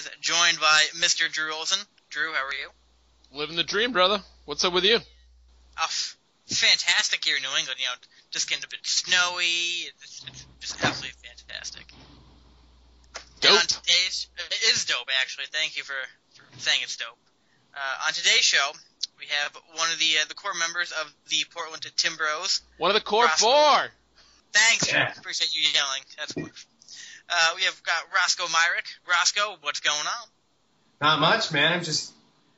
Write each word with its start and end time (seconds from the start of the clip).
always, 0.00 0.20
joined 0.20 0.60
by 0.60 0.80
Mr. 0.96 1.30
Drew 1.30 1.52
Olson. 1.52 1.78
Drew, 2.10 2.32
how 2.32 2.44
are 2.46 2.52
you? 2.52 3.38
Living 3.38 3.56
the 3.56 3.64
dream, 3.64 3.92
brother. 3.92 4.20
What's 4.44 4.64
up 4.64 4.72
with 4.72 4.84
you? 4.84 4.98
Oh, 5.80 5.86
fantastic 6.46 7.24
here 7.24 7.36
in 7.36 7.42
New 7.42 7.56
England. 7.58 7.78
You 7.78 7.86
know, 7.86 7.94
just 8.30 8.48
getting 8.48 8.64
a 8.64 8.68
bit 8.68 8.80
snowy. 8.82 9.88
It's, 10.02 10.24
it's 10.26 10.46
just 10.60 10.84
absolutely 10.84 11.16
fantastic. 11.22 11.86
Dope. 13.40 13.52
And 13.52 13.60
on 13.60 13.66
today's, 13.66 14.28
it 14.50 14.74
is 14.74 14.84
dope 14.84 15.08
actually. 15.20 15.46
Thank 15.50 15.76
you 15.76 15.84
for, 15.84 15.94
for 16.34 16.44
saying 16.60 16.80
it's 16.82 16.96
dope. 16.96 17.16
Uh, 17.74 18.06
on 18.06 18.12
today's 18.12 18.42
show, 18.42 18.70
we 19.18 19.26
have 19.26 19.56
one 19.76 19.90
of 19.90 19.98
the 19.98 20.18
uh, 20.20 20.24
the 20.28 20.34
core 20.34 20.54
members 20.58 20.92
of 20.92 21.12
the 21.28 21.44
Portland 21.54 21.82
Timbros. 21.96 22.60
One 22.78 22.90
of 22.90 22.94
the 22.94 23.00
core 23.00 23.24
Roscoe. 23.24 23.46
four. 23.46 23.88
Thanks. 24.52 24.92
Yeah. 24.92 25.12
Appreciate 25.16 25.54
you 25.54 25.62
yelling. 25.72 26.02
That's 26.18 26.34
wonderful. 26.34 26.69
Uh, 27.30 27.50
we 27.56 27.62
have 27.62 27.80
got 27.84 27.94
Roscoe 28.14 28.44
Myrick. 28.48 28.86
Roscoe, 29.08 29.56
what's 29.62 29.80
going 29.80 29.96
on? 29.98 30.28
Not 31.00 31.20
much, 31.20 31.52
man. 31.52 31.72
I'm 31.72 31.84
just 31.84 32.12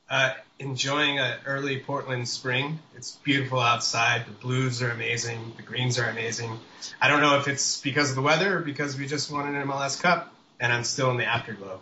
uh, 0.09 0.33
enjoying 0.59 1.19
an 1.19 1.37
early 1.45 1.79
Portland 1.79 2.27
spring. 2.27 2.79
It's 2.95 3.11
beautiful 3.17 3.59
outside. 3.59 4.25
The 4.25 4.31
blues 4.31 4.81
are 4.81 4.89
amazing. 4.89 5.53
The 5.57 5.63
greens 5.63 5.99
are 5.99 6.05
amazing. 6.09 6.59
I 6.99 7.07
don't 7.07 7.21
know 7.21 7.37
if 7.37 7.47
it's 7.47 7.79
because 7.81 8.09
of 8.09 8.15
the 8.15 8.21
weather 8.21 8.57
or 8.57 8.61
because 8.61 8.97
we 8.97 9.05
just 9.07 9.31
won 9.31 9.53
an 9.53 9.67
MLS 9.67 10.01
Cup, 10.01 10.33
and 10.59 10.73
I'm 10.73 10.83
still 10.83 11.11
in 11.11 11.17
the 11.17 11.25
afterglow. 11.25 11.79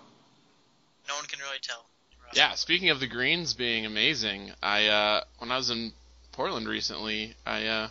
No 1.08 1.16
one 1.16 1.26
can 1.26 1.40
really 1.40 1.60
tell. 1.62 1.84
Roscoe. 2.26 2.40
Yeah. 2.42 2.54
Speaking 2.56 2.90
of 2.90 3.00
the 3.00 3.08
greens 3.08 3.54
being 3.54 3.86
amazing, 3.86 4.52
I 4.62 4.88
uh, 4.88 5.22
when 5.40 5.52
I 5.52 5.58
was 5.58 5.70
in 5.70 5.94
Portland 6.34 6.68
recently, 6.68 7.34
I 7.46 7.66
uh, 7.68 7.88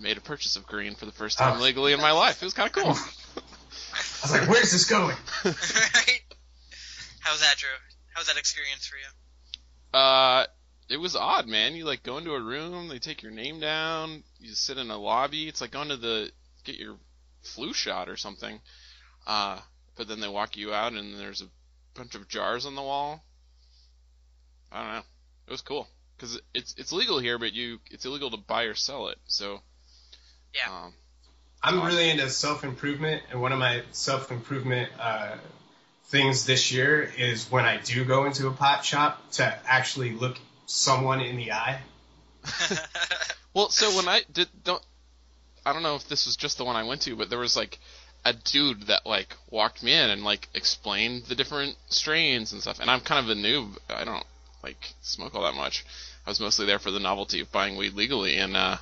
made 0.00 0.18
a 0.18 0.20
purchase 0.20 0.56
of 0.56 0.66
green 0.66 0.96
for 0.96 1.06
the 1.06 1.12
first 1.12 1.38
time 1.38 1.58
Oh. 1.58 1.62
legally 1.62 1.92
in 1.92 2.00
my 2.00 2.12
life. 2.12 2.42
It 2.42 2.44
was 2.44 2.54
kind 2.54 2.66
of 2.68 2.72
cool. 2.74 2.96
I 3.92 4.26
was 4.26 4.32
like, 4.32 4.48
where's 4.48 4.72
this 4.72 4.84
going? 4.88 5.16
right? 5.44 5.54
How's 7.20 7.40
that, 7.40 7.56
Drew? 7.56 7.68
How's 8.14 8.26
that 8.26 8.36
experience 8.36 8.86
for 8.86 8.96
you? 8.96 9.98
Uh, 9.98 10.46
it 10.88 10.98
was 10.98 11.16
odd, 11.16 11.46
man. 11.46 11.74
You 11.74 11.84
like 11.84 12.02
go 12.02 12.18
into 12.18 12.32
a 12.32 12.40
room, 12.40 12.88
they 12.88 12.98
take 12.98 13.22
your 13.22 13.32
name 13.32 13.60
down, 13.60 14.22
you 14.38 14.52
sit 14.54 14.78
in 14.78 14.90
a 14.90 14.98
lobby. 14.98 15.48
It's 15.48 15.60
like 15.60 15.70
going 15.70 15.88
to 15.88 15.96
the 15.96 16.30
get 16.64 16.76
your 16.76 16.96
flu 17.42 17.72
shot 17.72 18.08
or 18.08 18.16
something. 18.16 18.60
Uh, 19.26 19.58
but 19.96 20.08
then 20.08 20.20
they 20.20 20.28
walk 20.28 20.56
you 20.56 20.72
out 20.74 20.92
and 20.92 21.18
there's 21.18 21.42
a 21.42 21.46
bunch 21.94 22.14
of 22.14 22.28
jars 22.28 22.66
on 22.66 22.74
the 22.74 22.82
wall. 22.82 23.22
I 24.72 24.82
don't 24.82 24.92
know. 24.94 25.02
It 25.46 25.50
was 25.50 25.62
cool 25.62 25.88
because 26.16 26.40
it's 26.52 26.74
it's 26.76 26.92
legal 26.92 27.18
here, 27.18 27.38
but 27.38 27.52
you 27.52 27.78
it's 27.90 28.04
illegal 28.04 28.30
to 28.30 28.36
buy 28.36 28.64
or 28.64 28.74
sell 28.74 29.08
it. 29.08 29.18
So 29.26 29.60
Yeah. 30.54 30.70
um, 30.84 30.94
I'm 31.64 31.82
really 31.82 32.10
into 32.10 32.28
self 32.28 32.62
improvement, 32.62 33.22
and 33.30 33.40
one 33.40 33.52
of 33.52 33.58
my 33.58 33.82
self 33.92 34.30
improvement 34.30 34.90
uh, 35.00 35.36
things 36.04 36.44
this 36.44 36.70
year 36.70 37.02
is 37.02 37.50
when 37.50 37.64
I 37.64 37.78
do 37.78 38.04
go 38.04 38.26
into 38.26 38.46
a 38.48 38.52
pot 38.52 38.84
shop 38.84 39.32
to 39.32 39.58
actually 39.66 40.12
look 40.12 40.36
someone 40.66 41.20
in 41.20 41.36
the 41.36 41.52
eye. 41.52 41.80
Well, 43.54 43.70
so 43.70 43.96
when 43.96 44.08
I 44.08 44.22
did 44.32 44.48
don't 44.64 44.82
I 45.64 45.72
don't 45.72 45.84
know 45.84 45.94
if 45.94 46.08
this 46.08 46.26
was 46.26 46.36
just 46.36 46.58
the 46.58 46.64
one 46.64 46.76
I 46.76 46.82
went 46.82 47.02
to, 47.02 47.14
but 47.14 47.30
there 47.30 47.38
was 47.38 47.56
like 47.56 47.78
a 48.24 48.32
dude 48.32 48.88
that 48.88 49.06
like 49.06 49.36
walked 49.48 49.82
me 49.82 49.94
in 49.94 50.10
and 50.10 50.24
like 50.24 50.48
explained 50.54 51.24
the 51.26 51.36
different 51.36 51.76
strains 51.88 52.52
and 52.52 52.60
stuff. 52.60 52.80
And 52.80 52.90
I'm 52.90 53.00
kind 53.00 53.24
of 53.24 53.30
a 53.30 53.40
noob. 53.40 53.78
I 53.88 54.04
don't 54.04 54.26
like 54.62 54.92
smoke 55.02 55.36
all 55.36 55.44
that 55.44 55.54
much. 55.54 55.86
I 56.26 56.30
was 56.30 56.40
mostly 56.40 56.66
there 56.66 56.80
for 56.80 56.90
the 56.90 56.98
novelty 56.98 57.40
of 57.40 57.52
buying 57.52 57.76
weed 57.76 57.94
legally 57.94 58.36
and 58.36 58.56
uh 58.56 58.78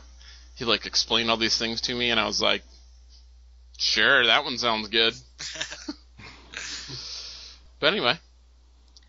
he 0.54 0.64
like 0.64 0.86
explained 0.86 1.30
all 1.30 1.36
these 1.36 1.58
things 1.58 1.80
to 1.82 1.94
me 1.94 2.10
and 2.10 2.20
I 2.20 2.26
was 2.26 2.40
like 2.40 2.62
sure, 3.78 4.26
that 4.26 4.44
one 4.44 4.58
sounds 4.58 4.88
good. 4.88 5.14
But 7.82 7.94
anyway, 7.94 8.14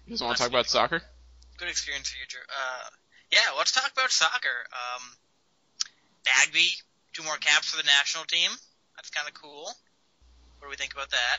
you 0.07 0.17
guys 0.17 0.23
want 0.23 0.35
to 0.35 0.41
talk 0.41 0.49
about 0.49 0.65
soccer? 0.65 0.99
Good 1.57 1.69
experience 1.69 2.09
for 2.09 2.17
you, 2.17 2.25
Drew. 2.27 2.41
Uh, 2.41 2.89
yeah, 3.31 3.53
let's 3.55 3.71
talk 3.71 3.85
about 3.93 4.09
soccer. 4.09 4.65
Um, 4.73 5.03
Nagbe, 6.25 6.81
two 7.13 7.21
more 7.21 7.37
caps 7.37 7.69
for 7.69 7.77
the 7.77 7.85
national 7.85 8.25
team. 8.25 8.49
That's 8.95 9.11
kind 9.11 9.27
of 9.27 9.35
cool. 9.35 9.65
What 10.57 10.65
do 10.65 10.69
we 10.71 10.75
think 10.75 10.93
about 10.93 11.11
that? 11.11 11.37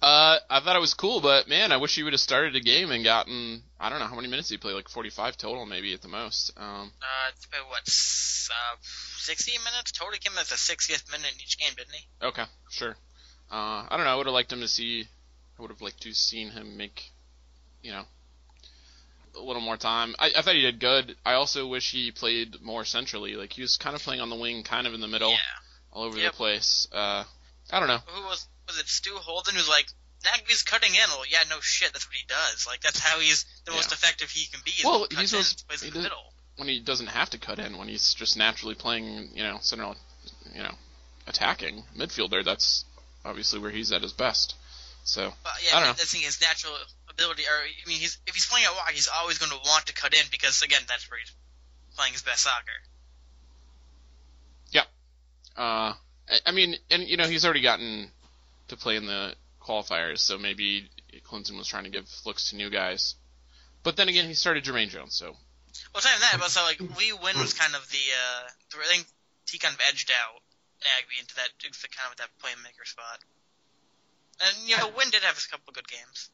Uh, 0.00 0.38
I 0.48 0.60
thought 0.60 0.76
it 0.76 0.80
was 0.80 0.94
cool, 0.94 1.20
but 1.20 1.48
man, 1.48 1.72
I 1.72 1.76
wish 1.78 1.96
he 1.96 2.04
would 2.04 2.12
have 2.12 2.20
started 2.20 2.54
a 2.54 2.60
game 2.60 2.90
and 2.92 3.02
gotten 3.02 3.62
I 3.80 3.88
don't 3.88 3.98
know 3.98 4.06
how 4.06 4.14
many 4.14 4.28
minutes 4.28 4.48
he 4.48 4.56
played, 4.56 4.74
like 4.74 4.88
45 4.88 5.36
total, 5.36 5.66
maybe 5.66 5.92
at 5.92 6.02
the 6.02 6.08
most. 6.08 6.52
Um, 6.56 6.92
Uh, 7.02 7.30
it's 7.34 7.46
been, 7.46 7.60
what, 7.68 7.80
uh, 7.80 8.76
60 9.18 9.52
minutes? 9.58 9.92
Totally 9.92 10.18
came 10.18 10.36
at 10.38 10.46
the 10.46 10.54
60th 10.56 11.10
minute 11.10 11.32
in 11.34 11.40
each 11.40 11.58
game, 11.58 11.72
didn't 11.76 11.94
he? 11.94 12.26
okay, 12.26 12.44
sure. 12.70 12.96
Uh, 13.50 13.86
I 13.88 13.96
don't 13.96 14.04
know. 14.04 14.12
I 14.12 14.14
would 14.16 14.26
have 14.26 14.32
liked 14.34 14.52
him 14.52 14.60
to 14.60 14.68
see. 14.68 15.06
I 15.58 15.62
would 15.62 15.70
have 15.70 15.80
liked 15.80 16.02
to 16.02 16.12
seen 16.12 16.50
him 16.50 16.76
make, 16.76 17.10
you 17.82 17.90
know, 17.92 18.04
a 19.36 19.40
little 19.40 19.62
more 19.62 19.76
time. 19.76 20.14
I, 20.18 20.30
I 20.36 20.42
thought 20.42 20.54
he 20.54 20.60
did 20.62 20.80
good. 20.80 21.16
I 21.24 21.34
also 21.34 21.66
wish 21.66 21.90
he 21.90 22.10
played 22.12 22.60
more 22.62 22.84
centrally. 22.84 23.34
Like 23.36 23.52
he 23.52 23.62
was 23.62 23.76
kind 23.76 23.96
of 23.96 24.02
playing 24.02 24.20
on 24.20 24.30
the 24.30 24.36
wing, 24.36 24.62
kind 24.64 24.86
of 24.86 24.94
in 24.94 25.00
the 25.00 25.08
middle, 25.08 25.30
Yeah. 25.30 25.36
all 25.92 26.04
over 26.04 26.18
Yep. 26.18 26.32
the 26.32 26.36
place. 26.36 26.86
Uh, 26.92 27.24
I 27.70 27.78
don't 27.80 27.88
know. 27.88 27.98
Who 28.06 28.22
was, 28.26 28.46
was 28.68 28.78
it 28.78 28.86
Stu 28.88 29.16
Holden 29.16 29.54
who's 29.54 29.68
like, 29.68 29.86
Nagbe's 30.24 30.62
cutting 30.62 30.94
in. 30.94 31.08
Well, 31.10 31.24
yeah, 31.30 31.42
no 31.48 31.56
shit, 31.60 31.92
that's 31.92 32.06
what 32.06 32.14
he 32.16 32.26
does. 32.26 32.66
Like, 32.66 32.80
that's 32.80 32.98
how 33.00 33.18
he's 33.20 33.44
the 33.64 33.72
most 33.72 33.92
effective 33.92 34.30
he 34.30 34.46
can 34.46 34.60
be. 34.64 34.70
is 34.72 34.84
Well, 34.84 35.00
when 35.00 35.10
he 35.10 35.16
cuts 35.16 35.30
he's 35.32 35.82
in, 35.82 35.88
in 35.88 35.94
he 35.94 36.00
middle. 36.00 36.32
when 36.56 36.68
he 36.68 36.80
doesn't 36.80 37.06
have 37.08 37.30
to 37.30 37.38
cut 37.38 37.58
in, 37.58 37.78
when 37.78 37.88
he's 37.88 38.14
just 38.14 38.36
naturally 38.36 38.74
playing, 38.74 39.30
you 39.34 39.42
know, 39.42 39.58
center, 39.60 39.92
you 40.54 40.62
know, 40.62 40.74
attacking 41.26 41.84
midfielder. 41.96 42.44
That's 42.44 42.84
obviously 43.24 43.60
where 43.60 43.70
he's 43.70 43.92
at 43.92 44.02
his 44.02 44.12
best. 44.12 44.54
So 45.04 45.32
But 45.42 45.52
I 45.52 45.58
yeah, 45.64 45.70
don't 45.72 45.82
know. 45.88 45.92
that's 45.94 46.12
his 46.12 46.40
natural 46.40 46.74
ability. 47.08 47.44
Or 47.44 47.56
I 47.62 47.88
mean, 47.88 47.98
he's 47.98 48.18
if 48.26 48.34
he's 48.34 48.46
playing 48.46 48.66
at 48.66 48.72
wide, 48.72 48.92
he's 48.94 49.08
always 49.08 49.38
going 49.38 49.50
to 49.52 49.58
want 49.68 49.86
to 49.86 49.94
cut 49.94 50.12
in 50.14 50.24
because 50.30 50.62
again, 50.62 50.82
that's 50.88 51.08
where 51.10 51.18
he's 51.20 51.32
playing 51.96 52.12
his 52.12 52.22
best 52.22 52.42
soccer. 52.42 52.72
Uh, 55.56 55.92
I- 56.30 56.40
I 56.46 56.52
mean, 56.52 56.76
and 56.88 57.02
you 57.08 57.16
know, 57.16 57.26
he's 57.26 57.44
already 57.44 57.62
gotten 57.62 58.12
to 58.68 58.76
play 58.76 58.96
in 58.96 59.06
the 59.06 59.34
qualifiers, 59.60 60.18
so 60.18 60.38
maybe 60.38 60.88
Klinsmann 61.30 61.58
was 61.58 61.68
trying 61.68 61.84
to 61.84 61.90
give 61.90 62.08
looks 62.24 62.50
to 62.50 62.56
new 62.56 62.70
guys. 62.70 63.14
But 63.82 63.96
then 63.96 64.08
again, 64.08 64.26
he 64.26 64.34
started 64.34 64.64
Jermaine 64.64 64.88
Jones, 64.88 65.14
so 65.14 65.26
Well, 65.26 65.36
it's 65.96 66.06
even 66.06 66.20
that, 66.20 66.36
but 66.38 66.50
so 66.50 66.62
like 66.62 66.80
Lee 66.80 67.12
Nguyen 67.12 67.40
was 67.40 67.54
kind 67.54 67.74
of 67.74 67.88
the 67.90 68.04
uh, 68.12 68.80
I 68.80 68.94
think 68.94 69.06
he 69.50 69.58
kind 69.58 69.74
of 69.74 69.80
edged 69.88 70.10
out 70.10 70.40
Nagbe 70.80 71.20
into 71.20 71.34
that 71.36 71.50
into 71.64 71.88
kind 71.88 72.10
of 72.10 72.18
that 72.18 72.30
playmaker 72.42 72.86
spot. 72.86 73.18
And 74.40 74.68
you 74.68 74.76
know, 74.76 74.88
Nguyen 74.90 75.10
did 75.10 75.22
have 75.22 75.36
a 75.38 75.50
couple 75.50 75.72
good 75.72 75.88
games. 75.88 76.30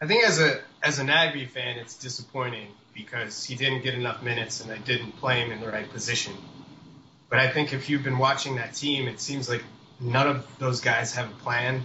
I 0.00 0.06
think 0.06 0.24
as 0.24 0.40
a 0.40 0.60
as 0.82 0.98
a 0.98 1.04
Nagbe 1.04 1.48
fan, 1.48 1.78
it's 1.78 1.96
disappointing 1.96 2.68
because 2.94 3.44
he 3.44 3.54
didn't 3.54 3.82
get 3.82 3.94
enough 3.94 4.22
minutes 4.22 4.60
and 4.60 4.70
they 4.70 4.78
didn't 4.78 5.12
play 5.12 5.40
him 5.40 5.52
in 5.52 5.60
the 5.60 5.68
right 5.68 5.90
position. 5.90 6.34
But 7.28 7.40
I 7.40 7.50
think 7.50 7.72
if 7.72 7.90
you've 7.90 8.04
been 8.04 8.18
watching 8.18 8.56
that 8.56 8.74
team, 8.74 9.08
it 9.08 9.20
seems 9.20 9.48
like 9.48 9.62
none 10.00 10.26
of 10.28 10.58
those 10.58 10.80
guys 10.80 11.14
have 11.14 11.30
a 11.30 11.34
plan 11.34 11.82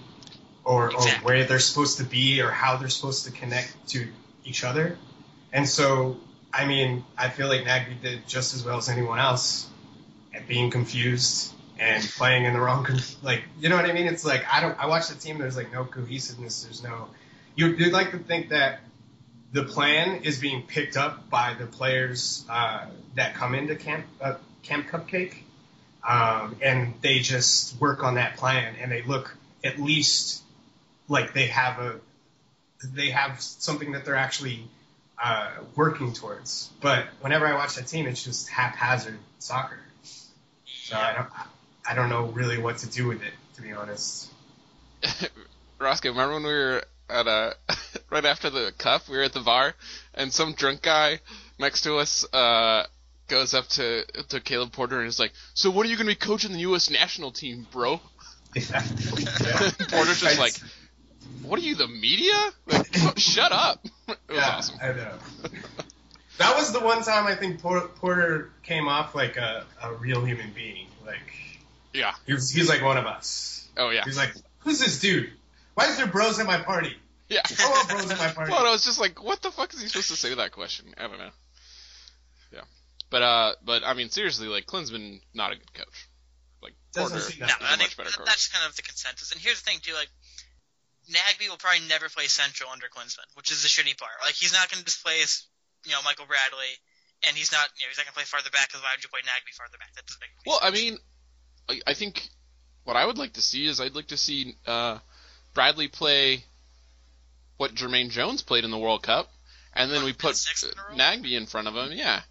or, 0.64 0.86
or 0.86 0.96
Exactly. 0.96 1.26
where 1.26 1.44
they're 1.46 1.60
supposed 1.60 1.98
to 1.98 2.04
be 2.04 2.42
or 2.42 2.52
how 2.52 2.78
they're 2.78 2.90
supposed 2.90 3.26
to 3.26 3.32
connect 3.32 3.76
to 3.90 4.08
each 4.46 4.64
other. 4.64 4.98
And 5.54 5.68
so, 5.68 6.18
I 6.54 6.66
mean, 6.66 7.04
I 7.18 7.30
feel 7.30 7.48
like 7.48 7.62
Nagbe 7.62 8.02
did 8.02 8.28
just 8.28 8.54
as 8.54 8.64
well 8.64 8.78
as 8.78 8.90
anyone 8.90 9.20
else 9.20 9.68
at 10.34 10.48
being 10.48 10.70
confused 10.70 11.54
and 11.80 12.04
playing 12.04 12.46
in 12.46 12.54
the 12.54 12.60
wrong, 12.60 12.88
like, 13.24 13.44
you 13.60 13.70
know 13.70 13.76
what 13.76 13.86
I 13.86 13.94
mean? 13.94 14.08
It's 14.08 14.24
like, 14.24 14.44
I 14.52 14.62
don't, 14.62 14.78
I 14.80 14.86
watch 14.88 15.08
the 15.08 15.16
team, 15.16 15.40
there's 15.40 15.58
like 15.58 15.72
no 15.74 15.84
cohesiveness, 15.84 16.64
there's 16.64 16.84
no, 16.84 17.08
you, 17.56 17.68
you'd 17.68 17.92
like 17.94 18.12
to 18.12 18.20
think 18.20 18.50
that 18.50 18.82
the 19.52 19.64
plan 19.64 20.24
is 20.24 20.40
being 20.40 20.64
picked 20.64 20.96
up 20.96 21.30
by 21.30 21.56
the 21.58 21.66
players 21.66 22.46
uh, 22.50 22.86
that 23.16 23.34
come 23.34 23.56
into 23.56 23.76
camp 23.76 24.06
uh, 24.22 24.36
Camp 24.64 24.88
Cupcake, 24.88 25.34
um, 26.08 26.56
and 26.62 26.94
they 27.02 27.20
just 27.20 27.80
work 27.80 28.04
on 28.04 28.16
that 28.16 28.38
plan, 28.38 28.76
and 28.80 28.92
they 28.92 29.02
look 29.02 29.36
at 29.64 29.80
least 29.80 30.42
like 31.08 31.34
they 31.34 31.48
have 31.48 31.80
a 31.80 32.00
they 32.84 33.12
have 33.12 33.40
something 33.42 33.92
that 33.92 34.06
they're 34.06 34.16
actually 34.16 34.64
uh, 35.22 35.52
working 35.76 36.14
towards. 36.14 36.70
But 36.82 37.06
whenever 37.20 37.46
I 37.46 37.54
watch 37.54 37.76
that 37.76 37.88
team, 37.88 38.08
it's 38.08 38.24
just 38.24 38.50
haphazard 38.50 39.20
soccer. 39.40 39.80
So 40.66 40.96
I 40.96 41.14
don't 41.14 41.30
I 41.88 41.94
don't 41.94 42.10
know 42.10 42.26
really 42.26 42.58
what 42.58 42.80
to 42.80 42.90
do 42.90 43.08
with 43.08 43.22
it, 43.22 43.34
to 43.56 43.62
be 43.62 43.72
honest. 43.72 44.32
Roscoe, 45.80 46.10
remember 46.10 46.36
when 46.36 46.44
we 46.44 46.50
were 46.50 46.84
at 47.10 47.28
a 47.28 47.56
right 48.10 48.26
after 48.26 48.50
the 48.50 48.74
cup, 48.78 49.08
we 49.08 49.18
were 49.18 49.24
at 49.24 49.34
the 49.34 49.42
bar, 49.42 49.76
and 50.14 50.34
some 50.34 50.54
drunk 50.54 50.82
guy 50.82 51.20
next 51.60 51.82
to 51.82 51.98
us 51.98 52.26
uh, 52.34 52.86
goes 53.32 53.54
up 53.54 53.68
to 53.70 54.06
to 54.28 54.40
Caleb 54.42 54.74
Porter 54.74 55.00
and 55.00 55.08
is 55.08 55.18
like, 55.18 55.32
"So 55.56 55.72
what 55.72 55.86
are 55.86 55.90
you 55.90 55.96
going 55.96 56.06
to 56.06 56.12
be 56.12 56.16
coaching 56.16 56.52
the 56.52 56.60
U.S. 56.60 56.92
national 56.92 57.32
team, 57.32 57.66
bro?" 57.72 57.94
Porter's 58.54 60.20
just 60.20 60.38
like, 60.38 60.54
"What 61.42 61.58
are 61.58 61.64
you, 61.64 61.76
the 61.76 61.88
media? 61.88 62.38
Like, 62.68 62.94
shut 63.18 63.52
up!" 63.52 63.84
It 64.08 64.18
was 64.28 64.38
yeah, 64.38 64.50
awesome. 64.50 64.80
I 64.82 64.88
know. 64.90 65.14
That 66.38 66.58
was 66.58 66.74
the 66.74 66.82
one 66.82 67.04
time 67.04 67.26
I 67.26 67.36
think 67.36 67.62
Por- 67.62 67.88
Porter 67.88 68.52
came 68.64 68.88
off 68.88 69.16
like 69.16 69.38
a, 69.38 69.66
a 69.82 69.94
real 69.94 70.26
human 70.26 70.52
being. 70.54 70.88
Like 71.06 71.60
Yeah, 71.94 72.14
he 72.26 72.34
was, 72.34 72.52
he's 72.52 72.68
like 72.68 72.82
one 72.82 72.98
of 72.98 73.06
us. 73.06 73.68
Oh 73.78 73.90
yeah. 73.90 74.04
He's 74.04 74.18
like, 74.18 74.34
who's 74.60 74.80
this 74.80 75.00
dude? 75.00 75.32
Why 75.76 75.88
is 75.88 75.98
there 75.98 76.08
bros 76.08 76.40
at 76.40 76.46
my 76.46 76.58
party? 76.58 76.96
Yeah. 77.30 77.42
I 77.60 77.70
want 77.70 77.90
bros 77.90 78.12
at 78.12 78.18
my 78.18 78.28
party. 78.28 78.52
Well, 78.52 78.66
I 78.66 78.72
was 78.72 78.84
just 78.84 79.00
like, 79.00 79.24
what 79.24 79.42
the 79.42 79.52
fuck 79.52 79.74
is 79.74 79.82
he 79.82 79.88
supposed 79.88 80.10
to 80.10 80.18
say 80.18 80.30
to 80.30 80.36
that 80.36 80.52
question? 80.52 80.94
I 80.98 81.04
don't 81.04 81.18
know. 81.18 81.30
Yeah. 83.12 83.20
But 83.20 83.22
uh, 83.24 83.54
but 83.66 83.84
I 83.86 83.94
mean, 83.94 84.10
seriously, 84.10 84.48
like 84.48 84.66
Klinsmann, 84.66 85.22
not 85.34 85.52
a 85.52 85.56
good 85.56 85.74
coach. 85.74 86.08
Like 86.64 86.74
Doesn't 86.94 87.12
Porter, 87.18 87.32
seem 87.32 87.40
No, 87.42 87.48
that 87.48 87.62
is 87.62 87.68
I 87.70 87.74
a 87.74 87.78
think 87.78 87.98
better 87.98 88.10
that- 88.10 88.18
coach. 88.18 88.26
that's 88.28 88.48
kind 88.48 88.66
of 88.70 88.76
the 88.76 88.82
consensus. 88.84 89.32
And 89.32 89.42
here's 89.42 89.62
the 89.62 89.70
thing 89.70 89.80
too, 89.82 89.94
like 89.94 90.10
Nagbe 91.10 91.50
will 91.50 91.58
probably 91.58 91.88
never 91.88 92.08
play 92.10 92.28
Central 92.28 92.70
under 92.70 92.88
Klinsmann, 92.88 93.28
which 93.36 93.52
is 93.52 93.64
the 93.64 93.68
shitty 93.68 93.98
part. 93.98 94.14
Like 94.24 94.36
he's 94.36 94.54
not 94.54 94.70
going 94.72 94.80
to 94.80 94.86
displace, 94.86 95.48
you 95.86 95.92
know, 95.92 96.00
Michael 96.06 96.26
Bradley, 96.28 96.72
and 97.28 97.36
he's 97.36 97.52
not, 97.52 97.68
you 97.78 97.84
know, 97.86 97.90
he's 97.90 97.98
not 97.98 98.06
going 98.06 98.14
to 98.14 98.20
play 98.22 98.30
farther 98.30 98.50
back. 98.52 98.70
Because 98.70 98.82
why 98.82 98.90
would 98.96 99.04
you 99.04 99.10
play 99.10 99.22
Nagbe 99.22 99.52
farther 99.58 99.78
back? 99.78 99.92
That 99.96 100.06
doesn't 100.06 100.22
make 100.22 100.30
any 100.32 100.46
Well, 100.48 100.60
I 100.62 100.70
mean, 100.72 100.98
I, 101.68 101.92
I 101.92 101.94
think 101.96 102.22
what 102.86 102.96
I 102.96 103.06
would 103.06 103.18
like 103.18 103.34
to 103.34 103.42
see 103.42 103.66
is 103.66 103.82
I'd 103.82 103.96
like 103.96 104.08
to 104.08 104.18
see 104.18 104.56
uh, 104.68 105.00
Bradley 105.54 105.88
play 105.90 106.46
what 107.58 107.74
Jermaine 107.76 108.10
Jones 108.10 108.42
played 108.44 108.64
in 108.64 108.72
the 108.72 108.78
World 108.78 109.04
Cup, 109.04 109.30
and 109.74 109.92
then 109.92 110.04
we 110.04 110.14
put 110.14 110.36
Six 110.36 110.64
in 110.64 110.70
a 110.70 110.92
row? 110.92 110.96
Nagbe 110.98 111.32
in 111.34 111.46
front 111.48 111.68
of 111.68 111.76
him. 111.76 111.92
Yeah, 111.92 112.22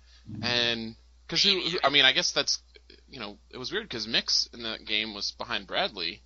and 0.43 0.95
because 1.27 1.43
who, 1.43 1.61
who? 1.61 1.79
I 1.85 1.91
mean, 1.91 2.05
I 2.05 2.13
guess 2.13 2.33
that's 2.33 2.61
you 3.09 3.21
know 3.21 3.39
it 3.51 3.59
was 3.59 3.73
weird 3.73 3.85
because 3.89 4.07
Mix 4.07 4.49
in 4.53 4.63
that 4.65 4.85
game 4.85 5.15
was 5.15 5.33
behind 5.33 5.67
Bradley. 5.67 6.23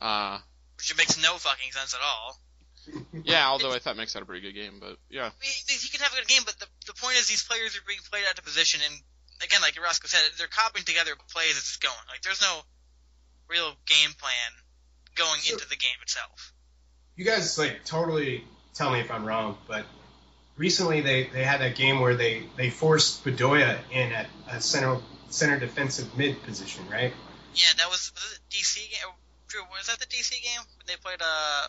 Uh, 0.00 0.38
which 0.76 0.96
makes 0.96 1.20
no 1.20 1.34
fucking 1.36 1.72
sense 1.72 1.94
at 1.94 2.00
all. 2.00 2.38
yeah, 3.24 3.48
although 3.48 3.72
I 3.72 3.78
thought 3.80 3.96
Mix 3.96 4.14
had 4.14 4.22
a 4.22 4.26
pretty 4.26 4.42
good 4.42 4.54
game, 4.54 4.78
but 4.80 4.96
yeah. 5.10 5.30
He 5.40 5.74
he 5.74 5.88
can 5.88 6.00
have 6.00 6.12
a 6.12 6.16
good 6.16 6.28
game, 6.28 6.42
but 6.46 6.58
the 6.58 6.66
the 6.86 6.94
point 6.94 7.16
is 7.16 7.26
these 7.28 7.42
players 7.44 7.76
are 7.76 7.82
being 7.86 7.98
played 8.10 8.24
out 8.30 8.38
of 8.38 8.44
position, 8.44 8.80
and 8.88 8.94
again, 9.44 9.60
like 9.60 9.74
Roscoe 9.82 10.06
said, 10.08 10.20
they're 10.38 10.46
copying 10.46 10.84
together 10.86 11.10
plays 11.32 11.50
as 11.52 11.58
it's 11.58 11.76
going. 11.76 11.94
Like 12.08 12.22
there's 12.22 12.40
no 12.40 12.60
real 13.48 13.72
game 13.86 14.10
plan 14.18 14.50
going 15.16 15.40
So- 15.40 15.54
into 15.54 15.68
the 15.68 15.76
game 15.76 15.98
itself. 16.02 16.52
you 17.16 17.24
guys 17.24 17.58
like 17.58 17.84
totally 17.84 18.44
tell 18.74 18.90
me 18.92 19.00
if 19.00 19.10
I'm 19.10 19.24
wrong, 19.26 19.58
but 19.66 19.84
recently 20.58 21.00
they, 21.00 21.24
they 21.32 21.44
had 21.44 21.60
that 21.60 21.74
game 21.76 22.00
where 22.00 22.14
they, 22.14 22.42
they 22.56 22.68
forced 22.68 23.24
Bedoya 23.24 23.78
in 23.90 24.12
at 24.12 24.26
a 24.50 24.60
center 24.60 24.98
center 25.30 25.58
defensive 25.58 26.16
mid 26.18 26.42
position, 26.42 26.84
right? 26.90 27.12
Yeah, 27.54 27.66
that 27.78 27.88
was, 27.88 28.12
was 28.14 28.32
it 28.34 28.54
DC 28.54 28.76
game. 28.90 29.10
Drew, 29.48 29.62
was 29.76 29.86
that 29.86 29.98
the 29.98 30.06
DC 30.06 30.30
game 30.30 30.60
when 30.76 30.86
they 30.86 30.96
played? 31.02 31.20
Uh, 31.22 31.68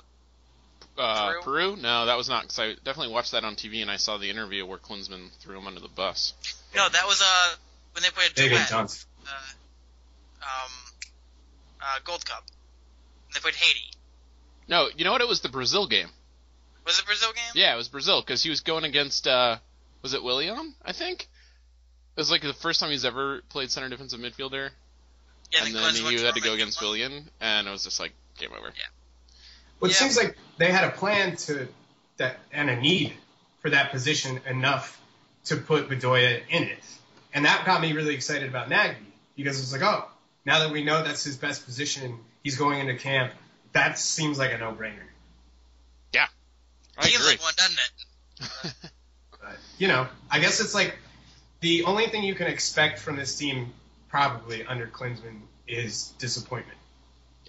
Uh, 0.98 1.32
Peru? 1.32 1.42
Peru? 1.42 1.76
No, 1.78 2.06
that 2.08 2.18
was 2.18 2.28
not 2.28 2.44
because 2.44 2.60
I 2.60 2.74
definitely 2.84 3.14
watched 3.14 3.32
that 3.32 3.44
on 3.46 3.56
TV 3.56 3.82
and 3.82 3.90
I 3.90 3.96
saw 3.96 4.18
the 4.18 4.30
interview 4.30 4.66
where 4.66 4.78
Klinsmann 4.78 5.32
threw 5.40 5.58
him 5.58 5.68
under 5.68 5.80
the 5.80 5.88
bus. 5.88 6.34
no, 6.76 6.90
that 6.90 7.06
was 7.08 7.22
uh 7.22 7.56
when 7.94 8.04
they 8.04 8.10
played 8.10 8.32
a 8.32 8.34
Big 8.34 8.52
and 8.52 8.68
duet. 8.68 9.06
Uh, 9.26 9.32
um, 10.42 10.72
uh, 11.82 12.00
Gold 12.04 12.26
Cup. 12.26 12.44
They 13.34 13.40
played 13.40 13.56
Haiti. 13.56 13.92
No, 14.68 14.90
you 14.96 15.06
know 15.06 15.12
what? 15.12 15.22
It 15.22 15.28
was 15.28 15.42
the 15.42 15.50
Brazil 15.50 15.88
game. 15.88 16.10
Was 16.90 16.98
it 16.98 17.06
Brazil 17.06 17.30
game? 17.34 17.44
Yeah, 17.54 17.76
it 17.76 17.78
was 17.78 17.88
Brazil 17.88 18.20
because 18.20 18.42
he 18.42 18.50
was 18.50 18.62
going 18.62 18.84
against 18.84 19.28
uh, 19.28 19.58
was 20.02 20.16
it 20.16 20.24
Willian? 20.24 20.74
I 20.84 20.92
think 20.92 21.22
it 22.16 22.20
was 22.20 22.32
like 22.32 22.42
the 22.42 22.52
first 22.52 22.80
time 22.80 22.90
he's 22.90 23.06
ever 23.06 23.44
played 23.50 23.70
center 23.70 23.90
defensive 23.90 24.20
midfielder, 24.20 24.72
Yeah, 25.52 25.66
and 25.66 25.76
then 25.76 25.84
then 25.84 25.94
he 25.94 26.24
had 26.24 26.34
to 26.34 26.42
go 26.42 26.54
against 26.56 26.82
Willian, 26.82 27.30
and 27.40 27.68
it 27.68 27.70
was 27.70 27.84
just 27.84 28.00
like 28.00 28.14
game 28.40 28.50
over. 28.58 28.70
Yeah. 28.70 28.72
Well, 29.80 29.92
it 29.92 29.94
Yeah. 29.94 30.00
seems 30.00 30.18
like 30.18 30.36
they 30.58 30.72
had 30.72 30.84
a 30.86 30.90
plan 30.90 31.36
to 31.36 31.68
that 32.18 32.40
and 32.52 32.72
a 32.72 32.76
need 32.76 33.14
for 33.62 33.70
that 33.70 33.92
position 33.92 34.42
enough 34.48 35.00
to 35.46 35.58
put 35.58 35.90
Bedoya 35.90 36.42
in 36.50 36.64
it, 36.64 36.84
and 37.36 37.46
that 37.46 37.68
got 37.68 37.82
me 37.82 37.94
really 37.94 38.16
excited 38.16 38.50
about 38.50 38.68
Nagbe 38.68 38.96
because 39.36 39.62
it's 39.62 39.72
like, 39.72 39.84
oh, 39.84 40.06
now 40.44 40.58
that 40.58 40.72
we 40.72 40.84
know 40.84 41.04
that's 41.04 41.24
his 41.24 41.38
best 41.38 41.66
position, 41.66 42.18
he's 42.44 42.58
going 42.58 42.80
into 42.80 42.96
camp. 42.96 43.32
That 43.74 44.00
seems 44.00 44.40
like 44.40 44.52
a 44.54 44.58
no-brainer. 44.58 45.04
I 47.00 47.08
Seems 47.08 47.16
agree. 47.22 47.32
like 47.32 47.44
one, 47.44 47.54
doesn't 47.58 47.80
it? 47.80 48.92
But 49.32 49.58
you 49.78 49.88
know, 49.88 50.08
I 50.30 50.40
guess 50.40 50.60
it's 50.60 50.76
like 50.76 50.98
the 51.62 51.84
only 51.86 52.08
thing 52.08 52.24
you 52.24 52.36
can 52.36 52.48
expect 52.48 53.00
from 53.00 53.16
this 53.16 53.38
team, 53.38 53.74
probably 54.10 54.66
under 54.66 54.88
Klinsmann, 54.88 55.42
is 55.68 56.14
disappointment. 56.20 56.78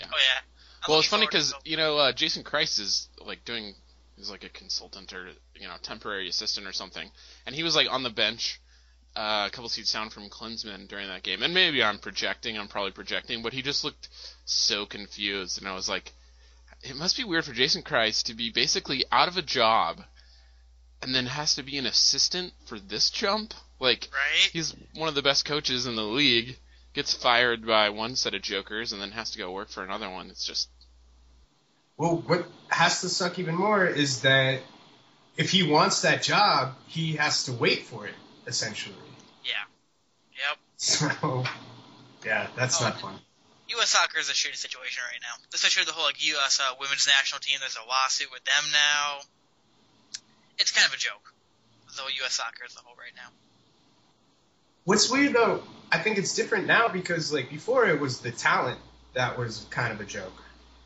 Oh 0.03 0.07
yeah. 0.07 0.41
I'm 0.83 0.91
well, 0.91 0.99
it's 1.01 1.09
funny 1.09 1.27
because 1.27 1.55
you 1.65 1.77
know 1.77 1.99
uh, 1.99 2.13
Jason 2.13 2.43
Kreis 2.43 2.81
is 2.81 3.09
like 3.25 3.45
doing 3.45 3.75
he's 4.17 4.31
like 4.31 4.45
a 4.45 4.49
consultant 4.49 5.13
or 5.13 5.29
you 5.55 5.67
know 5.67 5.75
temporary 5.83 6.29
assistant 6.29 6.67
or 6.67 6.73
something, 6.73 7.11
and 7.47 7.55
he 7.55 7.63
was 7.63 7.77
like 7.77 7.91
on 7.91 8.03
the 8.03 8.11
bench. 8.11 8.61
Uh, 9.17 9.49
a 9.49 9.51
couple 9.51 9.69
seats 9.69 9.93
down 9.93 10.09
from 10.09 10.31
Klinsmann 10.31 10.87
during 10.87 11.09
that 11.09 11.25
game, 11.25 11.43
and 11.43 11.53
maybe 11.53 11.83
I'm 11.83 11.99
projecting. 11.99 12.57
I'm 12.57 12.69
probably 12.69 12.93
projecting, 12.93 13.43
but 13.43 13.53
he 13.53 13.61
just 13.61 13.83
looked 13.83 14.09
so 14.45 14.87
confused, 14.87 15.59
and 15.59 15.67
I 15.67 15.75
was 15.75 15.89
like, 15.89 16.13
it 16.83 16.97
must 16.97 17.17
be 17.17 17.25
weird 17.25 17.45
for 17.45 17.53
Jason 17.53 17.83
Kreis 17.83 18.23
to 18.25 18.35
be 18.35 18.51
basically 18.51 19.05
out 19.13 19.29
of 19.29 19.37
a 19.37 19.43
job, 19.43 20.03
and 21.03 21.15
then 21.15 21.27
has 21.27 21.55
to 21.57 21.63
be 21.63 21.79
an 21.79 21.87
assistant 21.87 22.53
for 22.67 22.79
this 22.79 23.11
jump. 23.11 23.55
Like, 23.79 24.09
right? 24.13 24.51
he's 24.53 24.75
one 24.95 25.09
of 25.09 25.15
the 25.15 25.23
best 25.23 25.45
coaches 25.45 25.87
in 25.87 25.97
the 25.97 26.03
league, 26.05 26.59
gets 26.93 27.15
fired 27.15 27.67
by 27.67 27.89
one 27.91 28.17
set 28.17 28.35
of 28.35 28.43
jokers, 28.43 28.93
and 28.93 29.01
then 29.01 29.11
has 29.13 29.31
to 29.33 29.39
go 29.39 29.53
work 29.53 29.69
for 29.71 29.83
another 29.83 30.11
one. 30.11 30.29
It's 30.29 30.45
just 30.45 30.69
Well, 31.97 32.19
what 32.27 32.47
has 32.69 33.01
to 33.03 33.09
suck 33.09 33.39
even 33.39 33.55
more 33.55 33.87
is 33.87 34.23
that 34.23 34.61
if 35.37 35.51
he 35.51 35.63
wants 35.63 36.03
that 36.03 36.23
job, 36.23 36.75
he 36.87 37.17
has 37.17 37.45
to 37.45 37.53
wait 37.53 37.83
for 37.85 38.07
it, 38.07 38.15
essentially. 38.47 38.95
Yeah. 39.45 39.53
Yep. 40.33 40.59
So, 40.77 41.45
yeah, 42.25 42.49
that's 42.57 42.81
Oh. 42.81 42.85
not 42.85 43.01
fun. 43.01 43.21
U.S. 43.77 43.91
soccer 43.91 44.19
is 44.19 44.29
a 44.29 44.33
shitty 44.33 44.57
situation 44.57 45.03
right 45.11 45.21
now, 45.23 45.35
especially 45.55 45.85
the 45.85 45.93
whole 45.93 46.05
like 46.05 46.25
U.S. 46.27 46.61
Uh, 46.61 46.75
women's 46.81 47.07
national 47.07 47.41
team. 47.41 47.59
There's 47.61 47.77
a 47.77 47.87
lawsuit 47.89 48.29
with 48.33 48.45
them 48.45 48.65
now. 48.73 49.19
It's 50.59 50.71
kind 50.73 50.87
of 50.87 50.93
a 50.95 50.99
joke. 50.99 51.33
The 51.97 52.03
whole 52.03 52.11
U.S. 52.23 52.35
soccer 52.35 52.65
as 52.67 52.75
a 52.77 52.81
whole 52.81 52.97
right 52.97 53.13
now. 53.17 53.31
What's 54.85 55.11
weird 55.11 55.35
though, 55.35 55.63
I 55.93 55.99
think 55.99 56.19
it's 56.19 56.35
different 56.35 56.67
now 56.67 56.89
because 56.89 57.33
like 57.33 57.51
before 57.51 57.87
it 57.87 58.01
was 58.01 58.21
the 58.21 58.31
talent 58.31 58.79
that 59.15 59.39
was 59.39 59.67
kind 59.71 59.93
of 59.93 60.01
a 60.01 60.05
joke. 60.05 60.33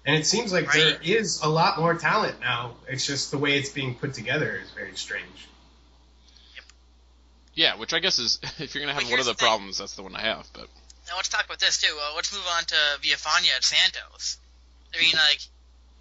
And 0.07 0.14
it 0.17 0.26
seems 0.26 0.53
like 0.53 0.71
there 0.71 0.93
Right. 0.97 1.07
is 1.09 1.41
a 1.43 1.49
lot 1.49 1.79
more 1.79 1.95
talent 1.95 2.38
now. 2.41 2.75
It's 2.88 3.07
just 3.07 3.31
the 3.31 3.38
way 3.38 3.57
it's 3.57 3.71
being 3.71 3.95
put 3.95 4.12
together 4.14 4.61
is 4.62 4.71
very 4.73 4.95
strange. 4.97 5.49
Yep. 6.57 6.64
yeah, 7.55 7.76
which 7.76 7.95
I 7.95 8.00
guess 8.00 8.19
is 8.19 8.38
if 8.59 8.75
you're 8.75 8.83
gonna 8.83 8.93
have 8.95 9.05
But 9.05 9.11
one 9.12 9.21
of 9.21 9.26
the 9.26 9.33
the 9.33 9.38
problems, 9.38 9.79
that's 9.79 9.95
the 9.95 10.03
one 10.03 10.14
I 10.14 10.21
have. 10.23 10.47
But 10.53 10.69
Now 11.08 11.16
let's 11.16 11.28
talk 11.28 11.44
about 11.44 11.61
this 11.61 11.78
too. 11.80 11.94
Uh, 12.00 12.12
let's 12.16 12.32
move 12.32 12.46
on 12.56 12.64
to 12.64 12.75
Villafaña 13.02 13.56
at 13.56 13.64
Santos. 13.64 14.38
I 14.94 15.00
mean, 15.00 15.12
like, 15.12 15.40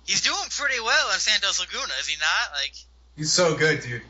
he's 0.05 0.21
doing 0.21 0.37
pretty 0.49 0.79
well 0.79 1.09
at 1.11 1.19
Santos 1.19 1.59
Laguna, 1.59 1.93
is 1.99 2.07
he 2.07 2.15
not? 2.19 2.53
Like, 2.55 2.73
He's 3.17 3.31
so 3.33 3.55
good, 3.55 3.81
dude. 3.81 4.01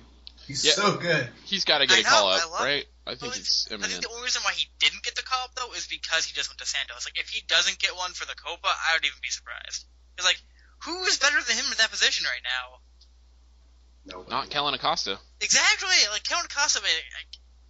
He's 0.45 0.63
Yeah. 0.63 0.73
so 0.73 0.97
good. 0.97 1.29
he's 1.45 1.63
got 1.65 1.79
to 1.79 1.87
get 1.87 1.97
I 1.97 1.99
a 2.01 2.03
know, 2.03 2.09
call 2.09 2.27
I 2.29 2.37
up, 2.37 2.51
love- 2.51 2.61
right? 2.65 2.85
I 3.05 3.11
think 3.15 3.21
well, 3.21 3.31
it's 3.31 3.67
I 3.71 3.75
think 3.77 4.01
the 4.01 4.09
only 4.09 4.23
reason 4.23 4.43
why 4.43 4.53
he 4.53 4.69
didn't 4.79 5.03
get 5.03 5.15
the 5.15 5.23
call 5.23 5.43
up 5.45 5.55
though 5.55 5.73
is 5.73 5.87
because 5.87 6.23
he 6.25 6.33
just 6.33 6.49
went 6.49 6.59
to 6.59 6.65
Santos. 6.65 7.03
Like, 7.05 7.19
if 7.19 7.27
he 7.29 7.41
doesn't 7.47 7.79
get 7.79 7.95
one 7.97 8.13
for 8.13 8.25
the 8.25 8.35
Copa, 8.35 8.67
I 8.67 8.95
would 8.95 9.03
even 9.03 9.17
be 9.21 9.27
surprised. 9.29 9.83
Because 10.15 10.25
like, 10.29 10.39
who 10.83 11.03
is 11.05 11.17
better 11.17 11.35
than 11.41 11.55
him 11.57 11.65
in 11.71 11.77
that 11.79 11.91
position 11.91 12.25
right 12.25 12.43
now? 12.43 12.79
No, 14.05 14.25
Not 14.29 14.49
Kellyn 14.49 14.73
Acosta. 14.73 15.17
Exactly. 15.41 15.95
Like 16.11 16.23
Kellyn 16.23 16.45
Acosta, 16.45 16.81
man, 16.81 16.91
like, 16.91 17.27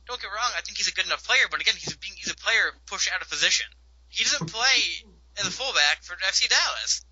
don't 0.08 0.20
get 0.22 0.28
wrong. 0.28 0.52
I 0.58 0.62
think 0.62 0.78
he's 0.78 0.88
a 0.88 0.94
good 0.94 1.06
enough 1.06 1.26
player, 1.26 1.46
but 1.50 1.62
again, 1.62 1.76
he's 1.78 1.94
a, 1.94 1.98
being, 1.98 2.14
he's 2.16 2.32
a 2.32 2.36
player 2.36 2.72
pushed 2.88 3.10
out 3.14 3.22
of 3.22 3.30
position. 3.30 3.68
He 4.10 4.24
doesn't 4.24 4.52
play 4.52 5.06
as 5.40 5.48
a 5.48 5.52
fullback 5.52 6.04
for 6.04 6.16
FC 6.16 6.48
Dallas. 6.50 7.04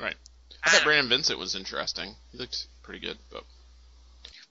Right. 0.00 0.16
I 0.64 0.68
I 0.68 0.70
thought 0.70 0.76
don't- 0.78 0.84
Brandon 0.86 1.08
Vincent 1.08 1.38
was 1.38 1.54
interesting. 1.54 2.14
He 2.32 2.38
looked 2.38 2.66
pretty 2.82 3.00
good, 3.00 3.18
but 3.30 3.44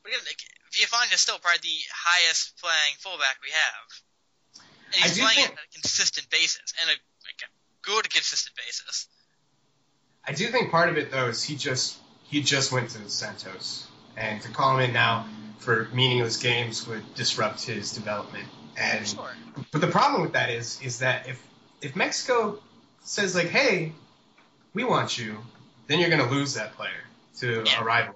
But 0.04 0.12
again, 0.12 0.22
like, 0.26 0.40
Villafaña 0.72 1.14
is 1.14 1.22
still 1.22 1.38
probably 1.40 1.60
the 1.62 1.78
highest 1.94 2.58
playing 2.62 2.96
fullback 3.00 3.38
we 3.44 3.52
have. 3.52 4.64
And 4.94 5.04
he's 5.04 5.20
playing 5.20 5.36
think- 5.36 5.52
on 5.52 5.58
a 5.58 5.74
consistent 5.74 6.30
basis, 6.30 6.74
and 6.82 6.90
a, 6.90 6.94
like, 6.94 7.42
a 7.44 7.50
good 7.82 8.10
consistent 8.14 8.56
basis. 8.56 9.08
I 10.26 10.34
do 10.34 10.48
think 10.50 10.70
part 10.72 10.90
of 10.90 10.98
it 10.98 11.10
though 11.12 11.28
is 11.30 11.42
he 11.44 11.56
just 11.56 11.98
he 12.26 12.42
just 12.44 12.72
went 12.72 12.90
to 12.92 13.10
Santos, 13.10 13.88
and 14.16 14.40
to 14.44 14.50
call 14.50 14.78
him 14.78 14.82
in 14.90 14.94
now 14.94 15.28
for 15.62 15.88
meaningless 15.94 16.38
games 16.38 16.88
would 16.88 17.16
disrupt 17.16 17.64
his 17.64 17.94
development. 17.94 18.48
And 18.78 19.08
Sure. 19.08 19.34
but 19.72 19.82
the 19.82 19.88
problem 19.88 20.22
with 20.22 20.34
that 20.34 20.50
is 20.50 20.82
is 20.82 21.00
that 21.00 21.28
if 21.28 21.42
if 21.82 21.96
Mexico 21.96 22.62
says 23.04 23.36
like, 23.36 23.48
hey, 23.50 23.94
we 24.74 24.84
want 24.84 25.18
you, 25.18 25.44
then 25.88 26.00
you're 26.00 26.10
going 26.10 26.24
to 26.24 26.30
lose 26.30 26.54
that 26.56 26.74
player 26.76 27.04
to 27.40 27.64
Yeah. 27.66 27.82
a 27.82 27.84
rival. 27.84 28.16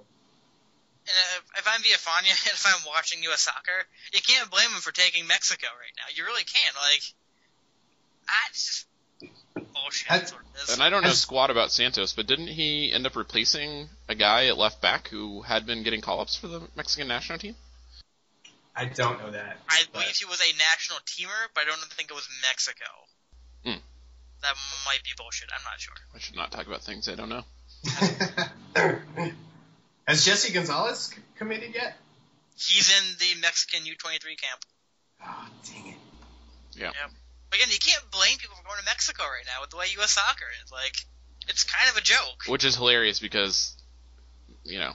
And 1.08 1.16
if, 1.38 1.58
if 1.58 1.68
I'm 1.68 1.82
Villafaña 1.82 2.30
and 2.46 2.52
if 2.54 2.66
I'm 2.66 2.84
watching 2.86 3.22
U.S. 3.24 3.42
soccer, 3.42 3.86
you 4.12 4.20
can't 4.20 4.50
blame 4.50 4.70
him 4.70 4.80
for 4.80 4.92
taking 4.92 5.26
Mexico 5.26 5.66
right 5.66 5.94
now. 5.96 6.04
You 6.14 6.24
really 6.24 6.44
can't. 6.44 6.74
Like, 6.74 7.02
I 8.28 8.52
just 8.52 8.86
bullshit. 9.60 10.10
I- 10.10 10.18
That's 10.18 10.32
what 10.32 10.42
and 10.72 10.82
I 10.82 10.88
don't 10.90 11.02
know 11.02 11.10
As- 11.10 11.20
squat 11.20 11.50
about 11.50 11.70
Santos, 11.70 12.12
but 12.14 12.26
didn't 12.26 12.48
he 12.48 12.90
end 12.92 13.06
up 13.06 13.14
replacing 13.16 13.88
a 14.08 14.14
guy 14.14 14.46
at 14.46 14.56
left 14.56 14.80
back 14.80 15.08
who 15.08 15.42
had 15.42 15.66
been 15.66 15.82
getting 15.82 16.00
call 16.00 16.20
ups 16.20 16.36
for 16.36 16.48
the 16.48 16.62
Mexican 16.76 17.08
national 17.08 17.38
team? 17.38 17.54
I 18.74 18.86
don't 18.86 19.18
know 19.20 19.30
that. 19.30 19.58
I 19.68 19.82
but- 19.84 19.92
believe 19.92 20.16
he 20.16 20.24
was 20.24 20.40
a 20.40 20.52
national 20.58 20.98
teamer, 21.06 21.48
but 21.54 21.62
I 21.62 21.64
don't 21.66 21.78
think 21.92 22.10
it 22.10 22.14
was 22.14 22.28
Mexico. 22.42 22.84
Hmm. 23.64 23.80
that 24.42 24.54
might 24.86 25.02
be 25.04 25.10
bullshit. 25.16 25.48
I'm 25.52 25.64
not 25.64 25.80
sure. 25.80 25.94
I 26.14 26.18
should 26.18 26.36
not 26.36 26.52
talk 26.52 26.66
about 26.66 26.82
things 26.82 27.08
I 27.08 27.14
don't 27.14 27.28
know. 27.30 27.44
Has 30.06 30.24
Jesse 30.24 30.52
Gonzalez 30.52 31.06
c- 31.14 31.20
committed 31.36 31.74
yet? 31.74 31.96
He's 32.56 32.90
in 32.96 33.04
the 33.18 33.40
Mexican 33.40 33.80
U23 33.84 34.38
camp. 34.40 34.60
Oh, 35.24 35.48
dang 35.66 35.88
it. 35.88 35.96
Again, 37.56 37.68
you 37.70 37.78
can't 37.78 38.10
blame 38.10 38.36
people 38.38 38.54
for 38.56 38.64
going 38.64 38.78
to 38.78 38.84
Mexico 38.84 39.22
right 39.22 39.44
now 39.46 39.62
with 39.62 39.70
the 39.70 39.76
way 39.76 39.86
U.S. 39.96 40.10
soccer 40.10 40.44
is. 40.62 40.70
Like, 40.70 40.94
it's 41.48 41.64
kind 41.64 41.88
of 41.90 41.96
a 41.96 42.02
joke. 42.02 42.44
Which 42.48 42.64
is 42.64 42.76
hilarious 42.76 43.18
because, 43.18 43.74
you 44.64 44.78
know, 44.78 44.92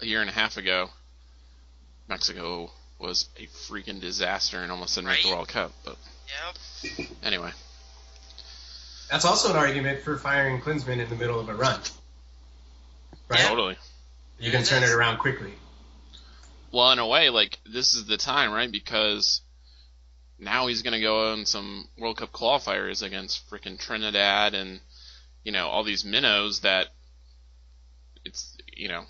a 0.00 0.06
year 0.06 0.22
and 0.22 0.30
a 0.30 0.32
half 0.32 0.56
ago, 0.56 0.88
Mexico 2.08 2.70
was 2.98 3.28
a 3.36 3.46
freaking 3.46 4.00
disaster 4.00 4.58
and 4.60 4.72
almost 4.72 4.94
didn't 4.94 5.08
make 5.08 5.22
the 5.22 5.28
World 5.28 5.48
Cup. 5.48 5.72
But 5.84 5.96
Yep. 6.84 7.06
anyway, 7.22 7.50
That's 9.10 9.26
also 9.26 9.50
an 9.50 9.56
argument 9.56 10.02
for 10.02 10.16
firing 10.16 10.60
Klinsmann 10.62 10.98
in 10.98 11.08
the 11.10 11.16
middle 11.16 11.38
of 11.38 11.48
a 11.50 11.54
run. 11.54 11.80
Right? 13.28 13.40
Yeah. 13.40 13.48
totally. 13.48 13.76
You 14.38 14.50
can 14.50 14.62
It 14.62 14.66
turn 14.66 14.82
it 14.82 14.90
around 14.90 15.18
quickly. 15.18 15.52
Well, 16.72 16.90
in 16.92 16.98
a 16.98 17.06
way, 17.06 17.28
like 17.30 17.58
this 17.66 17.94
is 17.94 18.06
the 18.06 18.16
time, 18.16 18.52
right? 18.52 18.70
Because 18.70 19.42
now 20.44 20.66
he's 20.66 20.82
going 20.82 20.92
to 20.94 21.00
go 21.00 21.32
on 21.32 21.46
some 21.46 21.88
World 21.98 22.18
Cup 22.18 22.32
qualifiers 22.32 23.02
against 23.02 23.48
freaking 23.50 23.78
Trinidad 23.78 24.54
and 24.54 24.80
you 25.42 25.52
know 25.52 25.68
all 25.68 25.84
these 25.84 26.04
minnows 26.04 26.60
that 26.60 26.88
it's 28.24 28.56
you 28.76 28.88
know 28.88 29.04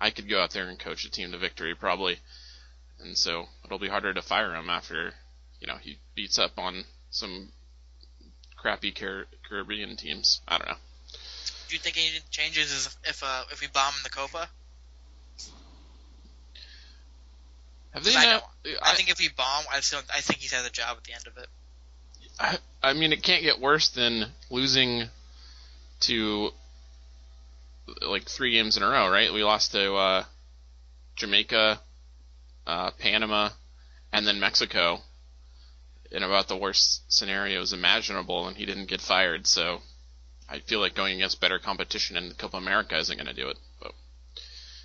I 0.00 0.10
could 0.10 0.28
go 0.28 0.40
out 0.40 0.50
there 0.50 0.68
and 0.68 0.78
coach 0.78 1.04
a 1.04 1.10
team 1.10 1.32
to 1.32 1.38
victory 1.38 1.74
probably, 1.74 2.18
and 3.00 3.16
so 3.16 3.46
it'll 3.64 3.78
be 3.78 3.88
harder 3.88 4.14
to 4.14 4.22
fire 4.22 4.54
him 4.54 4.70
after 4.70 5.12
you 5.60 5.66
know 5.66 5.76
he 5.80 5.98
beats 6.14 6.38
up 6.38 6.58
on 6.58 6.84
some 7.10 7.52
crappy 8.56 8.92
Car- 8.92 9.26
Caribbean 9.48 9.96
teams. 9.96 10.40
I 10.48 10.58
don't 10.58 10.68
know. 10.68 10.76
Do 11.68 11.76
you 11.76 11.80
think 11.80 11.96
any 11.96 12.20
changes 12.30 12.96
if 13.04 13.22
uh, 13.22 13.44
if 13.52 13.60
we 13.60 13.68
bomb 13.68 13.94
the 14.02 14.10
Copa? 14.10 14.48
Have 17.92 18.04
they 18.04 18.14
I 18.14 18.24
not? 18.24 18.50
I, 18.82 18.94
think 18.94 19.10
if 19.10 19.18
we 19.18 19.28
bomb, 19.28 19.64
I 19.72 19.80
still 19.80 20.00
I 20.14 20.20
think 20.20 20.40
he's 20.40 20.52
had 20.52 20.64
a 20.64 20.70
job 20.70 20.96
at 20.96 21.04
the 21.04 21.12
end 21.12 21.26
of 21.26 21.36
it. 21.36 21.48
I, 22.38 22.58
I 22.82 22.92
mean, 22.92 23.12
it 23.12 23.22
can't 23.22 23.42
get 23.42 23.60
worse 23.60 23.88
than 23.88 24.26
losing 24.48 25.08
to 26.00 26.50
like 28.02 28.28
three 28.28 28.52
games 28.52 28.76
in 28.76 28.82
a 28.82 28.88
row, 28.88 29.10
right? 29.10 29.32
We 29.32 29.42
lost 29.42 29.72
to 29.72 29.94
uh, 29.94 30.24
Jamaica, 31.16 31.80
uh, 32.66 32.90
Panama, 32.92 33.50
and 34.12 34.26
then 34.26 34.40
Mexico 34.40 35.00
in 36.10 36.22
about 36.22 36.48
the 36.48 36.56
worst 36.56 37.02
scenarios 37.12 37.72
imaginable, 37.72 38.48
and 38.48 38.56
he 38.56 38.66
didn't 38.66 38.88
get 38.88 39.00
fired. 39.00 39.46
So 39.46 39.80
I 40.48 40.60
feel 40.60 40.80
like 40.80 40.94
going 40.94 41.16
against 41.16 41.40
better 41.40 41.58
competition 41.58 42.16
in 42.16 42.28
the 42.28 42.34
Copa 42.34 42.56
America 42.56 42.98
isn't 42.98 43.16
going 43.16 43.28
to 43.28 43.34
do 43.34 43.48
it. 43.48 43.56
But 43.80 43.92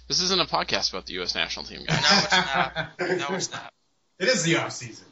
this 0.07 0.21
isn't 0.21 0.39
a 0.41 0.45
podcast 0.45 0.91
about 0.91 1.05
the 1.05 1.13
U.S. 1.13 1.35
national 1.35 1.65
team, 1.65 1.85
guys. 1.85 2.01
No, 2.01 2.19
it's 2.23 2.31
not. 2.31 3.29
No, 3.29 3.35
it's 3.35 3.51
not. 3.51 3.71
It 4.17 4.29
is 4.29 4.43
the 4.43 4.55
off 4.55 4.71
season. 4.71 5.05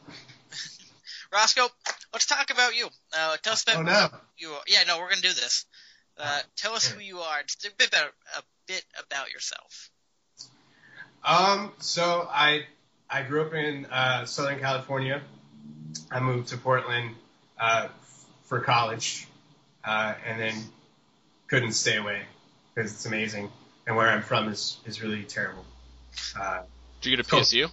Roscoe, 1.34 1.68
let's 2.14 2.26
talk 2.26 2.52
about 2.52 2.74
you. 2.78 2.88
Uh, 3.14 3.36
tell 3.44 3.52
us 3.52 3.64
about 3.64 3.78
Oh 3.78 3.82
no. 3.82 4.08
who 4.12 4.18
you 4.38 4.50
are. 4.54 4.62
Yeah, 4.66 4.84
no, 4.88 4.98
we're 5.00 5.10
gonna 5.10 5.22
do 5.22 5.28
this. 5.34 5.66
Uh, 6.18 6.40
tell 6.56 6.74
us 6.74 6.88
who 6.88 7.02
you 7.02 7.20
are. 7.20 7.42
Just 7.44 7.66
a 7.66 7.72
bit 7.78 7.90
about 7.90 8.12
a 8.38 8.44
bit 8.66 8.86
about 9.06 9.30
yourself. 9.30 9.90
Um, 11.26 11.74
so 11.80 12.28
I 12.32 12.62
I 13.10 13.24
grew 13.24 13.42
up 13.46 13.54
in 13.54 13.86
uh, 13.88 14.26
Southern 14.26 14.60
California. 14.60 15.22
I 16.10 16.20
moved 16.22 16.48
to 16.50 16.58
Portland 16.58 17.16
uh, 17.60 17.90
for 18.44 18.62
college, 18.62 19.28
uh, 19.84 20.14
and 20.26 20.40
then 20.40 20.54
couldn't 21.50 21.74
stay 21.74 21.98
away 21.98 22.22
because 22.74 22.94
it's 22.94 23.06
amazing. 23.06 23.52
And 23.86 23.96
where 23.96 24.10
I'm 24.10 24.22
from 24.22 24.48
is 24.50 24.78
is 24.86 25.02
really 25.02 25.24
terrible. 25.24 25.66
Uh, 26.40 26.62
Did 27.02 27.10
you 27.12 27.18
get 27.18 27.26
a 27.26 27.30
Cool. 27.30 27.40
PSU? 27.42 27.70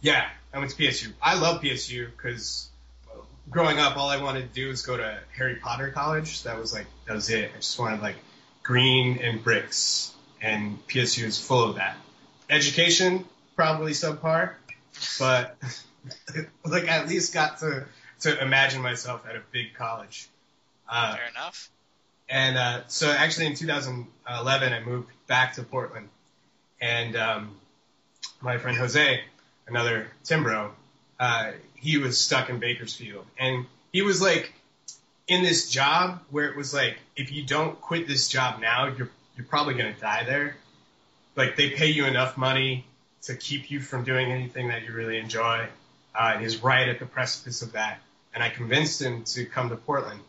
yeah, 0.00 0.28
I 0.52 0.58
went 0.58 0.70
to 0.70 0.76
PSU. 0.76 1.12
I 1.20 1.38
love 1.38 1.60
PSU 1.60 2.06
because 2.16 2.68
growing 3.50 3.78
up, 3.78 3.96
all 3.96 4.08
I 4.08 4.22
wanted 4.22 4.48
to 4.48 4.54
do 4.54 4.68
was 4.68 4.82
go 4.82 4.96
to 4.96 5.18
Harry 5.36 5.56
Potter 5.56 5.90
College. 5.90 6.42
That 6.44 6.58
was 6.58 6.72
like 6.72 6.86
that 7.06 7.14
was 7.14 7.30
it. 7.30 7.50
I 7.54 7.56
just 7.56 7.78
wanted 7.78 8.00
like 8.00 8.16
green 8.62 9.18
and 9.18 9.42
bricks, 9.42 10.12
and 10.40 10.78
PSU 10.88 11.24
is 11.24 11.38
full 11.38 11.68
of 11.70 11.76
that. 11.76 11.96
Education 12.48 13.24
probably 13.56 13.92
subpar, 13.92 14.54
but 15.18 15.56
like 16.64 16.88
at 16.88 17.08
least 17.08 17.34
got 17.34 17.58
to 17.58 17.84
to 18.20 18.42
imagine 18.42 18.80
myself 18.80 19.26
at 19.28 19.36
a 19.36 19.42
big 19.52 19.74
college. 19.74 20.28
Uh, 20.88 21.16
Fair 21.16 21.28
enough. 21.28 21.68
And 22.28 22.58
uh, 22.58 22.80
so 22.88 23.10
actually 23.10 23.46
in 23.46 23.54
2011, 23.54 24.72
I 24.72 24.80
moved 24.80 25.08
back 25.26 25.54
to 25.54 25.62
Portland. 25.62 26.08
And 26.80 27.16
um, 27.16 27.56
my 28.40 28.58
friend 28.58 28.76
Jose, 28.76 29.20
another 29.66 30.08
Timbro, 30.24 30.70
uh, 31.18 31.52
he 31.76 31.98
was 31.98 32.18
stuck 32.18 32.50
in 32.50 32.58
Bakersfield. 32.58 33.26
And 33.38 33.66
he 33.92 34.02
was 34.02 34.20
like 34.20 34.52
in 35.28 35.42
this 35.42 35.70
job 35.70 36.20
where 36.30 36.48
it 36.48 36.56
was 36.56 36.74
like, 36.74 36.98
if 37.16 37.32
you 37.32 37.44
don't 37.44 37.80
quit 37.80 38.08
this 38.08 38.28
job 38.28 38.60
now, 38.60 38.86
you're, 38.86 39.10
you're 39.36 39.46
probably 39.46 39.74
going 39.74 39.94
to 39.94 40.00
die 40.00 40.24
there. 40.24 40.56
Like 41.36 41.56
they 41.56 41.70
pay 41.70 41.88
you 41.88 42.06
enough 42.06 42.36
money 42.36 42.84
to 43.22 43.36
keep 43.36 43.70
you 43.70 43.80
from 43.80 44.04
doing 44.04 44.32
anything 44.32 44.68
that 44.68 44.82
you 44.82 44.92
really 44.92 45.18
enjoy. 45.18 45.66
Uh, 46.14 46.32
and 46.34 46.42
he's 46.42 46.62
right 46.62 46.88
at 46.88 46.98
the 46.98 47.06
precipice 47.06 47.62
of 47.62 47.72
that. 47.72 48.00
And 48.34 48.42
I 48.42 48.48
convinced 48.48 49.00
him 49.00 49.24
to 49.24 49.44
come 49.44 49.68
to 49.70 49.76
Portland. 49.76 50.20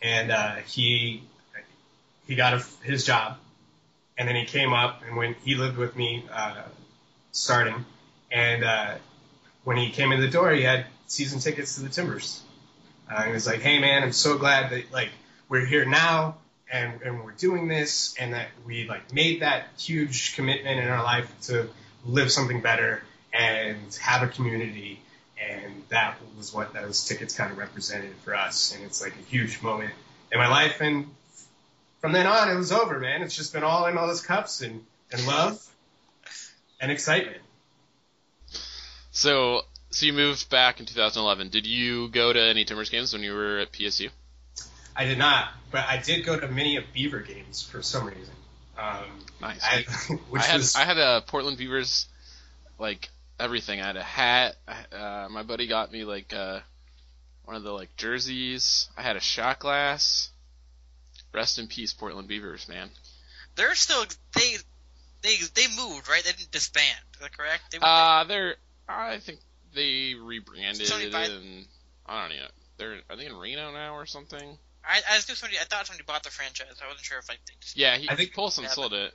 And 0.00 0.30
uh, 0.30 0.56
he 0.66 1.22
he 2.32 2.36
got 2.36 2.54
a, 2.54 2.64
his 2.82 3.04
job, 3.04 3.36
and 4.16 4.26
then 4.26 4.34
he 4.34 4.46
came 4.46 4.72
up 4.72 5.02
and 5.06 5.18
when 5.18 5.34
he 5.44 5.54
lived 5.54 5.76
with 5.76 5.94
me 5.94 6.24
uh, 6.32 6.62
starting, 7.30 7.84
and 8.30 8.64
uh, 8.64 8.94
when 9.64 9.76
he 9.76 9.90
came 9.90 10.12
in 10.12 10.20
the 10.22 10.28
door, 10.28 10.50
he 10.50 10.62
had 10.62 10.86
season 11.08 11.40
tickets 11.40 11.74
to 11.74 11.82
the 11.82 11.90
Timbers. 11.90 12.40
Uh, 13.10 13.24
he 13.24 13.32
was 13.32 13.46
like, 13.46 13.60
"Hey 13.60 13.78
man, 13.80 14.02
I'm 14.02 14.12
so 14.12 14.38
glad 14.38 14.72
that 14.72 14.90
like 14.90 15.10
we're 15.50 15.66
here 15.66 15.84
now 15.84 16.36
and 16.72 17.02
and 17.02 17.22
we're 17.22 17.32
doing 17.32 17.68
this, 17.68 18.14
and 18.18 18.32
that 18.32 18.48
we 18.64 18.88
like 18.88 19.12
made 19.12 19.42
that 19.42 19.66
huge 19.78 20.34
commitment 20.34 20.78
in 20.80 20.88
our 20.88 21.04
life 21.04 21.30
to 21.48 21.68
live 22.06 22.32
something 22.32 22.62
better 22.62 23.02
and 23.30 23.94
have 24.00 24.22
a 24.22 24.28
community." 24.28 25.00
And 25.38 25.82
that 25.90 26.16
was 26.38 26.54
what 26.54 26.72
those 26.72 27.04
tickets 27.04 27.34
kind 27.36 27.52
of 27.52 27.58
represented 27.58 28.14
for 28.24 28.34
us, 28.34 28.74
and 28.74 28.82
it's 28.84 29.02
like 29.02 29.12
a 29.20 29.30
huge 29.30 29.60
moment 29.60 29.92
in 30.30 30.38
my 30.38 30.48
life, 30.48 30.80
and 30.80 31.08
from 32.02 32.12
then 32.12 32.26
on, 32.26 32.50
it 32.50 32.56
was 32.56 32.72
over, 32.72 32.98
man. 32.98 33.22
It's 33.22 33.34
just 33.34 33.54
been 33.54 33.62
all 33.62 33.86
in 33.86 33.96
all 33.96 34.08
those 34.08 34.20
cups 34.20 34.60
and, 34.60 34.84
and 35.12 35.24
love 35.24 35.64
and 36.80 36.90
excitement. 36.90 37.38
So, 39.12 39.62
so 39.90 40.06
you 40.06 40.12
moved 40.12 40.50
back 40.50 40.80
in 40.80 40.86
2011. 40.86 41.50
Did 41.50 41.64
you 41.64 42.08
go 42.08 42.32
to 42.32 42.42
any 42.42 42.64
Timbers 42.64 42.90
games 42.90 43.12
when 43.12 43.22
you 43.22 43.32
were 43.32 43.58
at 43.58 43.72
PSU? 43.72 44.10
I 44.96 45.04
did 45.04 45.16
not, 45.16 45.48
but 45.70 45.84
I 45.88 45.98
did 45.98 46.26
go 46.26 46.38
to 46.38 46.48
many 46.48 46.76
of 46.76 46.84
Beaver 46.92 47.20
games 47.20 47.62
for 47.62 47.82
some 47.82 48.08
reason. 48.08 48.34
Um, 48.76 49.04
Nice. 49.40 49.60
I, 49.62 49.82
which 50.30 50.42
I 50.42 50.46
had 50.46 50.56
was 50.56 50.74
I 50.74 50.84
had 50.84 50.98
a 50.98 51.22
Portland 51.24 51.56
Beavers, 51.56 52.08
like 52.80 53.10
everything. 53.38 53.80
I 53.80 53.86
had 53.86 53.96
a 53.96 54.02
hat. 54.02 54.56
Uh, 54.92 55.28
my 55.30 55.44
buddy 55.44 55.68
got 55.68 55.92
me 55.92 56.04
like 56.04 56.34
uh, 56.34 56.60
one 57.44 57.54
of 57.54 57.62
the 57.62 57.70
like 57.70 57.94
jerseys. 57.96 58.88
I 58.96 59.02
had 59.02 59.16
a 59.16 59.20
shot 59.20 59.60
glass. 59.60 60.31
Rest 61.32 61.58
in 61.58 61.66
peace, 61.66 61.92
Portland 61.92 62.28
Beavers, 62.28 62.68
man. 62.68 62.90
They're 63.56 63.74
still 63.74 64.04
they 64.36 64.56
they 65.22 65.36
they 65.54 65.66
moved 65.76 66.08
right. 66.08 66.22
They 66.24 66.32
didn't 66.32 66.50
disband. 66.50 66.98
Is 67.14 67.20
that 67.20 67.36
correct? 67.36 67.62
They, 67.72 67.78
Uh, 67.80 68.24
they're 68.24 68.56
I 68.88 69.18
think 69.18 69.38
they 69.74 70.14
rebranded 70.14 70.86
Somebody 70.86 71.10
buy- 71.10 71.24
and 71.24 71.66
I 72.06 72.28
don't 72.28 72.36
know. 72.36 72.46
They're 72.78 72.98
are 73.10 73.16
they 73.16 73.26
in 73.26 73.36
Reno 73.36 73.72
now 73.72 73.94
or 73.94 74.06
something? 74.06 74.58
I, 74.84 74.98
I 75.10 75.14
just 75.16 75.28
knew 75.28 75.34
somebody. 75.36 75.58
I 75.60 75.64
thought 75.64 75.86
somebody 75.86 76.04
bought 76.06 76.24
the 76.24 76.30
franchise. 76.30 76.74
I 76.82 76.88
wasn't 76.88 77.04
sure 77.04 77.18
if 77.18 77.28
like 77.28 77.38
they 77.46 77.54
just. 77.60 77.76
Yeah, 77.76 77.96
he, 77.96 78.10
I 78.10 78.16
think- 78.16 78.34
Colson 78.34 78.64
Yeah, 78.64 78.70
sold 78.70 78.92
it. 78.92 79.14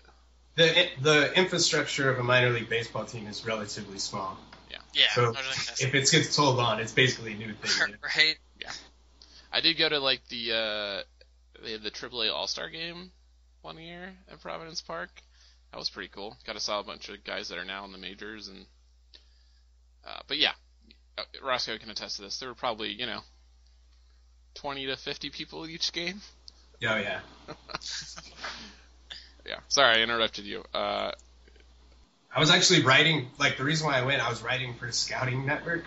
the 0.56 0.88
the 1.02 1.34
infrastructure 1.38 2.10
of 2.10 2.20
a 2.20 2.24
minor 2.24 2.50
league 2.52 2.70
baseball 2.70 3.06
team 3.06 3.28
is 3.28 3.46
relatively 3.46 4.00
small. 4.00 4.38
Yeah. 4.72 4.78
Yeah. 4.94 5.06
So, 5.14 5.24
I 5.26 5.28
was 5.28 5.36
like, 5.36 5.82
If 5.82 5.94
it 5.94 6.10
gets 6.10 6.34
sold 6.36 6.60
on, 6.60 6.80
it's 6.80 6.92
basically 6.94 7.34
a 7.34 7.38
new 7.38 7.54
thing. 7.54 7.96
right. 8.04 8.38
Yeah. 8.62 8.72
I 9.52 9.62
did 9.62 9.78
go 9.78 9.90
to 9.90 10.00
like 10.00 10.22
the 10.30 10.54
uh 10.54 11.02
they 11.64 11.72
had 11.74 11.84
the 11.84 11.92
AAA 11.92 12.32
All 12.34 12.48
Star 12.48 12.70
game 12.70 13.12
one 13.62 13.78
year 13.78 14.14
at 14.32 14.42
Providence 14.42 14.82
Park. 14.82 15.10
That 15.72 15.78
was 15.78 15.90
pretty 15.90 16.10
cool. 16.10 16.38
Got 16.46 16.54
to 16.54 16.60
saw 16.60 16.80
a 16.80 16.84
bunch 16.84 17.10
of 17.10 17.24
guys 17.24 17.50
that 17.50 17.58
are 17.58 17.66
now 17.66 17.86
in 17.86 17.92
the 17.92 17.98
majors 17.98 18.48
and 18.48 18.66
uh, 20.08 20.20
but 20.28 20.38
yeah, 20.38 20.54
uh, 21.18 21.24
Roscoe 21.44 21.78
can 21.78 21.90
attest 21.90 22.16
to 22.18 22.22
this. 22.22 22.40
There 22.40 22.48
were 22.48 22.56
probably 22.56 22.94
you 22.94 23.06
know 23.06 23.20
twenty 24.54 24.86
to 24.88 24.96
fifty 24.96 25.30
people 25.30 25.68
each 25.68 25.92
game. 25.92 26.22
Oh 26.84 26.98
yeah. 26.98 27.20
Yeah. 29.48 29.60
Sorry, 29.70 30.00
I 30.00 30.04
interrupted 30.04 30.46
you. 30.46 30.64
Uh, 30.74 31.12
I 32.36 32.40
was 32.40 32.52
actually 32.52 32.84
writing, 32.84 33.28
like 33.40 33.58
the 33.58 33.64
reason 33.64 33.88
why 33.88 33.98
I 33.98 34.04
went, 34.04 34.22
I 34.22 34.30
was 34.30 34.44
writing 34.44 34.76
for 34.76 34.92
Scouting 34.92 35.46
Network, 35.46 35.86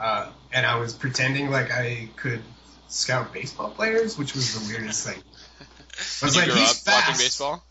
uh, 0.00 0.30
and 0.52 0.64
I 0.64 0.78
was 0.78 0.94
pretending 0.94 1.50
like 1.50 1.70
I 1.70 2.08
could 2.16 2.40
scout 2.88 3.32
baseball 3.32 3.70
players, 3.70 4.18
which 4.18 4.34
was 4.34 4.54
the 4.54 4.72
weirdest 4.72 5.06
thing. 5.06 5.22
I 5.60 6.24
was 6.26 6.34
Did 6.34 6.36
like, 6.40 6.46
you 6.46 6.52
grow 6.52 6.60
he's 6.62 6.70
up 6.70 6.76
fast. 6.76 7.08
watching 7.08 7.24
baseball? 7.24 7.64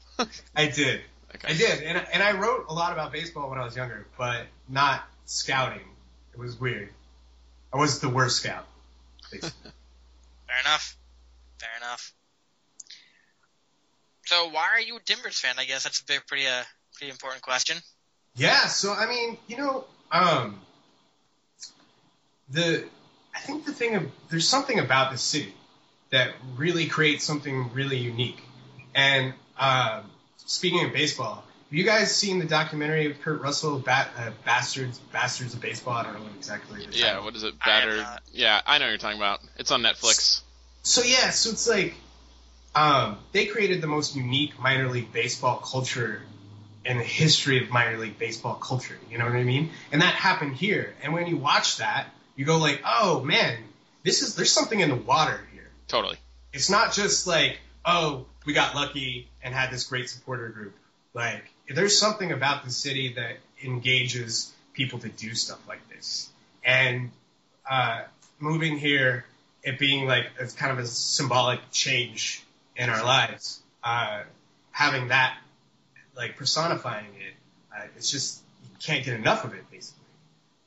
I 0.55 0.67
did. 0.67 1.01
Okay. 1.35 1.53
I 1.53 1.57
did, 1.57 1.83
and 1.83 1.97
and 2.13 2.23
I 2.23 2.31
wrote 2.31 2.67
a 2.69 2.73
lot 2.73 2.93
about 2.93 3.11
baseball 3.11 3.49
when 3.49 3.59
I 3.59 3.65
was 3.65 3.75
younger, 3.75 4.07
but 4.17 4.47
not 4.69 5.03
scouting. 5.25 5.83
It 6.33 6.39
was 6.39 6.57
weird. 6.57 6.89
I 7.73 7.77
was 7.77 7.99
the 7.99 8.07
worst 8.07 8.37
scout. 8.37 8.65
basically. 9.29 9.49
Fair 10.47 10.59
enough. 10.61 10.95
Fair 11.59 11.69
enough. 11.81 12.13
So 14.25 14.47
why 14.49 14.69
are 14.73 14.79
you 14.79 14.95
a 14.95 14.99
Timbers 15.01 15.37
fan? 15.37 15.55
I 15.57 15.65
guess 15.65 15.83
that's 15.83 15.99
a 15.99 16.05
big, 16.05 16.25
pretty, 16.27 16.47
uh, 16.47 16.63
pretty 16.95 17.11
important 17.11 17.41
question. 17.41 17.77
yeah, 18.35 18.67
so 18.67 18.93
I 18.93 19.05
mean, 19.07 19.37
you 19.47 19.57
know, 19.57 19.83
um, 20.13 20.61
the 22.49 22.85
I 23.37 23.39
think 23.39 23.65
the 23.65 23.71
thing 23.71 23.95
of 23.95 24.11
there's 24.29 24.47
something 24.47 24.79
about 24.79 25.11
the 25.11 25.17
city 25.17 25.53
that 26.09 26.31
really 26.55 26.87
creates 26.87 27.23
something 27.23 27.71
really 27.73 27.97
unique. 27.97 28.41
And 28.95 29.33
um, 29.59 30.09
speaking 30.37 30.83
of 30.85 30.91
baseball, 30.91 31.35
have 31.69 31.77
you 31.77 31.83
guys 31.83 32.15
seen 32.15 32.39
the 32.39 32.45
documentary 32.45 33.11
of 33.11 33.21
Kurt 33.21 33.41
Russell, 33.41 33.77
Bat, 33.77 34.09
uh, 34.17 34.31
Bastards, 34.43 34.97
Bastards 35.11 35.53
of 35.53 35.61
Baseball? 35.61 35.93
I 35.93 36.03
don't 36.03 36.13
know 36.13 36.29
exactly. 36.35 36.83
the 36.85 36.97
Yeah, 36.97 37.07
title 37.09 37.23
what 37.25 37.35
is 37.35 37.43
it? 37.43 37.53
I 37.63 37.69
have 37.69 37.83
Battered. 37.83 37.97
not. 37.99 38.23
Yeah, 38.33 38.61
I 38.65 38.77
know 38.79 38.85
what 38.85 38.89
you're 38.89 38.97
talking 38.97 39.19
about. 39.19 39.41
It's 39.57 39.69
on 39.71 39.83
Netflix. 39.83 40.41
So 40.81 41.03
yeah, 41.03 41.29
so 41.29 41.51
it's 41.51 41.67
like 41.67 41.93
um, 42.73 43.19
they 43.33 43.45
created 43.45 43.81
the 43.81 43.87
most 43.87 44.15
unique 44.15 44.59
minor 44.59 44.89
league 44.89 45.11
baseball 45.13 45.57
culture 45.57 46.21
in 46.85 46.97
the 46.97 47.03
history 47.03 47.61
of 47.61 47.69
minor 47.69 47.97
league 47.97 48.17
baseball 48.17 48.55
culture. 48.55 48.97
You 49.11 49.19
know 49.19 49.25
what 49.25 49.35
I 49.35 49.43
mean? 49.43 49.69
And 49.91 50.01
that 50.01 50.15
happened 50.15 50.55
here. 50.55 50.95
And 51.03 51.13
when 51.13 51.27
you 51.27 51.37
watch 51.37 51.77
that, 51.77 52.07
you 52.37 52.45
go 52.45 52.57
like, 52.57 52.81
oh 52.85 53.21
man, 53.23 53.57
this 54.03 54.21
is 54.21 54.35
there's 54.35 54.51
something 54.51 54.79
in 54.79 54.89
the 54.89 54.95
water 54.95 55.41
here. 55.51 55.69
Totally. 55.89 56.15
It's 56.53 56.69
not 56.69 56.93
just 56.93 57.27
like, 57.27 57.59
oh, 57.85 58.25
we 58.45 58.53
got 58.53 58.75
lucky 58.75 59.27
and 59.43 59.53
had 59.53 59.71
this 59.71 59.83
great 59.83 60.09
supporter 60.09 60.47
group. 60.49 60.75
Like, 61.13 61.43
there's 61.67 61.99
something 61.99 62.31
about 62.31 62.63
the 62.63 62.71
city 62.71 63.13
that 63.15 63.37
engages 63.63 64.53
people 64.73 64.99
to 64.99 65.09
do 65.09 65.33
stuff 65.33 65.59
like 65.67 65.87
this. 65.89 66.29
And 66.63 67.11
uh, 67.69 68.03
moving 68.39 68.77
here, 68.77 69.25
it 69.63 69.79
being 69.79 70.07
like 70.07 70.27
it's 70.39 70.53
kind 70.53 70.71
of 70.71 70.79
a 70.79 70.87
symbolic 70.87 71.59
change 71.71 72.43
in 72.75 72.89
our 72.89 73.03
lives, 73.03 73.59
uh, 73.83 74.21
having 74.71 75.09
that 75.09 75.37
like 76.15 76.37
personifying 76.37 77.05
it, 77.05 77.33
uh, 77.75 77.85
it's 77.95 78.09
just 78.11 78.41
you 78.63 78.77
can't 78.79 79.03
get 79.03 79.15
enough 79.15 79.43
of 79.43 79.53
it, 79.53 79.69
basically. 79.71 80.03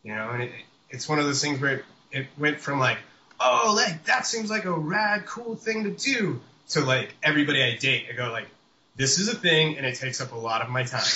You 0.02 0.14
know, 0.14 0.30
and 0.30 0.42
it, 0.44 0.50
it's 0.90 1.08
one 1.08 1.18
of 1.18 1.24
those 1.24 1.42
things 1.42 1.60
where 1.60 1.78
it, 1.78 1.84
it 2.12 2.26
went 2.38 2.60
from 2.60 2.78
like, 2.78 2.98
oh, 3.38 3.72
like 3.76 4.04
that 4.04 4.26
seems 4.26 4.50
like 4.50 4.64
a 4.64 4.72
rad, 4.72 5.26
cool 5.26 5.54
thing 5.56 5.84
to 5.84 5.90
do, 5.90 6.40
to 6.70 6.80
like 6.80 7.14
everybody 7.22 7.62
I 7.62 7.76
date, 7.76 8.06
I 8.10 8.16
go 8.16 8.30
like, 8.30 8.48
this 8.96 9.18
is 9.18 9.28
a 9.28 9.34
thing, 9.34 9.78
and 9.78 9.86
it 9.86 9.94
takes 9.96 10.20
up 10.20 10.32
a 10.32 10.36
lot 10.36 10.62
of 10.62 10.68
my 10.68 10.82
time. 10.82 11.02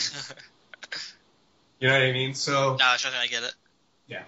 You 1.80 1.90
know 1.90 1.98
what 1.98 2.06
I 2.06 2.12
mean? 2.12 2.32
So, 2.32 2.76
No, 2.78 2.84
I 3.20 3.26
get 3.26 3.42
it. 3.42 3.54
Yeah. 4.06 4.22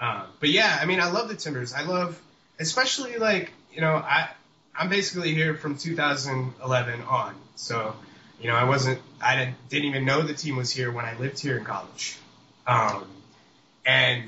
Um, 0.00 0.22
but 0.40 0.48
yeah, 0.48 0.78
I 0.80 0.86
mean, 0.86 1.00
I 1.00 1.10
love 1.10 1.28
the 1.28 1.34
Timbers. 1.34 1.74
I 1.74 1.82
love, 1.82 2.18
especially 2.58 3.18
like, 3.18 3.52
you 3.74 3.82
know, 3.82 3.94
I, 3.94 4.30
I'm 4.74 4.88
basically 4.88 5.34
here 5.34 5.54
from 5.54 5.76
2011 5.76 7.02
on. 7.02 7.34
So, 7.56 7.94
you 8.40 8.48
know, 8.48 8.54
I 8.54 8.64
wasn't, 8.64 9.00
I 9.20 9.36
didn't, 9.36 9.68
didn't 9.68 9.84
even 9.86 10.06
know 10.06 10.22
the 10.22 10.32
team 10.32 10.56
was 10.56 10.70
here 10.70 10.90
when 10.90 11.04
I 11.04 11.18
lived 11.18 11.40
here 11.40 11.58
in 11.58 11.64
college. 11.64 12.16
Um, 12.66 13.06
and 13.86 14.24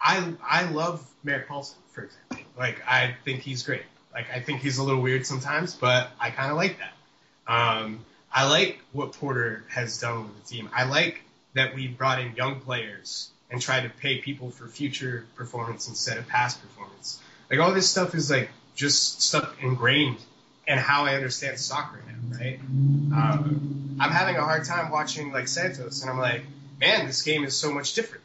I, 0.00 0.32
I 0.46 0.70
love 0.70 1.06
Merritt 1.22 1.48
Paulson, 1.48 1.78
for 1.92 2.04
example. 2.04 2.50
Like, 2.58 2.82
I 2.86 3.14
think 3.24 3.40
he's 3.40 3.62
great. 3.62 3.82
Like, 4.12 4.26
I 4.34 4.40
think 4.40 4.60
he's 4.60 4.78
a 4.78 4.82
little 4.82 5.00
weird 5.00 5.24
sometimes, 5.24 5.74
but 5.74 6.10
I 6.18 6.30
kind 6.30 6.50
of 6.50 6.56
like 6.56 6.78
that. 6.78 7.52
Um, 7.52 8.04
I 8.32 8.48
like 8.48 8.80
what 8.92 9.12
Porter 9.12 9.64
has 9.68 10.00
done 10.00 10.24
with 10.24 10.42
the 10.42 10.56
team. 10.56 10.70
I 10.74 10.84
like 10.84 11.22
that 11.54 11.74
we 11.74 11.88
brought 11.88 12.20
in 12.20 12.34
young 12.36 12.60
players 12.60 13.30
and 13.50 13.60
tried 13.60 13.82
to 13.82 13.88
pay 13.88 14.18
people 14.18 14.50
for 14.50 14.66
future 14.66 15.26
performance 15.34 15.88
instead 15.88 16.18
of 16.18 16.28
past 16.28 16.60
performance. 16.62 17.20
Like 17.50 17.60
all 17.60 17.72
this 17.72 17.90
stuff 17.90 18.14
is 18.14 18.30
like 18.30 18.50
just 18.76 19.20
stuff 19.22 19.56
ingrained 19.60 20.18
in 20.66 20.78
how 20.78 21.04
I 21.04 21.16
understand 21.16 21.58
soccer 21.58 22.00
now, 22.06 22.38
right? 22.38 22.60
Um, 22.60 23.96
I'm 24.00 24.10
having 24.10 24.36
a 24.36 24.42
hard 24.42 24.64
time 24.64 24.90
watching 24.90 25.32
like 25.32 25.48
Santos, 25.48 26.02
and 26.02 26.10
I'm 26.10 26.18
like, 26.18 26.44
man, 26.80 27.06
this 27.06 27.22
game 27.22 27.44
is 27.44 27.56
so 27.56 27.72
much 27.72 27.94
different. 27.94 28.24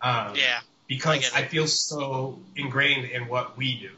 Um, 0.00 0.34
Yeah. 0.36 0.60
Because 0.86 1.30
get 1.30 1.34
I, 1.34 1.44
feel 1.46 1.66
so 1.66 2.38
ingrained 2.56 3.06
in 3.06 3.26
what 3.26 3.56
we 3.56 3.78
do. 3.80 3.90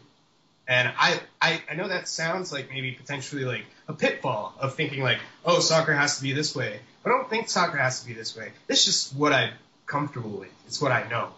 And 0.69 0.93
I, 0.97 1.21
I, 1.43 1.63
I 1.71 1.75
know 1.75 1.89
that 1.89 2.09
sounds 2.09 2.53
like 2.53 2.71
maybe 2.71 2.93
potentially 2.93 3.45
like 3.45 3.65
a 3.89 3.93
pitfall 3.93 4.55
of 4.59 4.75
thinking 4.75 5.03
like, 5.03 5.19
oh, 5.45 5.61
soccer 5.61 5.93
has 5.93 6.19
to 6.19 6.23
be 6.23 6.33
this 6.33 6.55
way. 6.55 6.81
But 7.03 7.11
I 7.11 7.19
don't 7.19 7.31
think 7.31 7.49
soccer 7.49 7.77
has 7.77 8.01
to 8.01 8.07
be 8.07 8.15
this 8.15 8.37
way. 8.37 8.53
It's 8.69 8.85
just 8.85 9.15
what 9.15 9.33
I'm 9.33 9.53
comfortable 9.87 10.31
with. 10.31 10.53
It's 10.67 10.81
what 10.81 10.93
I 10.93 11.09
know. 11.09 11.31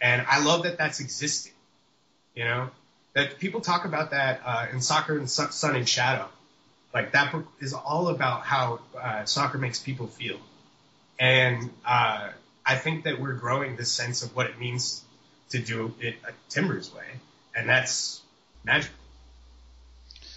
And 0.00 0.24
I 0.28 0.42
love 0.42 0.64
that 0.64 0.78
that's 0.78 1.00
existing. 1.00 1.52
You 2.34 2.44
know, 2.44 2.70
that 3.14 3.38
people 3.38 3.60
talk 3.60 3.84
about 3.84 4.10
that 4.10 4.40
uh, 4.44 4.66
in 4.72 4.80
soccer 4.80 5.16
and 5.16 5.28
Sun 5.28 5.52
Sun 5.52 5.76
and 5.76 5.88
Shadow. 5.88 6.28
Like 6.94 7.12
that 7.12 7.32
book 7.32 7.46
is 7.60 7.72
all 7.72 8.08
about 8.08 8.42
how 8.42 8.80
uh, 9.00 9.24
soccer 9.24 9.58
makes 9.58 9.78
people 9.78 10.06
feel. 10.06 10.38
And 11.18 11.70
uh, 11.86 12.30
I 12.64 12.76
think 12.76 13.04
that 13.04 13.20
we're 13.20 13.34
growing 13.34 13.76
this 13.76 13.92
sense 13.92 14.22
of 14.22 14.34
what 14.34 14.46
it 14.46 14.58
means 14.58 15.02
to 15.50 15.58
do 15.58 15.94
it 16.00 16.16
a 16.26 16.32
Timbers 16.48 16.92
way, 16.92 17.06
and 17.54 17.68
that's 17.68 18.22
magical. 18.64 18.96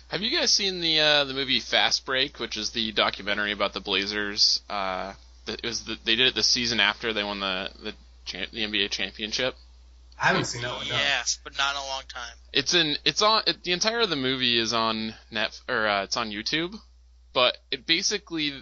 Have 0.10 0.22
you 0.22 0.38
guys 0.38 0.52
seen 0.54 0.82
the 0.82 1.00
uh, 1.00 1.24
the 1.26 1.34
movie 1.34 1.60
Fast 1.60 2.06
Break, 2.06 2.40
which 2.40 2.58
is 2.58 2.72
the 2.72 2.92
documentary 2.92 3.52
about 3.52 3.74
the 3.74 3.80
Blazers? 3.80 4.62
Uh, 4.70 5.14
it 5.48 5.64
was 5.64 5.84
the, 5.84 5.98
they 6.04 6.16
did 6.16 6.28
it 6.28 6.36
the 6.36 6.44
season 6.44 6.80
after 6.80 7.14
they 7.14 7.24
won 7.24 7.40
the 7.40 7.72
the, 7.82 7.94
cha- 8.26 8.46
the 8.52 8.66
NBA 8.66 8.92
championship. 8.92 9.56
I 10.22 10.28
haven't 10.28 10.46
seen 10.46 10.62
that 10.62 10.74
one. 10.76 10.88
No. 10.88 10.96
Yes, 10.96 11.40
but 11.44 11.58
not 11.58 11.72
in 11.76 11.82
a 11.82 11.86
long 11.88 12.04
time. 12.08 12.36
It's 12.54 12.74
in 12.74 12.98
it's 13.04 13.22
on 13.22 13.44
it, 13.48 13.64
the 13.64 13.72
entire 13.72 14.02
of 14.02 14.10
the 14.10 14.16
movie 14.16 14.60
is 14.60 14.74
on 14.74 15.14
net 15.32 15.60
or 15.68 15.88
uh, 15.88 16.04
it's 16.04 16.18
on 16.18 16.32
YouTube, 16.32 16.76
but 17.34 17.58
it 17.72 17.86
basically 17.86 18.54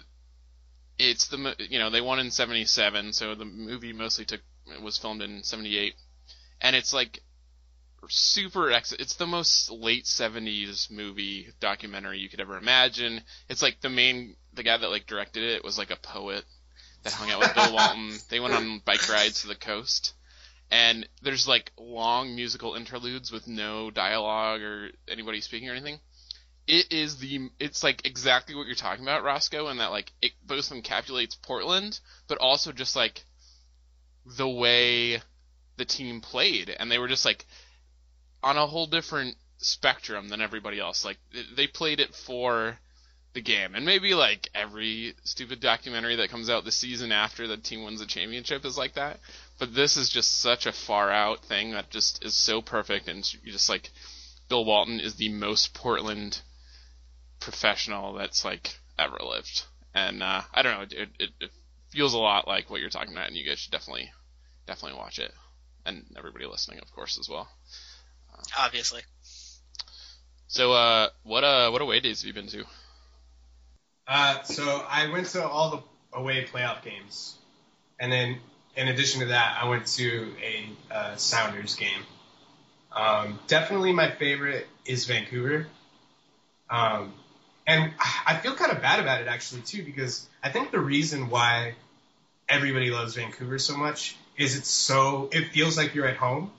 it's 0.98 1.28
the 1.28 1.38
mo- 1.38 1.54
you 1.58 1.78
know 1.78 1.90
they 1.90 2.00
won 2.00 2.18
in 2.18 2.30
'77, 2.30 3.12
so 3.12 3.34
the 3.34 3.44
movie 3.44 3.92
mostly 3.92 4.24
took 4.24 4.40
was 4.82 4.98
filmed 4.98 5.22
in 5.22 5.42
'78, 5.42 5.94
and 6.60 6.76
it's 6.76 6.92
like 6.92 7.20
super 8.08 8.70
ex- 8.70 8.92
it's 8.92 9.16
the 9.16 9.26
most 9.26 9.70
late 9.70 10.04
70s 10.04 10.90
movie 10.90 11.48
documentary 11.60 12.18
you 12.18 12.28
could 12.28 12.40
ever 12.40 12.58
imagine. 12.58 13.22
It's 13.48 13.62
like 13.62 13.80
the 13.80 13.88
main 13.90 14.36
the 14.52 14.62
guy 14.62 14.76
that 14.76 14.90
like 14.90 15.06
directed 15.06 15.42
it 15.42 15.64
was 15.64 15.78
like 15.78 15.90
a 15.90 15.96
poet 15.96 16.44
that 17.02 17.12
hung 17.12 17.30
out 17.30 17.40
with 17.40 17.54
bill 17.54 17.72
walton. 17.74 18.12
They 18.30 18.40
went 18.40 18.54
on 18.54 18.80
bike 18.84 19.08
rides 19.08 19.42
to 19.42 19.48
the 19.48 19.54
coast. 19.54 20.14
And 20.70 21.06
there's 21.22 21.46
like 21.46 21.72
long 21.78 22.34
musical 22.34 22.74
interludes 22.74 23.30
with 23.30 23.46
no 23.46 23.90
dialogue 23.90 24.62
or 24.62 24.90
anybody 25.08 25.40
speaking 25.40 25.68
or 25.68 25.72
anything 25.72 26.00
it 26.66 26.92
is 26.92 27.18
the 27.18 27.50
it's 27.58 27.82
like 27.82 28.06
exactly 28.06 28.54
what 28.54 28.66
you're 28.66 28.74
talking 28.74 29.04
about 29.04 29.22
roscoe 29.22 29.66
and 29.66 29.80
that 29.80 29.90
like 29.90 30.12
it 30.22 30.32
both 30.46 30.70
encapsulates 30.70 31.36
portland 31.42 32.00
but 32.26 32.38
also 32.38 32.72
just 32.72 32.96
like 32.96 33.22
the 34.38 34.48
way 34.48 35.20
the 35.76 35.84
team 35.84 36.20
played 36.20 36.74
and 36.78 36.90
they 36.90 36.98
were 36.98 37.08
just 37.08 37.24
like 37.24 37.44
on 38.42 38.56
a 38.58 38.66
whole 38.66 38.86
different 38.86 39.36
spectrum 39.58 40.28
than 40.28 40.40
everybody 40.40 40.78
else. 40.78 41.04
Like 41.04 41.18
they 41.56 41.66
played 41.66 42.00
it 42.00 42.14
for 42.14 42.78
the 43.32 43.40
game, 43.40 43.74
and 43.74 43.84
maybe 43.84 44.14
like 44.14 44.48
every 44.54 45.14
stupid 45.24 45.60
documentary 45.60 46.16
that 46.16 46.30
comes 46.30 46.48
out 46.48 46.64
the 46.64 46.70
season 46.70 47.10
after 47.10 47.48
the 47.48 47.56
team 47.56 47.82
wins 47.82 48.00
the 48.00 48.06
championship 48.06 48.64
is 48.64 48.78
like 48.78 48.94
that. 48.94 49.18
But 49.58 49.74
this 49.74 49.96
is 49.96 50.10
just 50.10 50.40
such 50.40 50.66
a 50.66 50.72
far 50.72 51.10
out 51.10 51.44
thing 51.44 51.72
that 51.72 51.90
just 51.90 52.24
is 52.24 52.36
so 52.36 52.62
perfect, 52.62 53.08
and 53.08 53.28
you 53.42 53.50
just 53.50 53.68
like 53.68 53.90
Bill 54.48 54.64
Walton 54.64 55.00
is 55.00 55.14
the 55.14 55.30
most 55.30 55.74
Portland 55.74 56.40
professional 57.44 58.14
that's 58.14 58.44
like 58.44 58.78
ever 58.98 59.18
lived, 59.20 59.64
and 59.94 60.22
uh, 60.22 60.42
I 60.52 60.62
don't 60.62 60.74
know, 60.74 60.82
it, 60.82 61.08
it, 61.18 61.30
it 61.40 61.50
feels 61.90 62.14
a 62.14 62.18
lot 62.18 62.48
like 62.48 62.70
what 62.70 62.80
you're 62.80 62.90
talking 62.90 63.12
about, 63.12 63.28
and 63.28 63.36
you 63.36 63.46
guys 63.46 63.58
should 63.58 63.72
definitely 63.72 64.10
definitely 64.66 64.98
watch 64.98 65.18
it, 65.18 65.32
and 65.84 66.04
everybody 66.16 66.46
listening, 66.46 66.80
of 66.80 66.92
course, 66.92 67.18
as 67.18 67.28
well. 67.28 67.48
Obviously. 68.58 69.02
So, 70.48 70.72
uh, 70.72 71.08
what 71.22 71.44
uh, 71.44 71.70
what 71.70 71.82
away 71.82 72.00
days 72.00 72.22
have 72.22 72.28
you 72.28 72.34
been 72.34 72.48
to? 72.48 72.64
Uh, 74.06 74.42
so 74.42 74.84
I 74.88 75.10
went 75.10 75.26
to 75.28 75.46
all 75.46 75.70
the 75.70 76.18
away 76.18 76.46
playoff 76.50 76.82
games, 76.82 77.36
and 78.00 78.10
then 78.10 78.38
in 78.76 78.88
addition 78.88 79.20
to 79.20 79.26
that, 79.26 79.58
I 79.60 79.68
went 79.68 79.86
to 79.86 80.34
a 80.42 80.94
uh, 80.94 81.16
Sounders 81.16 81.74
game. 81.76 82.00
Um, 82.92 83.38
definitely 83.48 83.92
my 83.92 84.10
favorite 84.10 84.66
is 84.86 85.06
Vancouver, 85.06 85.66
um, 86.70 87.12
and 87.66 87.92
I 88.26 88.36
feel 88.36 88.54
kind 88.54 88.72
of 88.72 88.80
bad 88.82 89.00
about 89.00 89.20
it 89.22 89.28
actually 89.28 89.62
too 89.62 89.82
because 89.84 90.26
I 90.42 90.50
think 90.50 90.70
the 90.70 90.80
reason 90.80 91.30
why 91.30 91.74
everybody 92.48 92.90
loves 92.90 93.14
Vancouver 93.14 93.58
so 93.58 93.76
much 93.76 94.16
is 94.36 94.56
it's 94.56 94.68
so 94.70 95.28
it 95.32 95.48
feels 95.52 95.76
like 95.76 95.94
you're 95.94 96.06
at 96.06 96.16
home, 96.16 96.50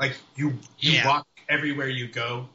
Like 0.00 0.16
you 0.36 0.58
you 0.78 0.92
Yeah. 0.92 1.06
walk 1.06 1.26
everywhere 1.48 1.88
you 1.88 2.08
go. 2.08 2.48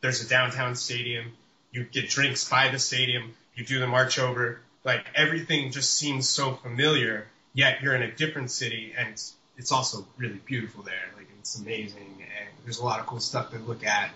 There's 0.00 0.22
a 0.24 0.28
downtown 0.28 0.74
stadium. 0.76 1.32
You 1.72 1.84
get 1.84 2.08
drinks 2.10 2.48
by 2.48 2.68
the 2.68 2.78
stadium. 2.78 3.34
You 3.54 3.64
do 3.64 3.78
the 3.80 3.86
march 3.86 4.18
over. 4.18 4.60
Like 4.84 5.04
everything 5.14 5.72
just 5.72 5.92
seems 5.94 6.28
so 6.28 6.54
familiar. 6.54 7.26
Yet 7.52 7.82
you're 7.82 7.94
in 7.94 8.02
a 8.02 8.10
different 8.12 8.50
city, 8.50 8.94
and 8.96 9.08
it's 9.08 9.34
it's 9.58 9.72
also 9.72 10.06
really 10.16 10.40
beautiful 10.46 10.82
there. 10.82 11.08
Like 11.16 11.26
it's 11.40 11.58
amazing, 11.58 12.06
and 12.38 12.48
there's 12.64 12.78
a 12.78 12.84
lot 12.84 13.00
of 13.00 13.06
cool 13.06 13.20
stuff 13.20 13.50
to 13.52 13.58
look 13.58 13.84
at. 13.84 14.10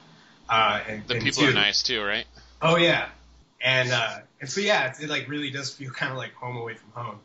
Uh, 0.48 0.80
and 0.88 1.07
The 1.07 1.14
and 1.14 1.22
people 1.24 1.42
too- 1.42 1.48
are 1.50 1.52
nice 1.52 1.83
too, 1.83 2.02
right? 2.02 2.24
Oh 2.62 2.76
yeah, 2.76 3.09
and 3.64 3.90
uh, 3.90 4.18
and 4.40 4.48
so 4.48 4.61
yeah, 4.61 4.90
it, 4.90 5.03
it 5.05 5.09
like 5.11 5.29
really 5.29 5.50
does 5.50 5.74
feel 5.74 5.90
kind 5.90 6.12
of 6.12 6.18
like 6.18 6.35
home 6.35 6.57
away 6.57 6.74
from 6.74 6.90
home. 6.92 7.18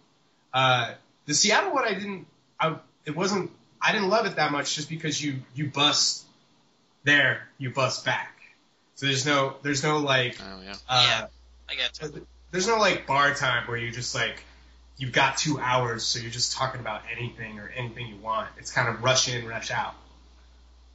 Uh, 0.53 0.93
the 1.27 1.35
Seattle 1.35 1.73
one, 1.73 1.83
I 1.83 1.93
didn't, 1.93 2.25
I 2.59 2.77
it 3.05 3.15
wasn't, 3.15 3.51
I 3.81 3.91
didn't 3.91 4.09
love 4.09 4.25
it 4.25 4.37
that 4.37 4.51
much 4.51 4.73
just 4.75 4.89
because 4.89 5.21
you 5.23 5.41
you 5.53 5.67
bust 5.67 6.23
there, 7.03 7.47
you 7.59 7.69
bust 7.69 8.05
back. 8.05 8.35
So 8.95 9.05
there's 9.05 9.25
no 9.25 9.55
there's 9.61 9.83
no 9.83 9.99
like 9.99 10.37
Oh 10.41 10.61
yeah. 10.65 10.75
uh, 10.87 11.05
Yeah. 11.07 11.27
I 11.69 11.75
get 11.75 11.99
you. 12.01 12.25
there's 12.51 12.67
no 12.67 12.77
like 12.77 13.05
bar 13.05 13.33
time 13.35 13.67
where 13.67 13.77
you 13.77 13.91
just 13.91 14.15
like 14.15 14.43
you've 14.97 15.13
got 15.13 15.37
two 15.37 15.59
hours, 15.59 16.03
so 16.03 16.19
you're 16.19 16.31
just 16.31 16.53
talking 16.53 16.81
about 16.81 17.01
anything 17.15 17.59
or 17.59 17.71
anything 17.75 18.07
you 18.07 18.17
want. 18.17 18.49
It's 18.57 18.71
kind 18.71 18.89
of 18.89 19.03
rush 19.03 19.33
in, 19.33 19.45
rush 19.47 19.71
out. 19.71 19.93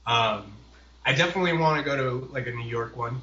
Um, 0.06 0.52
I 1.06 1.12
definitely 1.14 1.54
want 1.54 1.78
to 1.78 1.84
go 1.90 1.96
to 1.96 2.32
like 2.32 2.46
a 2.46 2.50
New 2.50 2.68
York 2.68 2.96
one. 2.96 3.22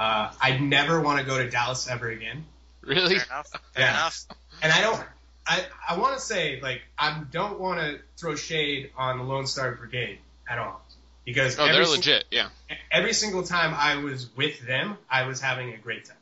Uh, 0.00 0.32
I 0.40 0.56
never 0.58 0.98
want 1.00 1.18
to 1.20 1.26
go 1.26 1.36
to 1.36 1.50
Dallas 1.50 1.86
ever 1.86 2.08
again. 2.08 2.46
Really? 2.80 3.18
Fair 3.18 3.26
enough. 3.26 3.48
Fair 3.50 3.60
Yeah. 3.84 3.90
enough. 3.90 4.24
And 4.62 4.72
I 4.72 4.80
don't. 4.80 5.04
I, 5.46 5.64
I 5.90 5.98
want 5.98 6.14
to 6.14 6.20
say 6.20 6.58
like 6.62 6.80
I 6.98 7.22
don't 7.30 7.60
want 7.60 7.80
to 7.80 7.98
throw 8.16 8.34
shade 8.34 8.90
on 8.96 9.18
the 9.18 9.24
Lone 9.24 9.46
Star 9.46 9.74
Brigade 9.74 10.18
at 10.48 10.58
all 10.58 10.80
because 11.26 11.58
Oh, 11.58 11.64
every 11.64 11.74
they're 11.76 11.84
sing- 11.84 11.96
legit. 11.96 12.24
Yeah. 12.30 12.48
every 12.90 13.12
single 13.12 13.42
time 13.42 13.74
I 13.76 13.96
was 14.02 14.34
with 14.36 14.60
them, 14.66 14.96
I 15.10 15.26
was 15.26 15.40
having 15.40 15.74
a 15.74 15.76
great 15.76 16.06
time. 16.06 16.16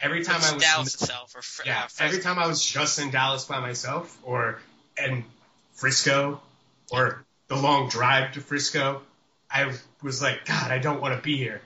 Every 0.00 0.24
time 0.24 0.36
It's 0.36 0.50
I 0.50 0.54
was 0.54 0.62
Dallas 0.64 0.94
itself, 0.94 1.36
or 1.36 1.42
fr- 1.42 1.62
yeah, 1.66 1.84
uh, 1.84 1.88
every 2.00 2.20
time 2.20 2.38
I 2.38 2.46
was 2.46 2.64
just 2.64 2.98
in 2.98 3.10
Dallas 3.10 3.44
by 3.44 3.60
myself, 3.60 4.16
or 4.24 4.58
in 4.96 5.24
Frisco, 5.74 6.40
or 6.90 7.22
the 7.48 7.56
long 7.56 7.88
drive 7.88 8.32
to 8.32 8.40
Frisco, 8.40 9.02
I 9.50 9.72
was 10.02 10.20
like, 10.22 10.44
God, 10.46 10.70
I 10.70 10.78
don't 10.78 11.00
want 11.00 11.14
to 11.16 11.22
be 11.22 11.36
here. 11.36 11.60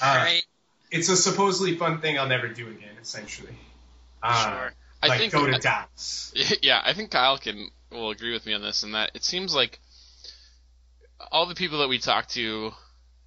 Uh, 0.00 0.14
right? 0.24 0.42
It's 0.90 1.08
a 1.08 1.16
supposedly 1.16 1.76
fun 1.76 2.00
thing 2.00 2.18
I'll 2.18 2.28
never 2.28 2.48
do 2.48 2.68
again, 2.68 2.96
essentially. 3.00 3.56
Uh, 4.22 4.50
Sure. 4.50 4.72
I 5.02 5.08
like 5.08 5.18
think 5.18 5.32
go 5.32 5.46
to 5.46 5.58
Dallas. 5.58 6.32
yeah, 6.62 6.80
I 6.84 6.92
think 6.92 7.10
Kyle 7.10 7.38
can 7.38 7.70
will 7.90 8.10
agree 8.10 8.32
with 8.32 8.46
me 8.46 8.54
on 8.54 8.62
this, 8.62 8.82
and 8.82 8.94
that 8.94 9.12
it 9.14 9.24
seems 9.24 9.54
like 9.54 9.78
all 11.30 11.46
the 11.46 11.54
people 11.54 11.78
that 11.78 11.88
we 11.88 11.98
talk 11.98 12.28
to 12.28 12.72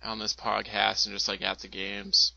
on 0.04 0.20
this 0.20 0.34
podcast 0.34 1.06
and 1.06 1.16
just 1.16 1.28
like 1.28 1.42
at 1.42 1.60
the 1.60 1.68
games, 1.68 2.34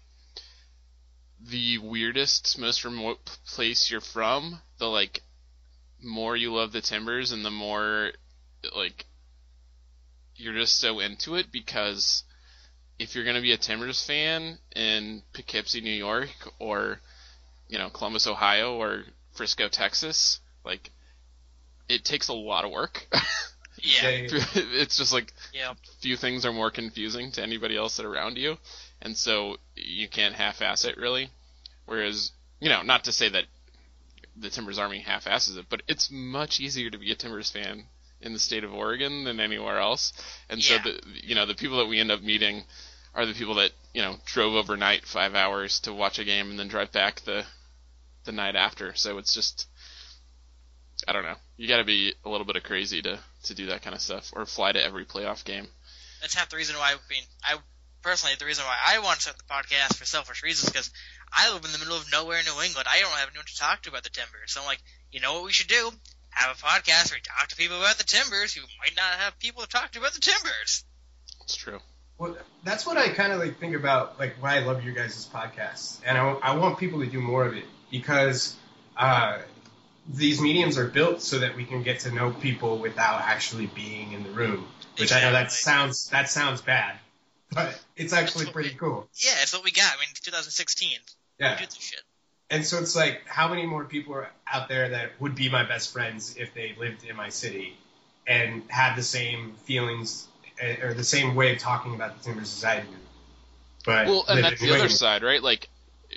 the 1.40 1.78
weirdest, 1.78 2.58
most 2.58 2.84
remote 2.84 3.18
place 3.46 3.90
you're 3.90 4.00
from, 4.00 4.60
the 4.78 4.86
like 4.86 5.22
more 6.02 6.36
you 6.36 6.52
love 6.52 6.72
the 6.72 6.80
Timbers 6.80 7.32
and 7.32 7.44
the 7.44 7.50
more 7.50 8.12
like 8.76 9.06
you're 10.36 10.54
just 10.54 10.78
so 10.78 11.00
into 11.00 11.34
it 11.34 11.50
because 11.50 12.24
if 12.98 13.14
you're 13.14 13.24
gonna 13.24 13.40
be 13.40 13.52
a 13.52 13.56
Timbers 13.58 14.04
fan 14.04 14.58
in 14.74 15.22
Poughkeepsie, 15.32 15.80
New 15.80 15.90
York, 15.92 16.30
or 16.58 17.00
you 17.68 17.78
know 17.78 17.90
Columbus, 17.90 18.26
Ohio, 18.26 18.74
or 18.74 19.04
Frisco, 19.32 19.68
Texas, 19.68 20.40
like 20.64 20.90
it 21.88 22.04
takes 22.04 22.28
a 22.28 22.32
lot 22.34 22.64
of 22.64 22.70
work. 22.70 23.06
Yeah. 23.82 24.28
It's 24.54 24.96
just 24.96 25.12
like 25.12 25.32
Yeah. 25.52 25.74
few 26.00 26.16
things 26.16 26.46
are 26.46 26.52
more 26.52 26.70
confusing 26.70 27.32
to 27.32 27.42
anybody 27.42 27.76
else 27.76 27.96
that 27.98 28.06
around 28.06 28.38
you, 28.38 28.56
and 29.02 29.16
so 29.16 29.56
you 29.74 30.08
can't 30.08 30.34
half-ass 30.34 30.84
it 30.86 30.96
really. 30.96 31.28
Whereas, 31.84 32.32
you 32.60 32.70
know, 32.70 32.80
not 32.82 33.04
to 33.04 33.12
say 33.12 33.28
that 33.28 33.44
the 34.36 34.48
Timbers 34.48 34.78
Army 34.78 35.00
half-asses 35.00 35.56
it, 35.58 35.66
but 35.68 35.82
it's 35.86 36.08
much 36.10 36.60
easier 36.60 36.88
to 36.88 36.98
be 36.98 37.12
a 37.12 37.14
Timbers 37.14 37.50
fan 37.50 37.84
in 38.20 38.32
the 38.32 38.38
state 38.38 38.64
of 38.64 38.72
Oregon 38.72 39.24
than 39.24 39.40
anywhere 39.40 39.78
else. 39.78 40.12
And 40.48 40.62
so 40.62 40.78
the 40.78 41.00
you 41.22 41.34
know 41.34 41.46
the 41.46 41.54
people 41.54 41.78
that 41.78 41.86
we 41.86 42.00
end 42.00 42.10
up 42.10 42.22
meeting 42.22 42.64
are 43.14 43.26
the 43.26 43.34
people 43.34 43.54
that 43.56 43.72
you 43.92 44.02
know 44.02 44.16
drove 44.24 44.54
overnight 44.54 45.06
five 45.06 45.34
hours 45.34 45.80
to 45.80 45.92
watch 45.92 46.18
a 46.18 46.24
game 46.24 46.50
and 46.50 46.58
then 46.58 46.68
drive 46.68 46.92
back 46.92 47.20
the 47.20 47.44
the 48.24 48.32
night 48.32 48.56
after. 48.56 48.94
So 48.94 49.18
it's 49.18 49.34
just 49.34 49.68
I 51.06 51.12
don't 51.12 51.24
know. 51.24 51.36
You 51.56 51.68
got 51.68 51.78
to 51.78 51.84
be 51.84 52.14
a 52.24 52.28
little 52.28 52.46
bit 52.46 52.56
of 52.56 52.62
crazy 52.62 53.02
to 53.02 53.18
to 53.44 53.54
do 53.54 53.66
that 53.66 53.82
kind 53.82 53.94
of 53.94 54.00
stuff, 54.00 54.32
or 54.34 54.46
fly 54.46 54.72
to 54.72 54.82
every 54.82 55.04
playoff 55.04 55.44
game. 55.44 55.68
That's 56.20 56.34
half 56.34 56.48
the 56.48 56.56
reason 56.56 56.76
why. 56.76 56.92
I 56.92 56.96
mean, 57.10 57.24
I 57.42 57.56
personally 58.02 58.34
the 58.38 58.46
reason 58.46 58.64
why 58.64 58.76
I 58.86 58.98
want 59.00 59.16
to 59.16 59.22
start 59.22 59.38
the 59.38 59.44
podcast 59.44 59.96
for 59.96 60.04
selfish 60.04 60.42
reasons 60.42 60.70
because 60.70 60.90
I 61.32 61.52
live 61.52 61.64
in 61.64 61.72
the 61.72 61.78
middle 61.78 61.96
of 61.96 62.10
nowhere 62.12 62.38
in 62.38 62.44
New 62.44 62.62
England. 62.62 62.86
I 62.88 63.00
don't 63.00 63.10
have 63.10 63.28
anyone 63.28 63.46
to 63.46 63.56
talk 63.56 63.82
to 63.82 63.90
about 63.90 64.04
the 64.04 64.10
Timbers. 64.10 64.52
So 64.52 64.60
I'm 64.60 64.66
like, 64.66 64.82
you 65.10 65.20
know 65.20 65.34
what 65.34 65.44
we 65.44 65.52
should 65.52 65.68
do? 65.68 65.90
Have 66.34 66.56
a 66.56 66.60
podcast 66.60 67.10
where 67.10 67.18
we 67.18 67.22
talk 67.22 67.48
to 67.48 67.56
people 67.56 67.78
about 67.78 67.96
the 67.96 68.04
Timbers 68.04 68.54
who 68.54 68.62
might 68.80 68.96
not 68.96 69.20
have 69.20 69.38
people 69.38 69.62
to 69.62 69.68
talk 69.68 69.92
to 69.92 69.98
about 69.98 70.12
the 70.12 70.20
Timbers. 70.20 70.84
It's 71.44 71.56
true. 71.56 71.78
Well, 72.18 72.36
that's 72.62 72.86
what 72.86 72.96
I 72.96 73.08
kind 73.08 73.32
of 73.32 73.40
like 73.40 73.58
think 73.58 73.74
about, 73.74 74.18
like 74.18 74.36
why 74.40 74.56
I 74.56 74.60
love 74.60 74.84
your 74.84 74.94
guys' 74.94 75.28
podcast, 75.32 76.00
and 76.06 76.16
I, 76.16 76.32
I 76.42 76.56
want 76.56 76.78
people 76.78 77.00
to 77.00 77.06
do 77.06 77.20
more 77.20 77.44
of 77.44 77.54
it 77.54 77.64
because 77.90 78.56
uh, 78.96 79.38
these 80.08 80.40
mediums 80.40 80.78
are 80.78 80.86
built 80.86 81.22
so 81.22 81.40
that 81.40 81.56
we 81.56 81.64
can 81.64 81.82
get 81.82 82.00
to 82.00 82.12
know 82.12 82.30
people 82.30 82.78
without 82.78 83.20
actually 83.20 83.66
being 83.66 84.12
in 84.12 84.22
the 84.22 84.30
room. 84.30 84.66
Which 84.98 85.12
I 85.12 85.22
know 85.22 85.32
that 85.32 85.50
sounds 85.50 86.06
that 86.10 86.28
sounds 86.28 86.60
bad, 86.62 86.96
but 87.50 87.78
it's 87.96 88.12
actually 88.12 88.46
pretty 88.46 88.70
we- 88.70 88.76
cool. 88.76 89.08
Yeah, 89.24 89.32
it's 89.42 89.52
what 89.52 89.64
we 89.64 89.72
got. 89.72 89.92
I 89.92 90.00
mean, 90.00 90.08
2016. 90.22 90.98
Yeah. 91.40 91.54
We 91.54 91.60
do 91.60 91.66
this 91.66 91.74
shit. 91.74 92.02
And 92.54 92.64
so 92.64 92.78
it's 92.78 92.94
like, 92.94 93.26
how 93.26 93.48
many 93.48 93.66
more 93.66 93.84
people 93.84 94.14
are 94.14 94.30
out 94.46 94.68
there 94.68 94.90
that 94.90 95.20
would 95.20 95.34
be 95.34 95.48
my 95.48 95.64
best 95.64 95.92
friends 95.92 96.36
if 96.36 96.54
they 96.54 96.76
lived 96.78 97.02
in 97.04 97.16
my 97.16 97.30
city 97.30 97.76
and 98.28 98.62
had 98.68 98.94
the 98.94 99.02
same 99.02 99.54
feelings 99.64 100.28
eh, 100.60 100.76
or 100.80 100.94
the 100.94 101.02
same 101.02 101.34
way 101.34 101.52
of 101.52 101.58
talking 101.58 101.96
about 101.96 102.16
the 102.16 102.22
Timbers 102.22 102.56
as 102.56 102.64
I 102.64 102.80
do? 102.82 102.86
But 103.84 104.06
Well, 104.06 104.24
and 104.28 104.44
that's 104.44 104.60
the 104.60 104.68
other 104.68 104.76
England. 104.76 104.92
side, 104.92 105.24
right? 105.24 105.42
Like, 105.42 105.68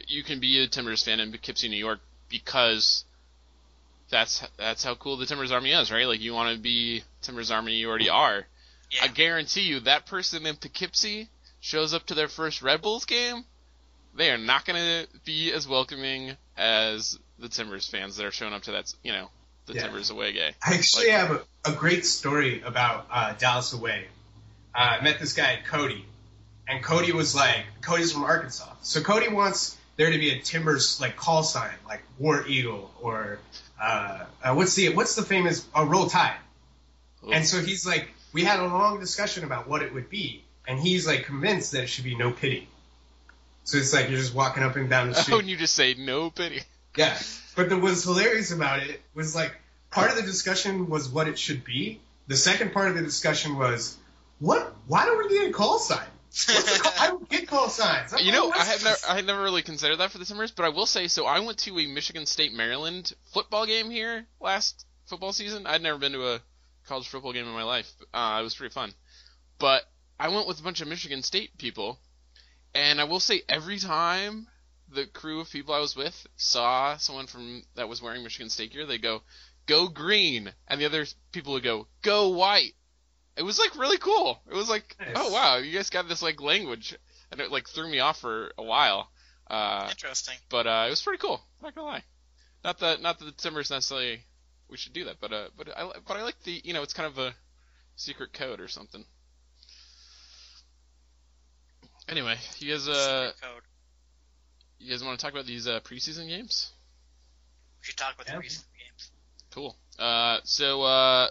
you 0.08 0.22
can 0.24 0.40
be 0.40 0.64
a 0.64 0.68
Timbers 0.68 1.04
fan 1.04 1.20
in 1.20 1.32
Poughkeepsie, 1.32 1.70
New 1.70 1.76
York, 1.78 2.02
because 2.30 3.04
that's 4.12 4.44
that's 4.58 4.84
how 4.84 4.94
cool 4.94 5.18
the 5.18 5.26
Timbers 5.26 5.52
Army 5.52 5.72
is, 5.72 5.92
right? 5.92 6.06
Like, 6.06 6.22
you 6.22 6.36
want 6.36 6.56
to 6.56 6.62
be 6.62 7.02
Timbers 7.24 7.50
Army, 7.50 7.74
you 7.74 7.90
already 7.90 8.10
are. 8.10 8.46
Yeah. 8.92 9.06
I 9.06 9.08
guarantee 9.08 9.62
you, 9.62 9.80
that 9.82 10.06
person 10.06 10.46
in 10.46 10.56
Poughkeepsie 10.56 11.30
shows 11.62 11.96
up 11.96 12.06
to 12.06 12.14
their 12.14 12.28
first 12.28 12.62
Red 12.62 12.84
Bulls 12.84 13.06
game, 13.06 13.44
they 14.18 14.32
are 14.32 14.38
not 14.38 14.66
going 14.66 14.78
to 14.80 15.08
be 15.26 15.52
as 15.54 15.68
welcoming 15.68 16.34
as 16.58 17.18
the 17.40 17.48
Timbers 17.50 17.88
fans 17.88 18.18
that 18.18 18.26
are 18.26 18.32
showing 18.32 18.54
up 18.54 18.64
to 18.64 18.72
that, 18.72 18.92
you 19.04 19.12
know, 19.12 19.30
the 19.68 19.74
Yeah. 19.74 19.84
Timbers 19.84 20.10
away 20.10 20.34
game. 20.34 20.54
I 20.66 20.74
actually 20.74 21.08
Like- 21.10 21.18
have 21.18 21.32
a, 21.32 21.72
a 21.72 21.74
great 21.74 22.06
story 22.06 22.62
about 22.62 23.08
uh, 23.12 23.34
Dallas 23.38 23.74
away. 23.74 24.08
Uh, 24.74 24.98
I 25.00 25.04
met 25.04 25.20
this 25.20 25.34
guy 25.34 25.60
Cody, 25.68 26.06
and 26.68 26.84
Cody 26.84 27.12
was 27.12 27.36
like, 27.36 27.64
Cody's 27.82 28.12
from 28.12 28.24
Arkansas, 28.24 28.74
so 28.82 29.02
Cody 29.02 29.28
wants 29.30 29.78
there 29.98 30.12
to 30.12 30.18
be 30.20 30.30
a 30.32 30.40
Timbers 30.40 31.00
like 31.02 31.16
call 31.16 31.44
sign, 31.44 31.74
like 31.88 32.04
War 32.20 32.46
Eagle 32.48 32.92
or 33.02 33.40
uh, 33.82 34.26
uh, 34.44 34.54
what's 34.54 34.76
the 34.76 34.90
what's 34.90 35.16
the 35.16 35.24
famous 35.24 35.66
uh, 35.76 35.84
Roll 35.86 36.08
Tide. 36.08 36.38
And 37.32 37.46
so 37.46 37.60
he's 37.60 37.86
like, 37.86 38.10
we 38.32 38.44
had 38.44 38.60
a 38.60 38.66
long 38.66 39.00
discussion 39.00 39.44
about 39.44 39.68
what 39.68 39.82
it 39.82 39.94
would 39.94 40.10
be, 40.10 40.44
and 40.68 40.80
he's 40.80 41.06
like 41.08 41.26
convinced 41.26 41.72
that 41.74 41.84
it 41.84 41.88
should 41.88 42.04
be 42.06 42.16
no 42.16 42.32
pity. 42.32 42.70
So 43.68 43.78
it's 43.78 43.92
like 43.92 44.10
you're 44.10 44.18
just 44.18 44.34
walking 44.34 44.64
up 44.64 44.78
and 44.78 44.90
down 44.90 45.10
the 45.10 45.16
street. 45.22 45.36
Oh, 45.36 45.40
and 45.40 45.50
you 45.50 45.58
just 45.58 45.76
say, 45.76 45.94
no 45.94 46.30
pity. 46.30 46.62
Yeah. 46.96 47.16
But 47.56 47.70
the, 47.70 47.78
what's 47.78 48.06
hilarious 48.06 48.52
about 48.52 48.82
it 48.82 49.00
was 49.14 49.36
like 49.36 49.56
part 49.92 50.10
of 50.10 50.16
the 50.16 50.24
discussion 50.24 50.90
was 50.90 51.08
what 51.08 51.28
it 51.28 51.38
should 51.38 51.64
be. 51.64 52.02
The 52.26 52.36
second 52.36 52.74
part 52.74 52.90
of 52.90 52.96
the 52.96 53.04
discussion 53.04 53.56
was 53.56 53.96
what? 54.40 54.74
Why 54.88 55.06
do 55.06 55.16
we 55.16 55.28
need 55.28 55.50
a 55.52 55.54
call 55.54 55.78
sign? 55.78 56.08
Call? 56.48 56.92
I 57.00 57.08
don't 57.08 57.30
get 57.30 57.48
call 57.48 57.70
signs. 57.70 58.14
I'm 58.14 58.26
You 58.26 58.32
know, 58.32 58.52
I 58.52 58.64
had 58.64 58.84
never, 58.84 58.98
I 59.08 59.16
had 59.16 59.28
never 59.28 59.44
really 59.44 59.62
considered 59.62 59.98
that 59.98 60.10
for 60.10 60.18
the 60.18 60.26
summers, 60.26 60.50
but 60.50 60.66
I 60.66 60.70
will 60.70 60.88
say, 60.88 61.08
so 61.08 61.28
I 61.28 61.42
went 61.42 61.60
to 61.60 61.78
a 61.78 61.86
Michigan 61.86 62.26
State 62.26 62.52
Maryland 62.52 63.14
football 63.32 63.68
game 63.68 63.92
here 63.92 64.26
last 64.42 64.88
football 65.06 65.34
season. 65.34 65.68
I'd 65.68 65.84
never 65.84 66.00
been 66.00 66.14
to 66.14 66.28
a 66.34 66.42
college 66.88 67.08
football 67.08 67.34
game 67.34 67.46
in 67.46 67.54
my 67.54 67.64
life. 67.64 67.94
Uh, 68.12 68.38
it 68.40 68.44
was 68.44 68.56
pretty 68.56 68.74
fun, 68.74 68.92
but 69.60 69.84
I 70.20 70.30
went 70.30 70.48
with 70.48 70.60
a 70.60 70.64
bunch 70.64 70.82
of 70.82 70.88
Michigan 70.88 71.22
State 71.22 71.60
people, 71.60 72.00
and 72.78 73.02
I 73.02 73.06
will 73.06 73.20
say 73.20 73.42
every 73.50 73.80
time 73.80 74.48
the 74.90 75.06
crew 75.08 75.42
of 75.42 75.50
people 75.50 75.74
I 75.74 75.80
was 75.80 75.96
with 75.96 76.28
saw 76.38 76.96
someone 76.98 77.28
from 77.28 77.64
that 77.76 77.90
was 77.90 78.02
wearing 78.02 78.24
Michigan 78.24 78.50
State 78.50 78.72
gear, 78.72 78.86
they 78.86 79.00
go, 79.00 79.24
"Go 79.66 79.88
green," 79.88 80.54
and 80.68 80.80
the 80.80 80.86
other 80.86 81.06
people 81.32 81.54
would 81.54 81.64
go, 81.64 81.88
"Go 82.04 82.30
white." 82.30 82.74
It 83.36 83.44
was 83.44 83.60
like 83.60 83.76
really 83.78 83.98
cool. 83.98 84.42
It 84.50 84.54
was 84.56 84.70
like, 84.70 84.96
Nice. 85.00 85.14
oh 85.16 85.32
wow, 85.32 85.58
you 85.58 85.72
guys 85.74 85.90
got 85.90 86.08
this 86.08 86.22
like 86.22 86.42
language, 86.42 86.96
and 87.32 87.42
it 87.42 87.52
like 87.52 87.68
threw 87.68 87.90
me 87.90 88.00
off 88.00 88.20
for 88.20 88.52
a 88.58 88.64
while. 88.64 89.10
Uh, 89.50 89.88
Interesting. 89.90 90.36
but 90.50 90.68
uh, 90.68 90.86
it 90.88 90.90
was 90.92 91.02
pretty 91.02 91.20
cool. 91.20 91.42
Not 91.62 91.74
gonna 91.76 91.88
lie. 91.88 92.04
Not 92.64 92.80
that 92.80 93.02
not 93.02 93.20
that 93.20 93.26
the 93.26 93.32
Timbers 93.32 93.70
necessarily 93.72 94.24
we 94.70 94.78
should 94.78 94.94
do 94.94 95.06
that, 95.06 95.20
but 95.20 95.34
uh, 95.34 95.50
but 95.58 95.70
I 95.76 95.92
but 96.08 96.18
I 96.18 96.24
like 96.24 96.42
the 96.44 96.62
you 96.64 96.74
know 96.74 96.84
it's 96.84 96.94
kind 96.94 97.08
of 97.08 97.18
a 97.18 97.34
secret 97.96 98.34
code 98.34 98.60
or 98.60 98.68
something. 98.68 99.06
Anyway, 102.10 102.36
you 102.60 102.72
guys, 102.74 102.88
uh, 102.88 103.32
you 104.80 104.90
guys 104.92 105.04
want 105.04 105.20
to 105.20 105.24
talk 105.24 105.34
about 105.34 105.46
these 105.46 105.68
uh, 105.68 105.80
preseason 105.82 106.28
games? 106.28 106.72
We 107.82 107.86
should 107.88 107.98
talk 107.98 108.16
about 108.16 108.28
Yeah. 108.28 108.34
the 108.36 108.40
recent 108.40 108.66
games. 108.78 109.12
Cool. 109.52 109.76
Uh, 110.00 110.38
so 110.44 110.84
uh, 110.84 111.28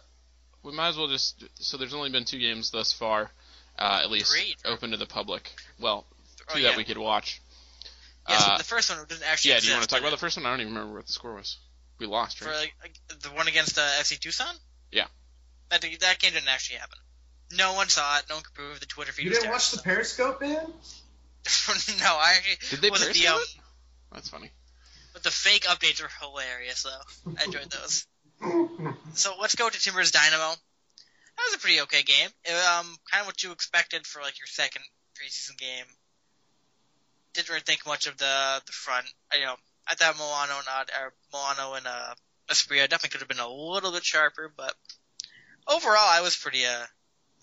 we 0.63 0.73
might 0.73 0.89
as 0.89 0.97
well 0.97 1.09
just. 1.09 1.43
So 1.55 1.77
there's 1.77 1.95
only 1.95 2.11
been 2.11 2.25
two 2.25 2.39
games 2.39 2.71
thus 2.71 2.93
far, 2.93 3.31
uh, 3.79 4.01
at 4.05 4.11
least 4.11 4.33
Three. 4.33 4.57
open 4.65 4.91
to 4.91 4.97
the 4.97 5.07
public. 5.07 5.51
Well, 5.81 6.07
Oh, 6.49 6.55
two 6.55 6.61
yeah. 6.61 6.69
that 6.71 6.77
we 6.77 6.85
could 6.85 6.99
watch. 6.99 7.41
Yeah, 8.29 8.39
so 8.39 8.53
Uh, 8.53 8.59
the 8.59 8.65
first 8.65 8.89
one 8.91 9.05
doesn't 9.09 9.25
actually. 9.27 9.53
yeah. 9.53 9.61
Do 9.61 9.67
you 9.67 9.73
want 9.73 9.83
to 9.85 9.89
talk 9.89 10.01
about 10.01 10.11
the 10.11 10.17
first 10.17 10.37
one? 10.37 10.47
I 10.47 10.51
don't 10.51 10.61
even 10.61 10.75
remember 10.75 10.97
what 10.99 11.07
the 11.07 11.13
score 11.13 11.35
was. 11.35 11.57
We 11.99 12.07
lost, 12.07 12.39
For 12.39 12.45
right? 12.47 12.71
like, 12.83 12.95
like, 13.09 13.21
the 13.21 13.31
one 13.31 13.49
against 13.49 13.79
uh, 13.79 13.81
FC 14.01 14.19
Tucson. 14.21 14.55
Yeah. 14.93 15.07
That 15.71 15.81
that 15.81 16.19
game 16.21 16.33
didn't 16.35 16.49
actually 16.49 16.77
happen. 16.79 16.99
No 17.53 17.75
one 17.75 17.89
saw 17.89 18.19
it. 18.19 18.25
No 18.29 18.37
one 18.37 18.45
could 18.45 18.55
prove. 18.55 18.81
The 18.81 18.87
Twitter 18.87 19.13
feed. 19.13 19.25
You 19.25 19.31
didn't 19.31 19.51
watch 19.51 19.71
the. 19.71 19.79
Periscope, 19.79 20.41
man? 20.41 20.57
no, 20.57 20.65
I 21.47 22.35
actually. 22.37 22.69
Did 22.71 22.81
they 22.81 22.91
was 22.91 23.03
it 23.03 23.15
the, 23.15 23.21
periscope 23.21 23.41
um. 23.59 23.65
That's 24.13 24.29
funny. 24.29 24.51
But 25.13 25.23
the 25.23 25.31
fake 25.31 25.65
updates 25.65 26.03
were 26.03 26.11
hilarious, 26.21 26.83
though. 26.83 27.35
I 27.39 27.45
enjoyed 27.45 27.71
those. 27.71 28.07
So 29.15 29.33
let's 29.41 29.55
go 29.55 29.67
to 29.71 29.81
Timbers 29.81 30.11
Dynamo. 30.11 30.51
That 31.37 31.45
was 31.47 31.55
a 31.55 31.59
pretty 31.59 31.81
okay 31.83 32.03
game. 32.03 32.29
It, 32.45 32.53
um, 32.53 32.87
kind 33.11 33.23
of 33.23 33.27
what 33.27 33.43
you 33.43 33.51
expected 33.53 34.07
for 34.07 34.21
like 34.21 34.39
your 34.39 34.47
second 34.47 34.83
preseason 35.15 35.57
game. 35.57 35.87
Didn't 37.33 37.49
really 37.49 37.63
think 37.63 37.87
much 37.87 38.07
of 38.07 38.19
the 38.19 38.63
the 38.67 38.73
front. 38.73 39.07
I, 39.33 39.37
you 39.37 39.47
know, 39.47 39.55
I 39.89 39.95
thought 39.95 40.17
Melano 40.17 40.59
and 40.59 40.91
or 41.01 41.15
Melano 41.33 41.79
and 41.79 41.87
uh, 41.87 42.15
Asprilla 42.51 42.89
definitely 42.89 43.11
could 43.11 43.21
have 43.21 43.29
been 43.29 43.39
a 43.39 43.49
little 43.49 43.93
bit 43.93 44.05
sharper, 44.05 44.53
but 44.55 44.75
overall, 45.67 46.09
I 46.09 46.21
was 46.21 46.37
pretty 46.37 46.65
uh 46.67 46.85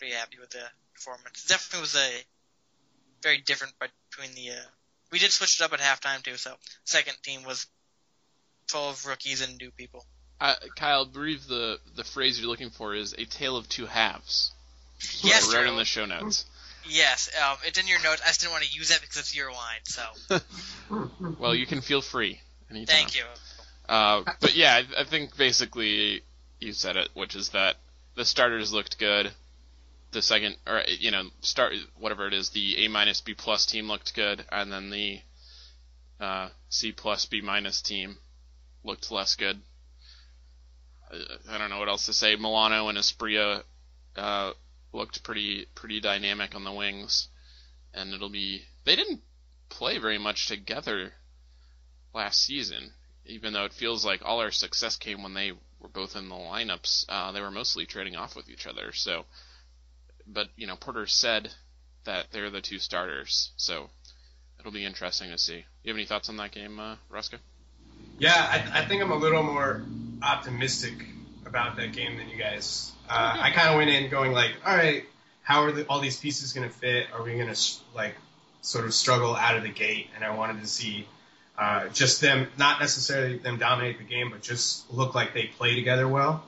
pretty 0.03 0.15
happy 0.15 0.37
with 0.39 0.49
the 0.49 0.63
performance. 0.93 1.45
It 1.45 1.47
definitely 1.47 1.81
was 1.81 1.95
a 1.95 2.09
very 3.21 3.37
different 3.37 3.73
between 4.11 4.35
the. 4.35 4.51
Uh, 4.51 4.65
we 5.11 5.19
did 5.19 5.31
switch 5.31 5.59
it 5.59 5.63
up 5.63 5.71
at 5.71 5.79
halftime 5.79 6.21
too, 6.21 6.35
so 6.35 6.53
second 6.83 7.15
team 7.23 7.43
was 7.43 7.67
full 8.67 8.89
of 8.89 9.05
rookies 9.05 9.41
and 9.41 9.57
new 9.57 9.71
people. 9.71 10.05
Uh, 10.41 10.55
Kyle, 10.75 11.07
I 11.09 11.13
believe 11.13 11.47
the 11.47 11.79
the 11.95 12.03
phrase 12.03 12.39
you're 12.39 12.49
looking 12.49 12.69
for 12.69 12.93
is 12.93 13.13
a 13.13 13.23
tale 13.25 13.55
of 13.55 13.69
two 13.69 13.85
halves. 13.85 14.51
Yes, 15.21 15.53
right 15.53 15.65
in 15.65 15.75
the 15.75 15.83
show 15.85 16.05
notes. 16.05 16.45
Yes, 16.87 17.29
um, 17.41 17.57
it's 17.65 17.77
in 17.79 17.87
your 17.87 18.01
notes. 18.03 18.21
I 18.23 18.27
just 18.27 18.41
didn't 18.41 18.53
want 18.53 18.63
to 18.63 18.73
use 18.73 18.89
that 18.89 19.01
because 19.01 19.17
it's 19.17 19.35
your 19.35 19.51
line. 19.51 19.81
So 19.83 20.03
Well, 21.39 21.55
you 21.55 21.65
can 21.65 21.81
feel 21.81 22.01
free 22.01 22.39
anytime. 22.69 22.95
thank 22.95 23.15
you. 23.15 23.23
Uh, 23.87 24.23
but 24.39 24.55
yeah, 24.55 24.81
I, 24.81 25.01
I 25.01 25.03
think 25.03 25.35
basically 25.35 26.21
you 26.61 26.71
said 26.71 26.95
it, 26.95 27.09
which 27.13 27.35
is 27.35 27.49
that 27.49 27.75
the 28.15 28.23
starters 28.23 28.71
looked 28.71 28.97
good. 28.97 29.31
The 30.13 30.21
second, 30.21 30.57
or 30.67 30.83
you 30.87 31.11
know, 31.11 31.29
start 31.41 31.73
whatever 31.97 32.27
it 32.27 32.33
is, 32.33 32.49
the 32.49 32.85
A 32.85 32.87
minus 32.87 33.21
B 33.21 33.33
plus 33.33 33.65
team 33.65 33.87
looked 33.87 34.13
good, 34.13 34.45
and 34.51 34.71
then 34.71 34.89
the 34.89 35.19
uh, 36.19 36.49
C 36.69 36.91
plus 36.91 37.25
B 37.25 37.41
minus 37.41 37.81
team 37.81 38.17
looked 38.83 39.11
less 39.11 39.35
good. 39.35 39.59
I, 41.11 41.55
I 41.55 41.57
don't 41.57 41.69
know 41.69 41.79
what 41.79 41.89
else 41.89 42.05
to 42.05 42.13
say. 42.13 42.35
Melano 42.35 42.89
and 42.89 42.97
Asprilla 42.97 43.63
uh, 44.15 44.51
looked 44.91 45.23
pretty 45.23 45.67
pretty 45.75 45.99
dynamic 45.99 46.55
on 46.55 46.63
the 46.63 46.71
wings, 46.71 47.27
and 47.93 48.13
it'll 48.13 48.29
be 48.29 48.61
they 48.85 48.95
didn't 48.95 49.21
play 49.69 49.97
very 49.97 50.19
much 50.19 50.47
together 50.47 51.13
last 52.13 52.39
season 52.39 52.93
even 53.25 53.53
though 53.53 53.65
it 53.65 53.73
feels 53.73 54.05
like 54.05 54.21
all 54.23 54.39
our 54.39 54.51
success 54.51 54.97
came 54.97 55.23
when 55.23 55.33
they 55.33 55.51
were 55.79 55.89
both 55.89 56.15
in 56.15 56.29
the 56.29 56.35
lineups, 56.35 57.05
uh, 57.09 57.31
they 57.31 57.41
were 57.41 57.51
mostly 57.51 57.85
trading 57.85 58.15
off 58.15 58.35
with 58.35 58.49
each 58.49 58.67
other. 58.67 58.91
So, 58.93 59.25
but 60.27 60.47
you 60.55 60.67
know, 60.67 60.75
Porter 60.75 61.07
said 61.07 61.49
that 62.05 62.27
they're 62.31 62.49
the 62.49 62.61
two 62.61 62.79
starters, 62.79 63.51
so 63.57 63.89
it'll 64.59 64.71
be 64.71 64.85
interesting 64.85 65.29
to 65.31 65.37
see. 65.37 65.65
You 65.83 65.89
have 65.91 65.97
any 65.97 66.05
thoughts 66.05 66.29
on 66.29 66.37
that 66.37 66.51
game, 66.51 66.79
uh, 66.79 66.95
Roscoe? 67.09 67.37
Yeah, 68.17 68.35
I, 68.35 68.81
I 68.81 68.85
think 68.85 69.01
I'm 69.01 69.11
a 69.11 69.17
little 69.17 69.43
more 69.43 69.83
optimistic 70.21 70.93
about 71.45 71.75
that 71.77 71.93
game 71.93 72.17
than 72.17 72.29
you 72.29 72.37
guys. 72.37 72.91
Uh, 73.09 73.37
I 73.39 73.51
kind 73.51 73.69
of 73.69 73.75
went 73.75 73.89
in 73.89 74.09
going 74.09 74.31
like, 74.31 74.51
all 74.65 74.75
right, 74.75 75.03
how 75.43 75.63
are 75.63 75.71
the, 75.71 75.85
all 75.87 75.99
these 75.99 76.19
pieces 76.19 76.53
going 76.53 76.67
to 76.67 76.73
fit? 76.73 77.07
Are 77.13 77.21
we 77.21 77.35
going 77.35 77.53
to 77.53 77.71
like 77.93 78.15
sort 78.61 78.85
of 78.85 78.93
struggle 78.93 79.35
out 79.35 79.57
of 79.57 79.63
the 79.63 79.69
gate? 79.69 80.07
And 80.15 80.23
I 80.23 80.35
wanted 80.35 80.61
to 80.61 80.67
see 80.67 81.07
uh, 81.57 81.89
just 81.89 82.21
them, 82.21 82.47
not 82.57 82.79
necessarily 82.79 83.37
them 83.37 83.57
dominate 83.57 83.97
the 83.97 84.05
game, 84.05 84.31
but 84.31 84.41
just 84.41 84.91
look 84.91 85.13
like 85.13 85.33
they 85.33 85.45
play 85.45 85.75
together 85.75 86.07
well. 86.07 86.43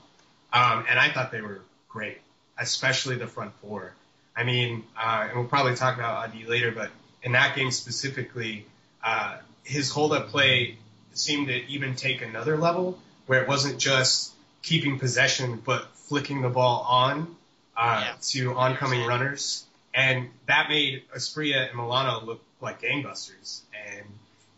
Um, 0.54 0.86
and 0.90 0.98
I 0.98 1.10
thought 1.10 1.32
they 1.32 1.42
were 1.42 1.62
great, 1.90 2.20
especially 2.58 3.16
the 3.18 3.28
front 3.28 3.54
four. 3.62 3.94
I 4.36 4.44
mean, 4.44 4.84
uh, 4.98 5.28
and 5.30 5.38
we'll 5.40 5.48
probably 5.48 5.76
talk 5.76 5.96
about 5.96 6.30
Adi 6.30 6.46
later, 6.46 6.72
but 6.72 6.90
in 7.24 7.32
that 7.34 7.56
game 7.56 7.72
specifically, 7.72 8.66
uh, 9.04 9.38
his 9.64 9.90
hold-up 9.90 10.28
play 10.30 10.78
seemed 11.14 11.48
to 11.48 11.66
even 11.68 11.96
take 11.96 12.22
another 12.22 12.58
level, 12.58 13.00
where 13.28 13.42
it 13.42 13.48
wasn't 13.48 13.80
just 13.80 14.34
keeping 14.62 15.00
possession, 15.00 15.62
but 15.66 15.88
flicking 15.96 16.42
the 16.42 16.50
ball 16.50 16.86
on 16.88 17.36
uh, 17.78 18.04
Yeah. 18.06 18.16
to 18.22 18.54
oncoming 18.56 19.06
runners, 19.06 19.64
and 19.94 20.30
that 20.48 20.70
made 20.70 21.04
Asprilla 21.16 21.70
and 21.70 21.78
Melano 21.80 22.26
look 22.26 22.42
like 22.62 22.82
gangbusters. 22.82 23.62
And 23.88 24.06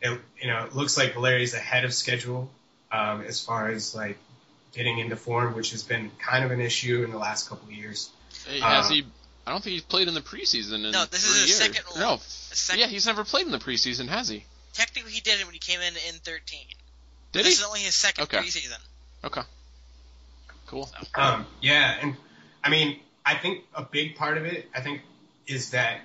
it, 0.01 0.19
you 0.41 0.47
know, 0.47 0.65
it 0.65 0.75
looks 0.75 0.97
like 0.97 1.13
Valeri's 1.13 1.53
ahead 1.53 1.85
of 1.85 1.93
schedule 1.93 2.49
um, 2.91 3.21
as 3.21 3.43
far 3.43 3.69
as 3.69 3.95
like 3.95 4.17
getting 4.73 4.99
into 4.99 5.15
form, 5.15 5.55
which 5.55 5.71
has 5.71 5.83
been 5.83 6.11
kind 6.19 6.43
of 6.45 6.51
an 6.51 6.59
issue 6.61 7.03
in 7.03 7.11
the 7.11 7.17
last 7.17 7.49
couple 7.49 7.67
of 7.67 7.73
years. 7.73 8.09
Hey, 8.47 8.59
Has 8.59 8.89
he? 8.89 9.05
I 9.45 9.51
don't 9.51 9.63
think 9.63 9.73
he's 9.73 9.81
played 9.81 10.07
in 10.07 10.13
the 10.13 10.21
preseason 10.21 10.85
in 10.85 10.91
No, 10.91 11.05
this 11.05 11.23
is 11.23 11.31
three 11.31 11.39
his 11.41 11.49
years. 11.59 11.75
second 11.75 11.99
No, 11.99 12.09
one. 12.11 12.19
second- 12.19 12.81
yeah, 12.81 12.87
he's 12.87 13.05
never 13.05 13.23
played 13.23 13.45
in 13.45 13.51
the 13.51 13.59
preseason, 13.59 14.07
has 14.09 14.27
he? 14.27 14.45
Technically, 14.73 15.11
he 15.11 15.21
did 15.21 15.39
it 15.39 15.45
when 15.45 15.53
he 15.53 15.59
came 15.59 15.79
in 15.79 15.93
in 16.09 16.15
13. 16.23 16.59
Did 17.31 17.39
this 17.39 17.45
he? 17.45 17.49
This 17.51 17.59
is 17.59 17.65
only 17.65 17.79
his 17.79 17.95
second 17.95 18.23
Okay. 18.25 18.39
preseason. 18.39 18.77
Okay. 19.23 19.41
Cool. 20.67 20.89
Um, 21.15 21.45
yeah, 21.61 21.97
and 22.01 22.15
I 22.63 22.69
mean, 22.69 22.99
I 23.25 23.35
think 23.35 23.63
a 23.73 23.83
big 23.83 24.15
part 24.17 24.37
of 24.37 24.45
it, 24.45 24.69
I 24.75 24.81
think, 24.81 25.01
is 25.47 25.71
that 25.71 26.01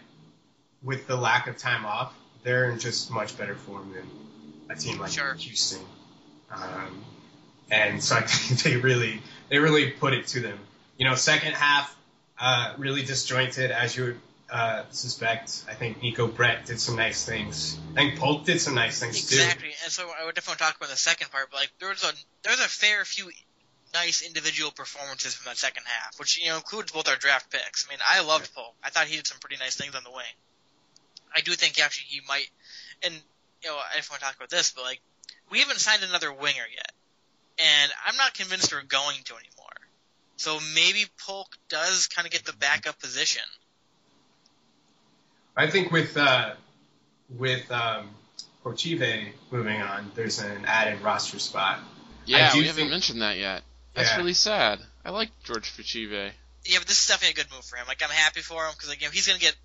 with 0.83 1.07
the 1.09 1.17
lack 1.17 1.49
of 1.49 1.57
time 1.59 1.85
off, 1.85 2.13
they're 2.45 2.71
in 2.71 2.79
just 2.79 3.11
much 3.11 3.37
better 3.37 3.57
form 3.57 3.93
than 3.93 4.09
a 4.71 4.79
team 4.79 4.99
like 5.01 5.11
Sure. 5.13 5.35
Houston. 5.35 5.85
Um, 6.51 7.05
and 7.73 8.03
so 8.03 8.17
I 8.17 8.21
think 8.21 8.61
they 8.63 8.77
really, 8.77 9.21
they 9.49 9.59
really 9.59 9.91
put 9.91 10.13
it 10.13 10.29
to 10.29 10.41
them. 10.41 10.59
You 10.99 11.09
know, 11.09 11.17
second 11.17 11.55
half, 11.55 11.97
uh, 12.39 12.75
really 12.77 13.03
disjointed 13.03 13.71
as 13.71 13.97
you 13.97 14.05
would 14.05 14.21
uh, 14.51 14.85
suspect. 14.91 15.65
I 15.69 15.75
think 15.75 16.03
Neco 16.03 16.27
Brett 16.27 16.67
did 16.67 16.79
some 16.79 16.97
nice 16.97 17.25
things. 17.25 17.79
I 17.93 17.95
think 17.95 18.19
Polk 18.19 18.45
did 18.45 18.61
some 18.61 18.75
nice 18.75 19.01
things 19.01 19.29
too. 19.29 19.37
Exactly, 19.37 19.71
and 19.83 19.91
so 19.91 20.09
I 20.09 20.27
would 20.27 20.35
definitely 20.35 20.59
talk 20.59 20.77
about 20.77 20.91
the 20.91 20.97
second 20.97 21.31
part, 21.31 21.49
but 21.51 21.57
like 21.57 21.73
there 21.81 21.89
was 21.89 22.05
a 22.05 22.13
there 22.43 22.53
was 22.53 22.61
a 22.61 22.69
fair 22.69 23.05
few 23.05 23.31
nice 23.95 24.23
individual 24.23 24.71
performances 24.71 25.35
from 25.35 25.51
that 25.51 25.57
second 25.57 25.85
half, 25.87 26.19
which 26.19 26.39
you 26.39 26.49
know 26.49 26.57
includes 26.57 26.93
both 26.93 27.09
our 27.09 27.17
draft 27.17 27.51
picks. 27.51 27.87
I 27.89 27.93
mean, 27.93 28.01
I 28.07 28.23
loved 28.23 28.55
Polk. 28.55 28.75
I 28.85 28.91
thought 28.91 29.07
he 29.07 29.17
did 29.17 29.27
some 29.27 29.39
pretty 29.39 29.57
nice 29.57 29.77
things 29.77 29.95
on 29.95 30.05
the 30.05 30.11
wing. 30.11 30.37
I 31.35 31.41
do 31.41 31.53
think 31.53 31.81
actually 31.81 32.09
he 32.09 32.21
might, 32.29 32.49
and 33.03 33.15
you 33.63 33.71
know 33.71 33.77
I 33.77 33.97
just 33.97 34.11
want 34.11 34.21
to 34.21 34.27
talk 34.27 34.37
about 34.37 34.51
this, 34.51 34.73
but 34.73 34.83
like 34.83 35.01
we 35.51 35.61
haven't 35.61 35.81
signed 35.81 36.03
another 36.03 36.31
winger 36.31 36.67
yet, 36.75 36.93
and 37.59 37.93
I'm 38.07 38.17
not 38.17 38.35
convinced 38.35 38.73
we're 38.73 38.83
going 38.83 39.17
to 39.25 39.35
anymore. 39.35 39.77
So 40.37 40.59
maybe 40.75 41.05
Polk 41.27 41.49
does 41.69 42.07
kind 42.09 42.27
of 42.27 42.33
get 42.33 42.45
the 42.45 42.53
backup 42.53 43.01
position. 43.01 43.43
I 45.57 45.69
think 45.69 45.93
with 45.93 46.17
uh, 46.17 46.55
with 47.29 47.71
um, 47.71 48.11
Porchive 48.65 49.33
moving 49.51 49.81
on, 49.81 50.11
there's 50.15 50.41
an 50.41 50.65
added 50.67 51.01
roster 51.03 51.39
spot. 51.39 51.81
Yeah, 52.25 52.53
do 52.53 52.59
we 52.59 52.67
haven't 52.67 52.91
mentioned 52.91 53.23
that 53.23 53.37
yet. 53.37 53.63
That's 53.95 54.11
Yeah. 54.11 54.17
really 54.17 54.35
sad. 54.35 54.81
I 55.05 55.11
like 55.11 55.31
Jorge 55.47 55.69
Villafaña. 55.69 56.33
Yeah, 56.65 56.79
but 56.79 56.87
this 56.87 57.03
is 57.03 57.07
definitely 57.09 57.41
a 57.41 57.45
good 57.45 57.53
move 57.53 57.65
for 57.65 57.77
him. 57.77 57.87
Like 57.89 58.03
I'm 58.03 58.11
happy 58.11 58.41
for 58.41 58.65
him 58.65 58.73
because 58.73 58.89
like 58.89 59.01
you 59.01 59.09
know, 59.09 59.13
he's 59.13 59.27
gonna 59.27 59.39
get. 59.39 59.57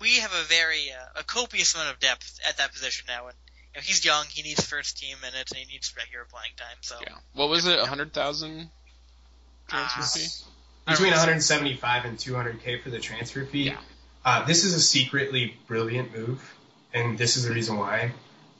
We 0.00 0.16
have 0.16 0.32
a 0.32 0.42
very 0.42 0.90
uh, 0.90 1.20
a 1.20 1.24
copious 1.24 1.74
amount 1.74 1.90
of 1.90 2.00
depth 2.00 2.40
at 2.46 2.56
that 2.58 2.72
position 2.72 3.06
now, 3.08 3.26
and 3.26 3.36
you 3.46 3.47
know, 3.78 3.82
he's 3.84 4.04
young. 4.04 4.24
He 4.28 4.42
needs 4.42 4.64
first 4.64 4.98
team 4.98 5.16
minutes 5.20 5.52
and 5.52 5.58
he 5.58 5.72
needs 5.72 5.92
regular 5.96 6.24
playing 6.30 6.52
time. 6.56 6.76
So 6.82 6.96
Yeah. 7.00 7.14
What 7.34 7.48
was 7.48 7.66
it? 7.66 7.78
A 7.78 7.86
hundred 7.86 8.12
thousand 8.12 8.70
transfer 9.68 10.00
Uh, 10.00 10.04
fee? 10.04 10.44
Between 10.86 11.12
I 11.12 11.16
175 11.16 12.04
and 12.06 12.18
200k 12.18 12.82
for 12.82 12.90
the 12.90 12.98
transfer 12.98 13.44
fee. 13.44 13.64
Yeah. 13.64 13.76
Uh, 14.24 14.44
this 14.44 14.64
is 14.64 14.74
a 14.74 14.80
secretly 14.80 15.56
brilliant 15.66 16.16
move, 16.16 16.42
and 16.92 17.18
this 17.18 17.36
is 17.36 17.44
the 17.44 17.52
reason 17.52 17.76
why. 17.76 18.12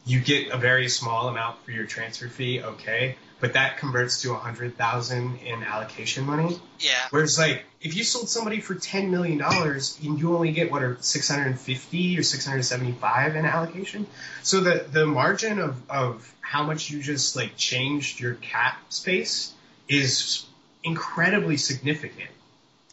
You 0.09 0.21
get 0.21 0.51
a 0.51 0.57
very 0.57 0.89
small 0.89 1.29
amount 1.29 1.63
for 1.65 1.71
your 1.71 1.85
transfer 1.85 2.29
fee, 2.29 2.63
okay, 2.63 3.17
but 3.41 3.53
that 3.53 3.77
converts 3.77 4.23
to 4.23 4.31
a 4.31 4.35
100,000 4.35 5.39
in 5.45 5.63
allocation 5.63 6.25
money. 6.25 6.59
yeah, 6.81 6.95
Whereas, 7.11 7.39
like, 7.39 7.65
if 7.83 7.95
you 7.95 8.05
sold 8.05 8.31
somebody 8.31 8.61
for 8.61 8.75
10 8.75 9.11
million 9.11 9.37
dollars, 9.37 9.99
and 10.03 10.19
you 10.19 10.35
only 10.35 10.53
get 10.53 10.73
what 10.73 10.83
are 10.83 10.97
650 10.99 12.19
or 12.19 12.23
675 12.23 13.37
in 13.37 13.45
allocation. 13.45 14.07
So 14.43 14.61
the 14.61 14.87
the 14.91 15.05
margin 15.07 15.59
of 15.59 15.91
of 15.91 16.35
how 16.41 16.65
much 16.65 16.91
you 16.91 17.03
just 17.03 17.37
like 17.37 17.57
changed 17.57 18.19
your 18.19 18.35
cap 18.35 18.79
space 18.89 19.53
is 19.89 20.47
incredibly 20.83 21.59
significant. 21.59 22.31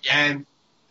yeah, 0.03 0.17
And 0.17 0.45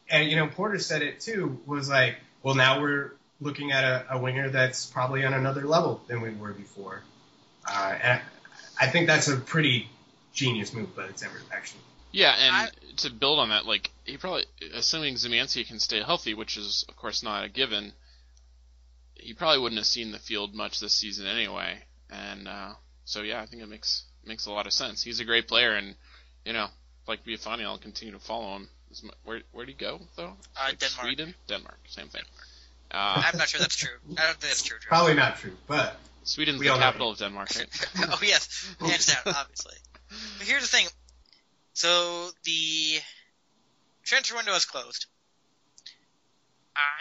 and 0.09 0.31
you 0.31 0.37
know 0.37 0.47
Porter 0.47 0.79
said 0.79 1.03
it 1.03 1.21
too 1.21 1.61
was 1.67 1.89
like, 1.89 2.17
well 2.43 2.55
now 2.55 2.81
we're 2.81 3.13
looking 3.41 3.73
at 3.73 3.85
a, 3.85 4.15
a 4.15 4.19
winger 4.19 4.49
that's 4.49 4.87
probably 4.87 5.25
on 5.25 5.35
another 5.35 5.63
level 5.67 6.01
than 6.09 6.21
we 6.21 6.31
were 6.31 6.53
before. 6.53 7.03
Uh, 7.69 7.95
and 8.03 8.21
I 8.81 8.87
think 8.89 9.07
that's 9.07 9.29
a 9.29 9.37
pretty 9.37 9.89
genius 10.33 10.73
move 10.73 10.95
by 10.97 11.07
the 11.07 11.13
Timbers, 11.13 11.43
actually. 11.53 11.81
Yeah, 12.13 12.35
and 12.39 12.55
I- 12.55 12.69
to 12.99 13.11
build 13.11 13.39
on 13.41 13.49
that, 13.49 13.67
like 13.67 13.91
he 14.05 14.17
probably, 14.17 14.45
assuming 14.75 15.15
Zemanski 15.15 15.67
can 15.67 15.81
stay 15.81 16.01
healthy, 16.01 16.35
which 16.35 16.57
is 16.57 16.85
of 16.89 16.95
course 16.97 17.23
not 17.25 17.45
a 17.45 17.49
given, 17.49 17.93
he 19.15 19.35
probably 19.35 19.61
wouldn't 19.61 19.79
have 19.79 19.87
seen 19.87 20.13
the 20.13 20.19
field 20.19 20.55
much 20.55 20.79
this 20.81 20.95
season 20.95 21.27
anyway. 21.27 21.79
And 22.11 22.47
uh, 22.47 22.75
so 23.05 23.23
yeah, 23.23 23.41
I 23.41 23.47
think 23.47 23.63
it 23.63 23.69
makes 23.69 24.05
makes 24.25 24.47
a 24.47 24.53
lot 24.53 24.67
of 24.67 24.73
sense. 24.73 25.03
He's 25.03 25.19
a 25.21 25.25
great 25.25 25.49
player, 25.49 25.75
and 25.75 25.97
you 26.45 26.53
know, 26.53 26.69
like 27.09 27.25
Villafaña, 27.25 27.65
I'll 27.65 27.79
continue 27.79 28.15
to 28.15 28.21
follow 28.21 28.57
him. 28.57 28.69
Where 29.25 29.41
where'd 29.51 29.69
he 29.69 29.75
go 29.75 30.01
though? 30.17 30.37
Uh, 30.57 30.67
Like 30.69 30.79
Denmark. 30.79 31.07
Sweden, 31.07 31.35
Denmark, 31.49 31.79
same 31.89 32.09
thing. 32.09 32.23
Uh, 32.95 33.23
I'm 33.27 33.39
not 33.39 33.49
sure 33.49 33.61
that's 33.61 33.77
true. 33.77 33.97
I 34.17 34.27
don't 34.27 34.41
think 34.41 34.41
that's 34.41 34.63
true. 34.63 34.79
Drew. 34.79 34.89
Probably 34.89 35.15
not 35.15 35.37
true, 35.39 35.57
but 35.67 35.97
Sweden's 36.23 36.61
We 36.61 36.69
the 36.69 36.75
capital 36.77 37.11
of 37.11 37.19
Denmark, 37.19 37.49
right? 37.57 37.69
oh 38.13 38.19
yes, 38.23 38.75
hands 38.81 39.07
down, 39.07 39.35
obviously. 39.35 39.75
But 40.39 40.47
here's 40.47 40.63
the 40.63 40.69
thing. 40.69 40.87
So 41.73 42.31
the 42.45 43.01
transfer 44.05 44.37
window 44.37 44.55
is 44.55 44.65
closed. 44.65 45.07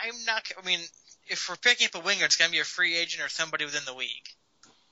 I'm 0.03 0.13
not. 0.25 0.43
I 0.61 0.65
mean, 0.65 0.79
if 1.27 1.47
we're 1.47 1.55
picking 1.55 1.87
up 1.87 1.95
a 1.95 2.05
winger, 2.05 2.25
it's 2.25 2.37
gonna 2.37 2.51
be 2.51 2.59
a 2.59 2.63
free 2.65 2.95
agent 2.95 3.23
or 3.23 3.29
somebody 3.29 3.65
within 3.65 3.85
the 3.85 3.93
league. 3.93 4.27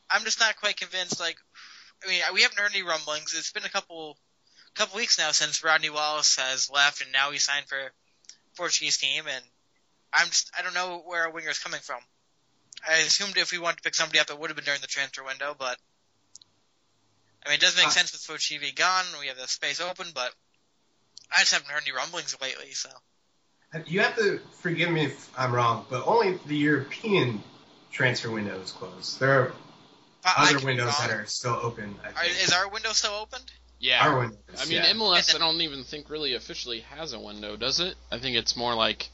I'm 0.09 0.23
just 0.23 0.39
not 0.39 0.59
quite 0.59 0.77
convinced. 0.77 1.19
Like, 1.19 1.37
I 2.05 2.09
mean, 2.09 2.21
we 2.33 2.41
haven't 2.41 2.59
heard 2.59 2.71
any 2.73 2.83
rumblings. 2.83 3.33
It's 3.37 3.51
been 3.51 3.63
a 3.63 3.69
couple, 3.69 4.17
couple 4.75 4.97
weeks 4.97 5.17
now 5.17 5.31
since 5.31 5.63
Rodney 5.63 5.89
Wallace 5.89 6.35
has 6.37 6.69
left, 6.69 7.01
and 7.01 7.11
now 7.11 7.31
he 7.31 7.39
signed 7.39 7.67
for 7.67 7.91
Portuguese 8.55 8.97
team, 8.97 9.23
and 9.27 9.43
I'm 10.13 10.27
just. 10.27 10.51
I 10.57 10.61
don't 10.61 10.73
know 10.73 11.01
where 11.05 11.23
our 11.23 11.31
winger 11.31 11.49
is 11.49 11.59
coming 11.59 11.79
from. 11.81 11.99
I 12.87 12.97
assumed 12.99 13.37
if 13.37 13.51
we 13.51 13.59
wanted 13.59 13.77
to 13.77 13.83
pick 13.83 13.95
somebody 13.95 14.19
up, 14.19 14.29
it 14.29 14.39
would 14.39 14.49
have 14.49 14.55
been 14.55 14.65
during 14.65 14.81
the 14.81 14.87
transfer 14.87 15.23
window, 15.23 15.55
but 15.57 15.77
I 17.45 17.49
mean, 17.49 17.55
it 17.55 17.61
does 17.61 17.75
make 17.75 17.87
Uh, 17.87 17.91
sense 17.91 18.11
with 18.11 18.21
Fochivi 18.21 18.75
gone. 18.75 19.05
We 19.19 19.27
have 19.27 19.37
the 19.37 19.47
space 19.47 19.79
open, 19.79 20.07
but 20.13 20.33
I 21.31 21.39
just 21.39 21.53
haven't 21.53 21.69
heard 21.69 21.83
any 21.83 21.91
rumblings 21.91 22.35
lately. 22.41 22.71
So 22.73 22.89
you 23.85 24.01
have 24.01 24.15
to 24.17 24.39
forgive 24.61 24.89
me 24.89 25.05
if 25.05 25.29
I'm 25.37 25.53
wrong, 25.53 25.85
but 25.89 26.05
only 26.05 26.37
the 26.45 26.57
European 26.57 27.43
transfer 27.91 28.29
window 28.29 28.59
is 28.61 28.71
closed. 28.71 29.19
There 29.19 29.41
are 29.41 29.53
I- 30.23 30.33
I 30.35 30.43
other 30.43 30.55
could 30.57 30.65
windows 30.65 30.97
that 30.97 31.09
are 31.09 31.25
still 31.25 31.55
open. 31.61 31.99
I 32.03 32.09
Are, 32.11 32.25
is 32.25 32.53
our 32.53 32.67
window 32.69 32.93
still 32.93 33.13
opened? 33.13 33.51
Yeah. 33.79 34.07
Our 34.07 34.19
window. 34.19 34.37
I 34.59 34.65
mean, 34.65 34.73
yeah. 34.77 34.93
MLS, 34.93 35.33
I 35.33 35.39
don't 35.39 35.61
even 35.61 35.83
think 35.83 36.09
really 36.09 36.35
officially 36.35 36.81
has 36.81 37.13
a 37.13 37.19
window, 37.19 37.57
does 37.57 37.79
it? 37.79 37.95
I 38.11 38.19
think 38.19 38.37
it's 38.37 38.55
more 38.55 38.75
like 38.75 39.09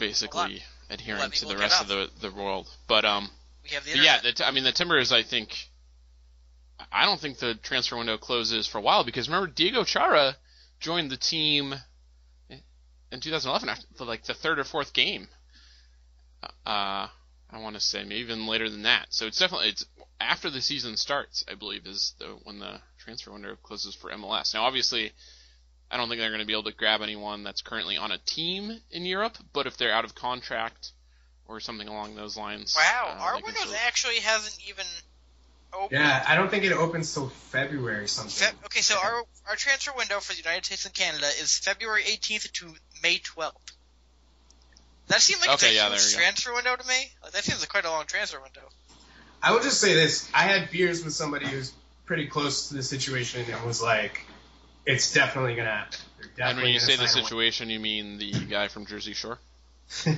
basically 0.00 0.62
adhering 0.88 1.30
to 1.30 1.46
the 1.46 1.56
rest 1.56 1.80
of 1.80 1.88
the 1.88 2.10
the 2.20 2.30
world. 2.32 2.68
But 2.88 3.04
um, 3.04 3.30
We 3.62 3.70
have 3.70 3.84
the 3.84 3.92
but 3.92 4.02
yeah, 4.02 4.20
the 4.20 4.46
I 4.46 4.50
mean, 4.50 4.64
the 4.64 4.72
Timbers, 4.72 5.12
I 5.12 5.22
think, 5.22 5.68
I 6.90 7.04
don't 7.04 7.20
think 7.20 7.38
the 7.38 7.54
transfer 7.54 7.96
window 7.96 8.18
closes 8.18 8.66
for 8.66 8.78
a 8.78 8.80
while 8.80 9.04
because 9.04 9.28
remember 9.28 9.52
Diego 9.52 9.84
Chara 9.84 10.36
joined 10.80 11.10
the 11.10 11.16
team 11.16 11.74
in 13.12 13.20
2011 13.20 13.68
after 13.68 14.04
like 14.04 14.24
the 14.24 14.34
third 14.34 14.58
or 14.58 14.64
fourth 14.64 14.92
game. 14.92 15.28
Uh, 16.66 17.06
I 17.52 17.58
want 17.58 17.74
to 17.74 17.80
say 17.80 18.02
maybe 18.02 18.20
even 18.20 18.46
later 18.46 18.70
than 18.70 18.82
that. 18.82 19.06
So 19.10 19.26
it's 19.26 19.38
definitely 19.38 19.68
it's 19.68 19.84
after 20.20 20.50
the 20.50 20.60
season 20.60 20.96
starts, 20.96 21.44
I 21.50 21.54
believe, 21.54 21.86
is 21.86 22.14
the 22.18 22.26
when 22.44 22.58
the 22.58 22.80
transfer 22.98 23.32
window 23.32 23.56
closes 23.62 23.94
for 23.94 24.10
MLS. 24.10 24.54
Now, 24.54 24.64
obviously, 24.64 25.12
I 25.90 25.96
don't 25.96 26.08
think 26.08 26.20
they're 26.20 26.30
going 26.30 26.40
to 26.40 26.46
be 26.46 26.52
able 26.52 26.64
to 26.64 26.72
grab 26.74 27.00
anyone 27.02 27.42
that's 27.42 27.62
currently 27.62 27.96
on 27.96 28.12
a 28.12 28.18
team 28.18 28.80
in 28.90 29.04
Europe, 29.04 29.36
but 29.52 29.66
if 29.66 29.76
they're 29.76 29.92
out 29.92 30.04
of 30.04 30.14
contract 30.14 30.92
or 31.46 31.58
something 31.60 31.88
along 31.88 32.14
those 32.14 32.36
lines, 32.36 32.74
wow, 32.76 33.06
uh, 33.08 33.20
our 33.20 33.32
they 33.34 33.38
can 33.42 33.46
window 33.46 33.60
still- 33.62 33.74
actually 33.86 34.16
hasn't 34.20 34.56
even 34.68 34.86
opened. 35.72 35.90
Yeah, 36.00 36.24
I 36.28 36.36
don't 36.36 36.48
think 36.50 36.64
it 36.64 36.72
opens 36.72 37.12
till 37.12 37.28
February 37.28 38.04
or 38.04 38.06
something. 38.06 38.30
Fe- 38.48 38.56
okay, 38.66 38.80
so 38.82 38.96
our 39.02 39.24
our 39.48 39.56
transfer 39.56 39.92
window 39.96 40.20
for 40.20 40.32
the 40.32 40.38
United 40.38 40.64
States 40.64 40.84
and 40.84 40.94
Canada 40.94 41.26
is 41.40 41.58
February 41.58 42.02
18th 42.04 42.52
to 42.52 42.72
May 43.02 43.18
12th. 43.18 43.54
That 45.08 45.20
seems 45.20 45.40
like 45.40 45.50
Okay, 45.56 45.70
a 45.70 45.74
yeah, 45.74 45.88
huge 45.88 45.98
there 46.02 46.08
you 46.10 46.14
go. 46.14 46.20
transfer 46.20 46.54
window 46.54 46.76
to 46.76 46.86
me. 46.86 47.10
Like, 47.22 47.32
that 47.32 47.42
seems 47.44 47.58
like 47.60 47.68
quite 47.68 47.84
a 47.84 47.90
long 47.90 48.06
transfer 48.06 48.40
window. 48.40 48.68
I 49.42 49.52
will 49.52 49.60
just 49.60 49.80
say 49.80 49.94
this: 49.94 50.30
I 50.32 50.42
had 50.44 50.70
beers 50.70 51.02
with 51.04 51.14
somebody 51.14 51.46
who's 51.46 51.72
pretty 52.06 52.26
close 52.26 52.68
to 52.68 52.74
the 52.74 52.82
situation 52.82 53.44
and 53.50 53.64
was 53.66 53.82
like, 53.82 54.20
"It's 54.86 55.12
definitely 55.12 55.54
gonna 55.54 55.70
happen." 55.70 55.98
They're 56.36 56.46
And 56.48 56.58
when 56.58 56.68
you 56.72 56.80
say 56.80 56.96
the 56.96 57.06
sign 57.08 57.22
a 57.22 57.24
situation, 57.24 57.70
you 57.70 57.80
mean 57.80 58.18
the 58.18 58.32
guy 58.32 58.68
from 58.68 58.86
Jersey 58.86 59.14
Shore? 59.14 59.38
yeah. 60.06 60.14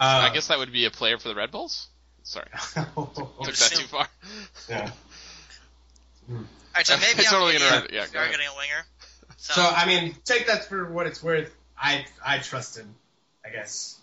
I 0.00 0.30
guess 0.32 0.48
that 0.48 0.58
would 0.58 0.72
be 0.72 0.84
a 0.84 0.90
player 0.90 1.18
for 1.18 1.28
the 1.28 1.34
Red 1.34 1.50
Bulls. 1.50 1.88
Sorry, 2.22 2.46
took 2.74 3.14
that 3.44 3.72
too 3.74 3.86
far. 3.86 4.06
yeah. 4.68 4.90
All 6.30 6.36
right, 6.76 6.86
so 6.86 6.96
maybe 6.98 7.20
I 7.20 7.24
I'm 7.26 7.30
totally 7.32 7.56
an 7.56 7.62
gonna- 7.62 7.76
idiot. 7.86 7.90
yeah, 7.92 8.04
We 8.06 8.12
go 8.12 8.18
are 8.20 8.30
getting 8.30 8.46
a 8.46 8.56
winger. 8.56 8.84
So, 9.38 9.54
So 9.54 9.62
I 9.62 9.86
mean, 9.86 10.14
take 10.24 10.46
that 10.48 10.66
for 10.68 10.90
what 10.90 11.06
it's 11.06 11.22
worth. 11.22 11.50
I 11.80 12.04
I 12.24 12.38
trust 12.38 12.76
him. 12.76 12.94
I 13.44 13.50
guess. 13.50 13.96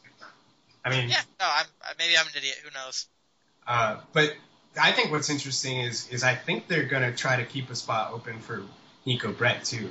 I 0.84 0.90
mean, 0.90 1.10
yeah, 1.10 1.22
no, 1.40 1.46
I'm 1.48 1.66
uh, 1.84 1.94
maybe 2.00 2.18
I'm 2.18 2.26
an 2.26 2.32
idiot. 2.36 2.56
Who 2.64 2.72
knows? 2.74 3.06
Uh, 3.68 3.98
but 4.14 4.34
I 4.82 4.92
think 4.92 5.12
what's 5.12 5.30
interesting 5.30 5.80
is 5.82 6.10
is 6.10 6.24
I 6.24 6.36
think 6.36 6.68
they're 6.68 6.86
gonna 6.88 7.16
try 7.16 7.38
to 7.38 7.46
keep 7.46 7.70
a 7.70 7.76
spot 7.76 8.12
open 8.14 8.40
for 8.40 8.64
Neco 9.06 9.32
Brett 9.32 9.64
too, 9.66 9.90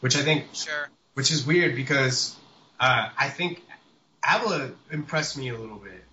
which 0.00 0.16
I 0.16 0.22
think 0.22 0.54
Sure. 0.54 0.88
which 1.14 1.30
is 1.30 1.46
weird 1.46 1.74
because 1.76 2.36
uh, 2.78 3.08
I 3.16 3.28
think 3.28 3.62
Avila 4.26 4.70
impressed 4.90 5.36
me 5.36 5.48
a 5.48 5.58
little 5.58 5.78
bit. 5.78 6.04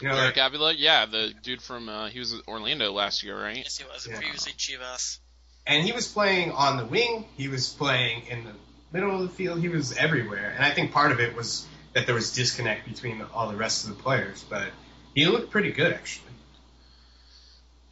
You 0.00 0.08
know, 0.08 0.16
Eric 0.16 0.36
like, 0.36 0.46
Avila, 0.48 0.72
yeah, 0.72 1.06
the 1.06 1.32
dude 1.42 1.62
from 1.62 1.88
uh, 1.88 2.08
he 2.08 2.18
was 2.18 2.32
in 2.32 2.40
Orlando 2.48 2.92
last 2.92 3.22
year, 3.22 3.40
right? 3.40 3.56
Yes, 3.56 3.78
he 3.78 3.84
was 3.84 4.06
Yeah. 4.06 4.18
previously 4.18 4.52
Chivas. 4.52 5.18
and 5.66 5.84
he 5.84 5.92
was 5.92 6.08
playing 6.08 6.50
on 6.52 6.76
the 6.76 6.84
wing. 6.84 7.26
He 7.36 7.48
was 7.48 7.68
playing 7.70 8.26
in 8.26 8.44
the 8.44 8.52
middle 8.92 9.14
of 9.14 9.22
the 9.22 9.34
field. 9.34 9.60
He 9.60 9.68
was 9.68 9.96
everywhere, 9.96 10.52
and 10.54 10.64
I 10.64 10.70
think 10.70 10.92
part 10.92 11.12
of 11.12 11.20
it 11.20 11.34
was 11.34 11.64
that 11.94 12.06
there 12.06 12.14
was 12.14 12.32
disconnect 12.34 12.86
between 12.86 13.22
all 13.32 13.48
the 13.48 13.56
rest 13.56 13.84
of 13.84 13.96
the 13.96 14.02
players. 14.02 14.44
But 14.48 14.68
he 15.14 15.26
looked 15.26 15.50
pretty 15.50 15.70
good 15.70 15.92
actually. 15.92 16.33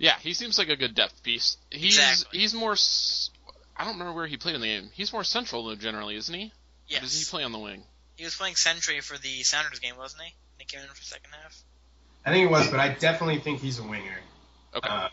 Yeah, 0.03 0.19
he 0.19 0.35
seems 0.35 0.59
like 0.59 0.69
a 0.69 0.75
good 0.75 0.97
depth 0.97 1.23
piece. 1.23 1.57
He's 1.71 1.97
Exactly. 1.97 2.41
he's 2.41 2.53
more. 2.53 2.75
I 3.77 3.85
don't 3.85 3.93
remember 3.95 4.12
where 4.12 4.27
he 4.27 4.37
played 4.37 4.57
in 4.57 4.61
the 4.61 4.67
game. 4.67 4.91
He's 4.93 5.12
more 5.12 5.23
central 5.23 5.65
though, 5.65 5.77
generally, 5.77 6.17
isn't 6.17 6.35
he? 6.35 6.53
Or 6.92 7.00
does 7.00 7.17
he 7.17 7.25
play 7.31 7.44
on 7.44 7.53
the 7.53 7.61
wing? 7.61 7.85
He 8.17 8.25
was 8.25 8.35
playing 8.35 8.57
Sentry 8.57 9.00
for 9.00 9.17
the 9.17 9.44
Sounders 9.44 9.79
game, 9.79 9.96
wasn't 9.96 10.25
he? 10.25 10.35
He 10.59 10.65
came 10.65 10.81
in 10.81 10.88
for 10.88 10.96
the 10.96 11.05
second 11.05 11.31
half. 11.40 11.57
I 12.27 12.31
think 12.33 12.48
he 12.48 12.53
was, 12.53 12.69
but 12.69 12.81
I 12.81 12.94
definitely 12.94 13.38
think 13.38 13.61
he's 13.61 13.79
a 13.79 13.85
winger. 13.85 14.19
Okay, 14.75 14.88
Uh, 14.88 15.09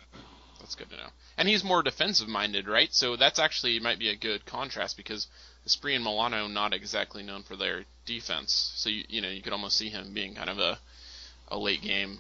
that's 0.59 0.73
good 0.73 0.89
to 0.89 0.97
know. 0.97 1.09
And 1.37 1.47
he's 1.47 1.63
more 1.63 1.83
defensive 1.83 2.27
minded, 2.27 2.67
right? 2.67 2.91
So 2.91 3.15
that's 3.15 3.37
actually 3.37 3.79
might 3.79 3.99
be 3.99 4.09
a 4.09 4.15
good 4.15 4.43
contrast 4.47 4.97
because 4.97 5.27
Asprilla 5.67 5.97
and 5.97 6.05
Melano 6.05 6.51
not 6.51 6.73
exactly 6.73 7.21
known 7.21 7.43
for 7.43 7.55
their 7.55 7.85
defense. 8.07 8.73
So 8.75 8.89
you 8.89 9.03
you 9.07 9.21
know 9.21 9.29
you 9.29 9.43
could 9.43 9.53
almost 9.53 9.77
see 9.77 9.89
him 9.89 10.13
being 10.15 10.33
kind 10.33 10.49
of 10.49 10.57
a 10.57 10.79
a 11.49 11.59
late 11.59 11.83
game 11.83 12.19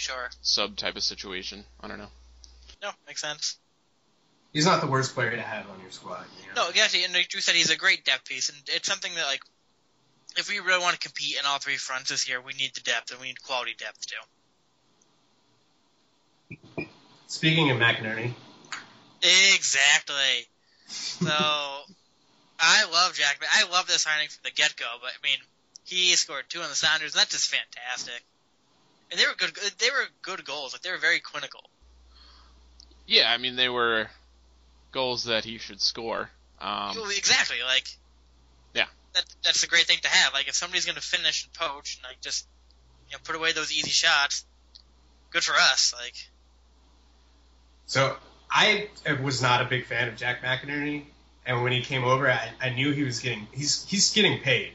Sure. 0.00 0.30
sub 0.40 0.76
type 0.76 0.96
of 0.96 1.02
situation. 1.02 1.64
I 1.80 1.88
don't 1.88 1.98
know. 1.98 2.08
No, 2.82 2.90
makes 3.06 3.20
sense. 3.20 3.58
he's 4.52 4.64
not 4.64 4.80
the 4.80 4.86
worst 4.86 5.14
player 5.14 5.30
to 5.30 5.42
have 5.42 5.68
on 5.68 5.78
your 5.82 5.90
squad. 5.90 6.24
You 6.40 6.54
know? 6.54 6.62
No, 6.62 6.68
exactly. 6.70 7.04
And 7.04 7.12
like 7.12 7.28
Drew 7.28 7.42
said, 7.42 7.54
he's 7.54 7.70
a 7.70 7.76
great 7.76 8.04
depth 8.04 8.26
piece, 8.26 8.48
and 8.48 8.58
it's 8.68 8.88
something 8.88 9.14
that 9.14 9.26
like, 9.26 9.42
if 10.38 10.48
we 10.48 10.58
really 10.60 10.80
want 10.80 10.98
to 10.98 11.06
compete 11.06 11.36
in 11.38 11.44
all 11.44 11.58
three 11.58 11.76
fronts 11.76 12.08
this 12.08 12.28
year, 12.28 12.40
we 12.40 12.54
need 12.54 12.74
the 12.74 12.80
depth, 12.80 13.10
and 13.10 13.20
we 13.20 13.26
need 13.26 13.42
quality 13.42 13.74
depth 13.76 14.06
too. 14.06 14.16
Speaking 17.26 17.70
of 17.70 17.76
McInerney, 17.76 18.32
Exactly. 19.22 20.46
So, 20.86 21.28
I 22.58 22.84
love 22.90 23.14
Jack. 23.14 23.38
I 23.52 23.70
love 23.70 23.86
this 23.86 24.02
signing 24.02 24.28
from 24.28 24.40
the 24.44 24.50
get 24.50 24.76
go. 24.76 24.86
But 25.00 25.10
I 25.10 25.26
mean, 25.26 25.38
he 25.84 26.14
scored 26.16 26.44
two 26.48 26.60
on 26.62 26.68
the 26.68 26.74
Sounders, 26.74 27.14
and 27.14 27.20
that's 27.20 27.32
just 27.32 27.54
fantastic. 27.54 28.22
And 29.10 29.18
they 29.18 29.24
were 29.26 29.34
good. 29.36 29.50
They 29.78 29.90
were 29.90 30.06
good 30.22 30.44
goals. 30.44 30.72
Like 30.72 30.82
they 30.82 30.90
were 30.90 30.98
very 30.98 31.20
clinical. 31.20 31.60
Yeah, 33.06 33.30
I 33.30 33.38
mean 33.38 33.56
they 33.56 33.68
were 33.68 34.06
goals 34.92 35.24
that 35.24 35.44
he 35.44 35.58
should 35.58 35.80
score. 35.80 36.30
Um, 36.60 36.96
exactly. 37.16 37.56
Like. 37.66 37.88
Yeah. 38.74 38.86
That 39.14 39.24
that's 39.42 39.62
a 39.64 39.66
great 39.66 39.86
thing 39.86 39.98
to 40.02 40.08
have. 40.08 40.32
Like 40.34 40.48
if 40.48 40.54
somebody's 40.54 40.84
going 40.84 40.96
to 40.96 41.00
finish 41.02 41.44
and 41.44 41.52
poach 41.54 41.96
and 41.96 42.04
like 42.04 42.20
just 42.20 42.46
you 43.08 43.16
know 43.16 43.20
put 43.24 43.34
away 43.34 43.52
those 43.52 43.72
easy 43.72 43.90
shots, 43.90 44.44
good 45.30 45.42
for 45.42 45.54
us. 45.54 45.92
Like. 46.00 46.14
so 47.86 48.16
I 48.50 48.88
was 49.22 49.42
not 49.42 49.62
a 49.62 49.64
big 49.64 49.86
fan 49.86 50.08
of 50.08 50.16
Jack 50.16 50.42
McInerney, 50.42 51.04
and 51.46 51.62
when 51.62 51.72
he 51.72 51.82
came 51.82 52.04
over, 52.04 52.30
I, 52.30 52.50
I 52.60 52.70
knew 52.70 52.92
he 52.92 53.02
was 53.04 53.20
getting 53.20 53.46
he's 53.52 53.84
he's 53.86 54.12
getting 54.12 54.40
paid. 54.40 54.72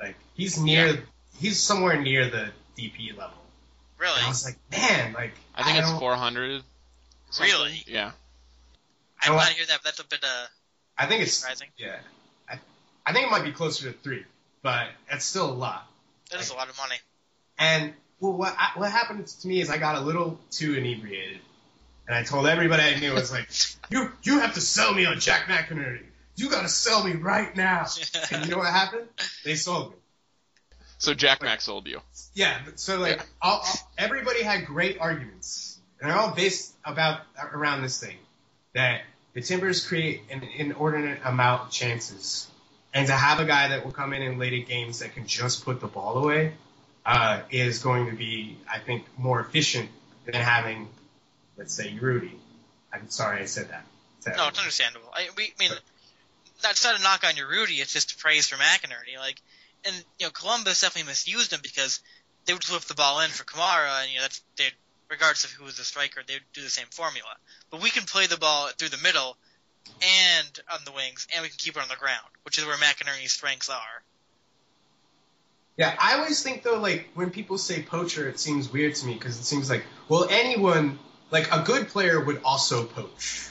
Like 0.00 0.16
he's 0.34 0.58
near 0.58 0.86
Yeah. 0.86 0.96
he's 1.38 1.60
somewhere 1.62 2.00
near 2.00 2.30
the 2.30 2.50
DP 2.78 3.16
level. 3.16 3.34
Really? 3.98 4.14
And 4.16 4.26
I 4.26 4.28
was 4.28 4.44
like, 4.44 4.56
man, 4.70 5.12
like 5.12 5.32
I 5.54 5.64
think 5.64 5.78
it's 5.78 5.90
don't- 5.90 5.98
400. 5.98 6.62
Really? 7.40 7.82
Yeah. 7.86 8.12
I 9.20 9.26
did 9.26 9.32
Oh, 9.32 9.36
not 9.36 9.48
hear 9.48 9.66
that. 9.66 9.78
But 9.82 9.84
that's 9.84 10.00
a 10.00 10.04
bit 10.06 10.20
uh 10.22 10.46
I 10.96 11.06
think 11.06 11.22
it's 11.22 11.32
surprising. 11.34 11.68
yeah. 11.76 11.96
I, 12.48 12.58
I 13.04 13.12
think 13.12 13.26
it 13.26 13.30
might 13.30 13.44
be 13.44 13.52
closer 13.52 13.90
to 13.90 13.98
three 13.98 14.24
but 14.62 14.88
that's 15.10 15.24
still 15.24 15.50
a 15.50 15.54
lot. 15.54 15.86
That 16.30 16.40
is 16.40 16.50
a 16.50 16.54
lot 16.54 16.68
of 16.68 16.76
money. 16.76 16.96
And 17.58 17.92
well, 18.20 18.32
what 18.32 18.54
I, 18.58 18.70
what 18.78 18.90
happened 18.90 19.26
to 19.26 19.48
me 19.48 19.60
is 19.60 19.70
I 19.70 19.78
got 19.78 19.96
a 19.96 20.00
little 20.00 20.38
too 20.50 20.74
inebriated, 20.74 21.38
and 22.06 22.16
I 22.16 22.24
told 22.24 22.46
everybody 22.46 22.82
I 22.82 22.98
knew 22.98 23.12
I 23.12 23.14
was 23.14 23.30
like, 23.30 23.48
"You 23.90 24.10
you 24.24 24.40
have 24.40 24.54
to 24.54 24.60
sell 24.60 24.92
me 24.92 25.06
on 25.06 25.20
Jack 25.20 25.46
McInerney. 25.46 26.02
You 26.36 26.50
got 26.50 26.62
to 26.62 26.68
sell 26.68 27.04
me 27.04 27.12
right 27.12 27.56
now." 27.56 27.86
and 28.32 28.44
you 28.44 28.50
know 28.50 28.58
what 28.58 28.66
happened? 28.72 29.06
They 29.44 29.54
sold 29.54 29.90
me. 29.92 29.96
So 30.98 31.14
Jack 31.14 31.42
Mac 31.42 31.60
sold 31.60 31.86
you. 31.86 32.00
Yeah. 32.34 32.58
So 32.76 32.98
like, 32.98 33.16
Yeah. 33.16 33.22
all, 33.40 33.58
all, 33.60 33.90
everybody 33.96 34.42
had 34.42 34.66
great 34.66 34.98
arguments, 35.00 35.78
and 36.00 36.10
they're 36.10 36.16
all 36.18 36.32
based 36.32 36.74
about 36.84 37.20
around 37.52 37.82
this 37.82 37.98
thing 38.00 38.16
that 38.74 39.02
the 39.32 39.40
Timbers 39.40 39.86
create 39.86 40.22
an 40.30 40.42
inordinate 40.56 41.20
amount 41.24 41.62
of 41.62 41.70
chances, 41.70 42.48
and 42.92 43.06
to 43.06 43.12
have 43.12 43.38
a 43.40 43.44
guy 43.44 43.68
that 43.68 43.84
will 43.84 43.92
come 43.92 44.12
in 44.12 44.22
in 44.22 44.38
later 44.38 44.58
games 44.66 44.98
that 45.00 45.14
can 45.14 45.26
just 45.26 45.64
put 45.64 45.80
the 45.80 45.86
ball 45.86 46.18
away 46.18 46.54
uh, 47.06 47.40
is 47.50 47.78
going 47.78 48.06
to 48.10 48.16
be, 48.16 48.56
I 48.70 48.78
think, 48.80 49.04
more 49.16 49.40
efficient 49.40 49.88
than 50.24 50.34
having, 50.34 50.88
let's 51.56 51.72
say, 51.72 51.96
Rudy. 52.00 52.36
I'm 52.92 53.08
sorry 53.08 53.40
I 53.40 53.44
said 53.44 53.70
that. 53.70 53.84
So- 54.20 54.32
No, 54.36 54.48
it's 54.48 54.58
understandable. 54.58 55.08
I, 55.14 55.28
we, 55.36 55.44
I 55.44 55.62
mean, 55.62 55.70
that's 56.62 56.84
not 56.84 56.98
a 56.98 57.02
knock 57.02 57.22
on 57.24 57.36
your 57.36 57.48
Rudy. 57.48 57.74
It's 57.74 57.92
just 57.92 58.18
praise 58.18 58.48
for 58.48 58.56
McInerney. 58.56 59.18
Like, 59.18 59.40
and 59.88 60.04
you 60.18 60.26
know, 60.26 60.30
Columbus 60.30 60.80
definitely 60.82 61.08
misused 61.10 61.52
him 61.52 61.60
because 61.62 62.00
they 62.44 62.52
would 62.52 62.62
flip 62.64 62.82
the 62.82 62.94
ball 62.94 63.20
in 63.20 63.30
for 63.30 63.44
Kamara, 63.44 64.02
and 64.02 64.10
you 64.10 64.16
know 64.16 64.22
that's 64.22 64.40
they, 64.56 64.68
regardless 65.10 65.44
of 65.44 65.50
who 65.50 65.64
was 65.64 65.76
the 65.76 65.84
striker, 65.84 66.20
they 66.26 66.34
would 66.34 66.42
do 66.52 66.62
the 66.62 66.70
same 66.70 66.86
formula. 66.90 67.30
But 67.70 67.82
we 67.82 67.90
can 67.90 68.04
play 68.04 68.26
the 68.26 68.36
ball 68.38 68.68
through 68.78 68.90
the 68.90 68.98
middle 69.02 69.36
and 70.02 70.60
on 70.72 70.80
the 70.84 70.92
wings, 70.92 71.26
and 71.34 71.42
we 71.42 71.48
can 71.48 71.56
keep 71.58 71.76
it 71.76 71.82
on 71.82 71.88
the 71.88 71.96
ground, 71.96 72.26
which 72.44 72.58
is 72.58 72.64
where 72.66 72.76
McInerney's 72.76 73.32
strengths 73.32 73.68
are. 73.70 74.02
Yeah, 75.76 75.94
I 76.00 76.14
always 76.18 76.42
think 76.42 76.62
though, 76.64 76.78
like 76.80 77.08
when 77.14 77.30
people 77.30 77.56
say 77.56 77.82
poacher, 77.82 78.28
it 78.28 78.38
seems 78.40 78.70
weird 78.72 78.94
to 78.96 79.06
me 79.06 79.14
because 79.14 79.38
it 79.38 79.44
seems 79.44 79.70
like, 79.70 79.84
well, 80.08 80.26
anyone, 80.28 80.98
like 81.30 81.50
a 81.52 81.62
good 81.62 81.88
player 81.88 82.22
would 82.22 82.40
also 82.44 82.84
poach. 82.84 83.48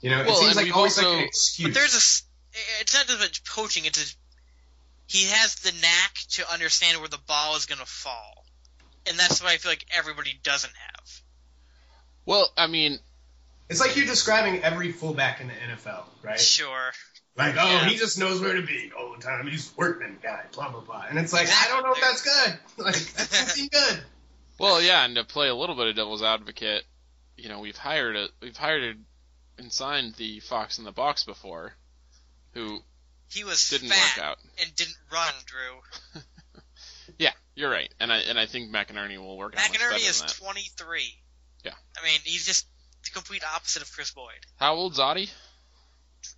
You 0.00 0.08
know, 0.10 0.22
it 0.22 0.34
seems 0.34 0.56
like 0.56 0.64
we've 0.64 0.74
always 0.74 0.96
like 0.96 1.06
also- 1.06 1.18
an 1.18 1.24
excuse. 1.24 1.68
But 1.68 1.74
there's 1.74 1.92
a, 1.94 1.96
s- 1.96 2.22
it's 2.80 2.94
not 2.94 3.06
just 3.06 3.18
about 3.18 3.40
poaching. 3.46 3.84
It's 3.84 4.14
a, 4.14 4.16
he 5.10 5.24
has 5.26 5.56
the 5.56 5.72
knack 5.82 6.14
to 6.30 6.52
understand 6.52 6.98
where 7.00 7.08
the 7.08 7.18
ball 7.26 7.56
is 7.56 7.66
going 7.66 7.80
to 7.80 7.86
fall, 7.86 8.44
and 9.08 9.18
that's 9.18 9.42
what 9.42 9.50
I 9.52 9.56
feel 9.56 9.72
like 9.72 9.84
everybody 9.96 10.38
doesn't 10.44 10.72
have. 10.72 11.20
Well, 12.26 12.48
I 12.56 12.66
mean, 12.68 12.98
It's 13.68 13.80
like 13.80 13.96
you're 13.96 14.06
describing 14.06 14.62
every 14.62 14.92
fullback 14.92 15.40
in 15.40 15.48
the 15.48 15.54
NFL, 15.54 16.04
right? 16.22 16.38
Sure. 16.40 16.92
Like, 17.36 17.56
oh, 17.58 17.66
Yeah. 17.66 17.88
he 17.88 17.96
just 17.96 18.18
knows 18.18 18.40
where 18.40 18.54
to 18.54 18.62
be 18.62 18.92
all 18.96 19.14
the 19.16 19.22
time. 19.22 19.46
He's 19.48 19.70
a 19.70 19.74
workman 19.76 20.18
guy, 20.22 20.44
blah 20.52 20.70
blah 20.70 20.80
blah. 20.80 21.06
And 21.08 21.18
it's 21.18 21.32
like, 21.32 21.48
I 21.48 21.68
don't 21.68 21.82
know 21.84 21.92
if 21.92 22.00
that's 22.00 22.22
good. 22.22 22.58
Like, 22.84 22.94
that 22.94 23.30
doesn't 23.30 23.48
seem 23.48 23.68
good. 23.72 24.00
well, 24.58 24.80
yeah, 24.80 25.04
and 25.04 25.16
to 25.16 25.24
play 25.24 25.48
a 25.48 25.54
little 25.54 25.74
bit 25.76 25.88
of 25.88 25.96
devil's 25.96 26.22
advocate, 26.22 26.84
you 27.36 27.48
know, 27.48 27.58
we've 27.60 27.76
hired 27.76 28.14
a, 28.16 28.28
we've 28.40 28.56
hired 28.56 28.96
and 29.58 29.72
signed 29.72 30.14
the 30.14 30.40
Fox 30.40 30.78
in 30.78 30.84
the 30.84 30.92
Box 30.92 31.24
before, 31.24 31.74
who 32.52 32.80
He 33.30 33.44
was 33.44 33.68
didn't 33.68 33.88
fat 33.88 34.16
work 34.18 34.26
out. 34.26 34.38
and 34.60 34.74
didn't 34.76 34.96
run, 35.12 35.32
Drew. 35.46 36.22
Yeah, 37.18 37.32
you're 37.54 37.68
right, 37.70 37.92
and 38.00 38.10
I 38.10 38.18
and 38.18 38.38
I 38.38 38.46
think 38.46 38.70
McInerney 38.70 39.18
will 39.18 39.36
work 39.36 39.54
out 39.54 39.62
much 39.68 39.72
better 39.78 39.92
McInerney 39.92 40.08
is 40.08 40.20
than 40.20 40.28
that. 40.28 40.36
23. 40.36 41.02
Yeah. 41.64 41.72
I 42.00 42.06
mean, 42.06 42.18
he's 42.24 42.46
just 42.46 42.66
the 43.04 43.10
complete 43.10 43.42
opposite 43.54 43.82
of 43.82 43.92
Kris 43.92 44.10
Boyd. 44.12 44.38
How 44.56 44.74
old's 44.74 44.98
Adi? 44.98 45.28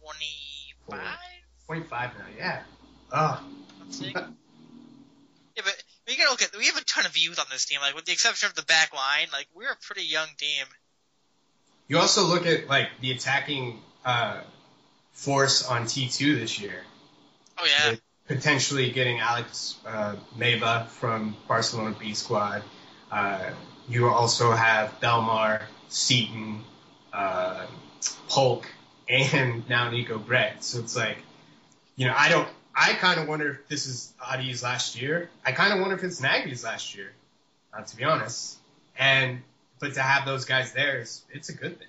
25? 0.01 1.01
Twenty 1.67 1.83
five 1.85 2.11
now, 2.19 2.25
yeah. 2.37 2.63
Oh, 3.13 3.45
yeah, 4.01 5.63
but 5.65 5.83
you 6.09 6.17
gotta 6.17 6.31
look 6.31 6.43
at, 6.43 6.57
we 6.57 6.67
have 6.67 6.77
a 6.77 6.85
ton 6.85 7.07
of 7.07 7.17
youth 7.17 7.39
on 7.39 7.47
this 7.51 7.67
team. 7.67 7.81
Like, 7.81 7.95
with 7.95 8.05
the 8.07 8.13
exception 8.13 8.49
of 8.49 8.55
the 8.55 8.63
back 8.65 8.93
line, 8.95 9.29
like, 9.33 9.47
we're 9.55 9.71
a 9.71 9.77
pretty 9.83 10.03
young 10.05 10.29
team. 10.39 10.65
you 11.89 11.99
also 11.99 12.25
look 12.25 12.47
at 12.47 12.67
like 12.69 12.89
the 13.01 13.13
attacking 13.13 13.79
uh, 14.05 14.41
force 15.13 15.67
on 15.67 15.87
T 15.87 16.09
two 16.09 16.39
this 16.39 16.61
year. 16.61 16.83
Oh, 17.59 17.67
yeah. 17.67 17.91
with 17.91 18.03
potentially 18.27 18.91
getting 18.91 19.21
Alex 19.21 19.77
uh, 19.87 20.17
Meva 20.37 20.89
from 20.89 21.37
Barcelona 21.47 21.95
B 21.99 22.15
squad. 22.15 22.63
Uh, 23.11 23.51
you 23.89 24.09
also 24.09 24.53
have 24.53 25.01
Belmar, 25.01 25.63
Seaton, 25.89 26.63
uh, 27.13 27.67
Polk, 28.29 28.67
and 29.09 29.69
now 29.69 29.91
Neco 29.91 30.19
Brett. 30.19 30.65
So 30.65 30.81
it's 30.81 30.97
like, 30.97 31.19
you 31.97 32.07
know, 32.07 32.15
I 32.17 32.29
don't. 32.29 32.49
I 32.75 32.95
kind 32.95 33.21
of 33.21 33.29
wonder 33.29 33.51
if 33.51 33.69
this 33.69 33.87
is 33.87 34.15
Adi's 34.19 34.63
last 34.63 35.01
year. 35.01 35.29
I 35.45 35.53
kind 35.53 35.75
of 35.75 35.81
wonder 35.81 35.95
if 35.95 36.03
it's 36.05 36.23
Nagbe's 36.23 36.65
last 36.65 36.95
year, 36.95 37.13
uh, 37.77 37.83
to 37.83 37.97
be 37.97 38.05
honest. 38.05 38.57
And 38.97 39.43
but 39.79 39.95
to 39.95 40.01
have 40.01 40.25
those 40.25 40.47
guys 40.47 40.73
there 40.73 41.01
is 41.01 41.23
it's 41.31 41.51
a 41.51 41.55
good 41.55 41.79
thing. 41.79 41.89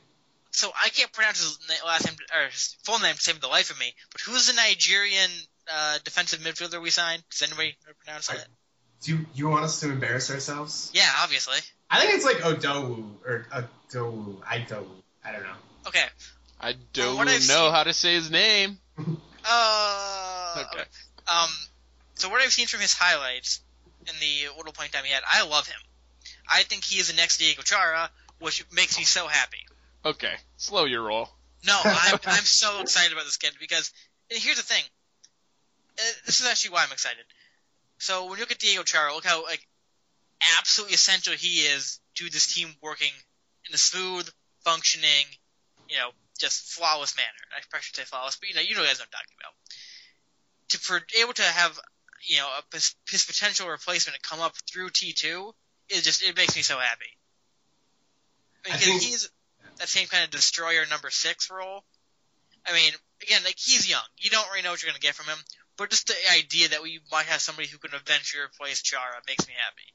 So 0.54 0.72
I 0.82 0.90
can't 0.90 1.12
pronounce 1.12 1.40
his 1.40 1.58
last 1.86 2.06
name 2.06 2.16
or 2.36 2.48
his 2.50 2.76
full 2.84 3.00
name 3.00 3.16
to 3.16 3.22
save 3.22 3.42
the 3.42 3.48
life 3.48 3.72
of 3.72 3.80
me. 3.80 3.94
But 4.12 4.22
who's 4.22 4.48
the 4.48 4.54
Nigerian 4.54 5.30
uh, 5.74 5.98
defensive 6.06 6.40
midfielder 6.42 6.82
we 6.82 6.90
signed? 6.92 7.24
Does 7.32 7.42
anybody 7.42 7.76
know 7.88 7.94
pronounce 8.04 8.28
that? 8.28 8.48
Do 9.02 9.12
you, 9.18 9.26
you 9.34 9.50
want 9.50 9.66
us 9.66 9.80
to 9.82 9.90
embarrass 9.92 10.30
ourselves? 10.32 10.92
Yeah, 10.94 11.10
obviously. 11.22 11.58
I 11.90 12.00
think 12.00 12.14
it's 12.16 12.24
like 12.26 12.38
Odowu 12.38 13.04
or 13.26 13.46
Odowu. 13.52 14.40
Idowu. 14.42 14.86
I 15.26 15.32
don't 15.32 15.44
know. 15.44 15.56
Okay. 15.88 16.06
I 16.62 16.76
don't 16.94 17.18
what 17.18 17.26
know 17.28 17.40
seen- 17.40 17.72
how 17.72 17.84
to 17.84 17.94
say 17.94 18.14
his 18.14 18.32
name. 18.32 18.78
Uh, 19.46 20.64
Okay. 20.72 20.84
Um, 21.28 21.50
so 22.16 22.30
what 22.30 22.42
I've 22.42 22.54
seen 22.54 22.68
from 22.68 22.80
his 22.80 22.94
highlights 22.94 23.60
in 24.08 24.14
the 24.22 24.56
little 24.56 24.72
playing 24.72 24.92
time 24.92 25.04
he 25.04 25.12
had, 25.12 25.24
I 25.30 25.44
love 25.46 25.68
him. 25.68 25.80
I 26.50 26.64
think 26.64 26.84
he 26.86 26.98
is 27.00 27.10
the 27.10 27.16
next 27.16 27.40
Diego 27.40 27.62
Chara, 27.62 28.10
which 28.40 28.64
makes 28.72 28.98
me 28.98 29.04
so 29.04 29.28
happy. 29.28 29.66
Okay, 30.06 30.34
slow 30.58 30.86
your 30.86 31.04
roll. 31.04 31.30
No, 31.66 31.80
I'm, 31.84 32.20
I'm 32.26 32.44
so 32.44 32.82
excited 32.82 33.14
about 33.14 33.26
this 33.26 33.38
kid 33.38 33.54
because 33.60 33.92
here's 34.30 34.58
the 34.58 34.64
thing. 34.64 34.84
Uh, 35.98 36.02
this 36.26 36.42
is 36.42 36.48
actually 36.48 36.72
why 36.72 36.84
I'm 36.84 36.92
excited. 36.92 37.24
So 38.00 38.26
when 38.26 38.34
you 38.34 38.42
look 38.42 38.52
at 38.52 38.60
Diego 38.60 38.84
Chara, 38.84 39.14
look 39.14 39.26
how 39.26 39.44
like 39.44 39.66
absolutely 40.60 40.96
essential 40.96 41.34
he 41.34 41.60
is 41.60 42.00
to 42.16 42.30
this 42.30 42.54
team 42.54 42.70
working 42.82 43.12
in 43.68 43.74
a 43.74 43.78
smooth, 43.78 44.30
functioning, 44.66 45.26
you 45.88 45.96
know, 45.98 46.10
just 46.38 46.74
flawless 46.74 47.16
manner. 47.16 47.30
I 47.56 47.62
probably 47.70 47.84
should 47.84 47.96
say 47.96 48.04
flawless, 48.04 48.36
but 48.38 48.50
you 48.50 48.56
know, 48.56 48.62
you 48.62 48.76
know 48.76 48.84
guys 48.84 49.00
what 49.00 49.08
I'm 49.08 49.12
talking 49.12 49.36
about. 49.40 49.54
To 50.70 50.78
for 50.80 51.02
able 51.22 51.34
to 51.34 51.44
have 51.44 51.80
you 52.28 52.38
know 52.38 52.48
a, 52.48 52.76
his, 52.76 52.96
his 53.10 53.26
potential 53.26 53.70
replacement 53.70 54.22
come 54.24 54.42
up 54.42 54.54
through 54.70 54.90
T2 54.90 55.54
is 55.90 56.04
just 56.04 56.24
it 56.24 56.36
makes 56.36 56.56
me 56.56 56.62
so 56.62 56.78
happy. 56.78 57.06
I 58.66 58.78
think- 58.78 59.02
he's 59.02 59.30
that 59.84 59.90
same 59.90 60.08
kind 60.08 60.24
of 60.24 60.30
destroyer 60.30 60.86
number 60.90 61.10
six 61.10 61.52
role. 61.52 61.84
I 62.66 62.72
mean, 62.72 62.94
again, 63.22 63.42
like 63.44 63.58
he's 63.58 63.90
young. 63.90 64.02
You 64.18 64.30
don't 64.30 64.48
really 64.50 64.62
know 64.62 64.72
what 64.72 64.82
you're 64.82 64.90
gonna 64.90 65.00
get 65.02 65.14
from 65.14 65.26
him, 65.26 65.38
but 65.76 65.90
just 65.90 66.08
the 66.08 66.14
idea 66.34 66.70
that 66.70 66.82
we 66.82 67.02
might 67.12 67.26
have 67.26 67.42
somebody 67.42 67.68
who 67.68 67.78
can 67.80 67.92
eventually 67.94 68.44
replace 68.44 68.82
Chara 68.82 69.22
makes 69.28 69.46
me 69.46 69.54
happy. 69.58 69.92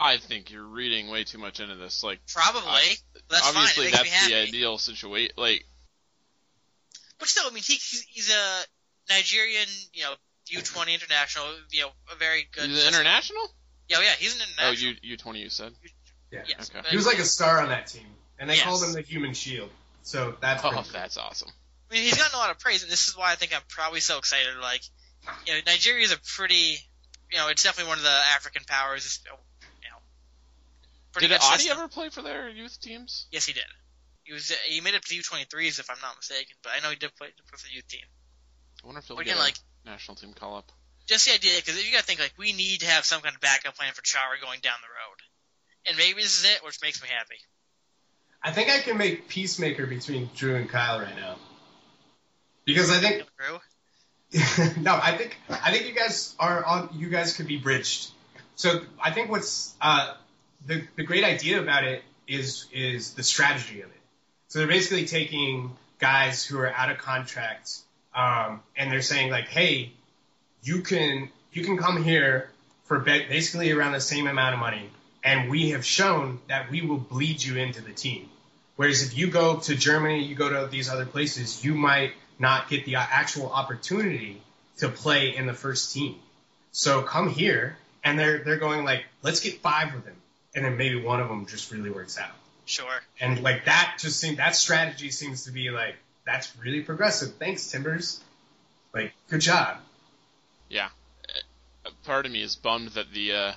I 0.00 0.16
think 0.18 0.50
you're 0.50 0.64
reading 0.66 1.10
way 1.10 1.22
too 1.22 1.38
much 1.38 1.60
into 1.60 1.76
this. 1.76 2.02
Like, 2.02 2.18
Probably. 2.26 2.62
I- 2.66 2.96
that's 3.30 3.46
obviously 3.48 3.92
fine. 3.92 4.02
That's 4.04 4.26
the 4.26 4.34
ideal 4.34 4.78
situation. 4.78 5.30
Like, 5.36 5.64
But 7.20 7.28
still, 7.28 7.44
I 7.46 7.50
mean, 7.54 7.62
he, 7.62 7.74
he's, 7.74 8.04
he's 8.10 8.30
a 8.34 8.62
Nigerian, 9.10 9.68
you 9.92 10.02
know, 10.02 10.14
U20 10.50 10.92
international, 10.92 11.46
you 11.70 11.82
know, 11.82 11.90
a 12.12 12.16
very 12.16 12.48
good. 12.52 12.68
he's 12.68 12.82
an 12.82 12.88
international. 12.88 13.48
Yeah, 13.88 14.00
yeah, 14.00 14.14
he's 14.18 14.34
an 14.34 14.42
Oh, 14.42 14.70
international. 14.72 14.92
you 14.92 14.96
U 15.02 15.16
twenty. 15.16 15.38
You 15.40 15.50
said. 15.50 15.72
Yeah. 16.32 16.44
Yes, 16.48 16.70
Okay. 16.74 16.88
He 16.90 16.96
was 16.96 17.06
like 17.06 17.18
a 17.18 17.24
star 17.24 17.60
on 17.60 17.68
that 17.68 17.86
team, 17.86 18.06
and 18.38 18.48
they 18.48 18.54
Yes. 18.56 18.64
called 18.64 18.82
him 18.82 18.92
the 18.92 19.02
Human 19.02 19.34
Shield. 19.34 19.70
So 20.02 20.36
that's 20.40 20.64
Oh, 20.64 20.70
pretty 20.70 20.82
cool. 20.84 20.92
that's 20.92 21.16
awesome. 21.16 21.50
I 21.90 21.94
mean, 21.94 22.02
he's 22.04 22.16
gotten 22.16 22.34
a 22.34 22.38
lot 22.38 22.50
of 22.50 22.58
praise, 22.58 22.82
and 22.82 22.90
this 22.90 23.06
is 23.08 23.16
why 23.16 23.30
I 23.32 23.36
think 23.36 23.54
I'm 23.54 23.62
probably 23.68 24.00
so 24.00 24.18
excited. 24.18 24.56
Like, 24.56 24.82
you 25.46 25.52
know, 25.54 25.60
Nigeria 25.66 26.02
is 26.04 26.10
a 26.12 26.18
pretty, 26.36 26.78
you 27.30 27.38
know, 27.38 27.48
it's 27.48 27.62
definitely 27.62 27.90
one 27.90 27.98
of 27.98 28.04
the 28.04 28.10
African 28.34 28.64
powers. 28.66 29.04
It's, 29.04 29.20
you 29.24 29.30
know, 29.30 29.38
Did 31.20 31.28
good 31.28 31.38
Adi 31.42 31.68
ever 31.68 31.88
play 31.88 32.08
for 32.08 32.22
their 32.22 32.48
youth 32.48 32.80
teams? 32.80 33.26
Yes, 33.30 33.44
he 33.44 33.52
did. 33.52 33.68
He 34.24 34.32
was 34.32 34.50
he 34.66 34.80
made 34.80 34.94
it 34.94 35.02
to 35.04 35.14
U23s 35.14 35.78
if 35.78 35.90
I'm 35.90 36.00
not 36.00 36.16
mistaken, 36.16 36.56
but 36.62 36.72
I 36.74 36.80
know 36.80 36.88
he 36.90 36.96
did 36.96 37.14
play 37.16 37.28
for 37.44 37.56
the 37.58 37.72
youth 37.74 37.86
team. 37.88 38.06
I 38.82 38.86
wonder 38.86 39.00
if 39.00 39.06
he'll 39.06 39.16
But 39.16 39.26
get 39.26 39.32
again, 39.32 39.42
a 39.42 39.44
like 39.44 39.56
national 39.84 40.16
team 40.16 40.32
call 40.32 40.56
up. 40.56 40.72
just 41.06 41.26
the 41.26 41.34
idea, 41.34 41.56
because 41.58 41.84
you 41.84 41.92
got 41.92 41.98
to 42.00 42.04
think 42.06 42.20
like 42.20 42.32
we 42.38 42.52
need 42.54 42.80
to 42.80 42.86
have 42.86 43.04
some 43.04 43.20
kind 43.20 43.34
of 43.34 43.40
backup 43.42 43.76
plan 43.76 43.92
for 43.92 44.00
Chara 44.02 44.40
going 44.40 44.60
down 44.60 44.78
the 44.80 44.88
road, 44.88 45.18
and 45.86 45.96
maybe 45.96 46.22
this 46.22 46.38
is 46.38 46.50
it, 46.50 46.64
which 46.64 46.80
makes 46.82 47.02
me 47.02 47.08
happy. 47.08 47.36
I 48.42 48.50
think 48.50 48.70
I 48.70 48.78
can 48.78 48.98
make 48.98 49.28
peacemaker 49.28 49.86
between 49.86 50.30
Drew 50.34 50.56
and 50.56 50.68
Kyle 50.68 50.98
right 50.98 51.14
now, 51.16 51.36
because 52.64 52.90
I 52.90 52.98
think 52.98 53.24
Drew, 53.38 53.58
no, 54.82 54.98
I 55.00 55.16
think 55.16 55.36
I 55.48 55.70
think 55.72 55.86
you 55.86 55.94
guys 55.94 56.34
are 56.38 56.64
on. 56.64 56.90
You 56.94 57.08
guys 57.08 57.36
could 57.36 57.46
be 57.46 57.58
bridged. 57.58 58.10
So 58.56 58.80
I 59.02 59.12
think 59.12 59.30
what's 59.30 59.74
uh, 59.80 60.14
the 60.66 60.82
the 60.96 61.04
great 61.04 61.24
idea 61.24 61.60
about 61.60 61.84
it 61.84 62.02
is 62.26 62.66
is 62.72 63.14
the 63.14 63.22
strategy 63.22 63.82
of 63.82 63.90
it. 63.90 64.00
So 64.48 64.58
they're 64.58 64.68
basically 64.68 65.06
taking 65.06 65.76
guys 65.98 66.44
who 66.44 66.58
are 66.58 66.68
out 66.68 66.90
of 66.90 66.98
contract 66.98 67.78
um, 68.14 68.60
and 68.76 68.90
they're 68.90 69.02
saying 69.02 69.30
like, 69.30 69.48
hey, 69.48 69.92
you 70.62 70.82
can 70.82 71.30
you 71.52 71.64
can 71.64 71.78
come 71.78 72.02
here 72.02 72.50
for 72.84 72.98
basically 72.98 73.70
around 73.72 73.92
the 73.92 74.00
same 74.00 74.26
amount 74.26 74.54
of 74.54 74.60
money, 74.60 74.90
and 75.24 75.50
we 75.50 75.70
have 75.70 75.84
shown 75.84 76.40
that 76.48 76.70
we 76.70 76.82
will 76.82 76.98
bleed 76.98 77.42
you 77.42 77.56
into 77.56 77.82
the 77.82 77.92
team. 77.92 78.28
Whereas 78.76 79.02
if 79.02 79.16
you 79.16 79.28
go 79.28 79.58
to 79.58 79.76
Germany, 79.76 80.24
you 80.24 80.34
go 80.34 80.48
to 80.48 80.68
these 80.70 80.88
other 80.88 81.06
places, 81.06 81.64
you 81.64 81.74
might 81.74 82.12
not 82.38 82.68
get 82.68 82.84
the 82.84 82.96
actual 82.96 83.50
opportunity 83.50 84.40
to 84.78 84.88
play 84.88 85.36
in 85.36 85.46
the 85.46 85.54
first 85.54 85.92
team. 85.92 86.16
So 86.72 87.02
come 87.02 87.28
here, 87.28 87.76
and 88.02 88.18
they're 88.18 88.38
they're 88.38 88.56
going 88.58 88.84
like, 88.84 89.04
let's 89.22 89.40
get 89.40 89.60
five 89.60 89.94
of 89.94 90.04
them, 90.04 90.16
and 90.54 90.64
then 90.64 90.76
maybe 90.76 91.00
one 91.00 91.20
of 91.20 91.28
them 91.28 91.46
just 91.46 91.70
really 91.70 91.90
works 91.90 92.18
out. 92.18 92.30
Sure. 92.64 93.00
And 93.20 93.42
like 93.42 93.66
that 93.66 93.96
just 93.98 94.18
seems 94.18 94.38
that 94.38 94.56
strategy 94.56 95.10
seems 95.10 95.44
to 95.44 95.52
be 95.52 95.70
like 95.70 95.96
that's 96.24 96.56
really 96.56 96.80
progressive. 96.80 97.34
Thanks, 97.34 97.70
Timbers. 97.70 98.20
Like, 98.94 99.12
good 99.28 99.40
job. 99.40 99.78
Yeah. 100.68 100.88
Uh, 101.84 101.90
part 102.04 102.26
of 102.26 102.32
me 102.32 102.42
is 102.42 102.56
bummed 102.56 102.90
that 102.90 103.12
the 103.12 103.32
uh, 103.32 103.52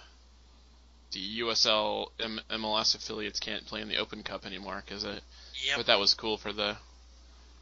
the 1.16 1.40
USL 1.40 2.08
M- 2.20 2.42
MLS 2.52 2.94
affiliates 2.94 3.40
can't 3.40 3.66
play 3.66 3.82
in 3.82 3.88
the 3.88 3.98
Open 3.98 4.22
Cup 4.22 4.46
anymore 4.46 4.84
because 4.86 5.06
it. 5.06 5.24
Yep. 5.66 5.78
But 5.78 5.86
that 5.88 5.98
was 5.98 6.14
cool 6.14 6.38
for 6.38 6.52
the 6.52 6.76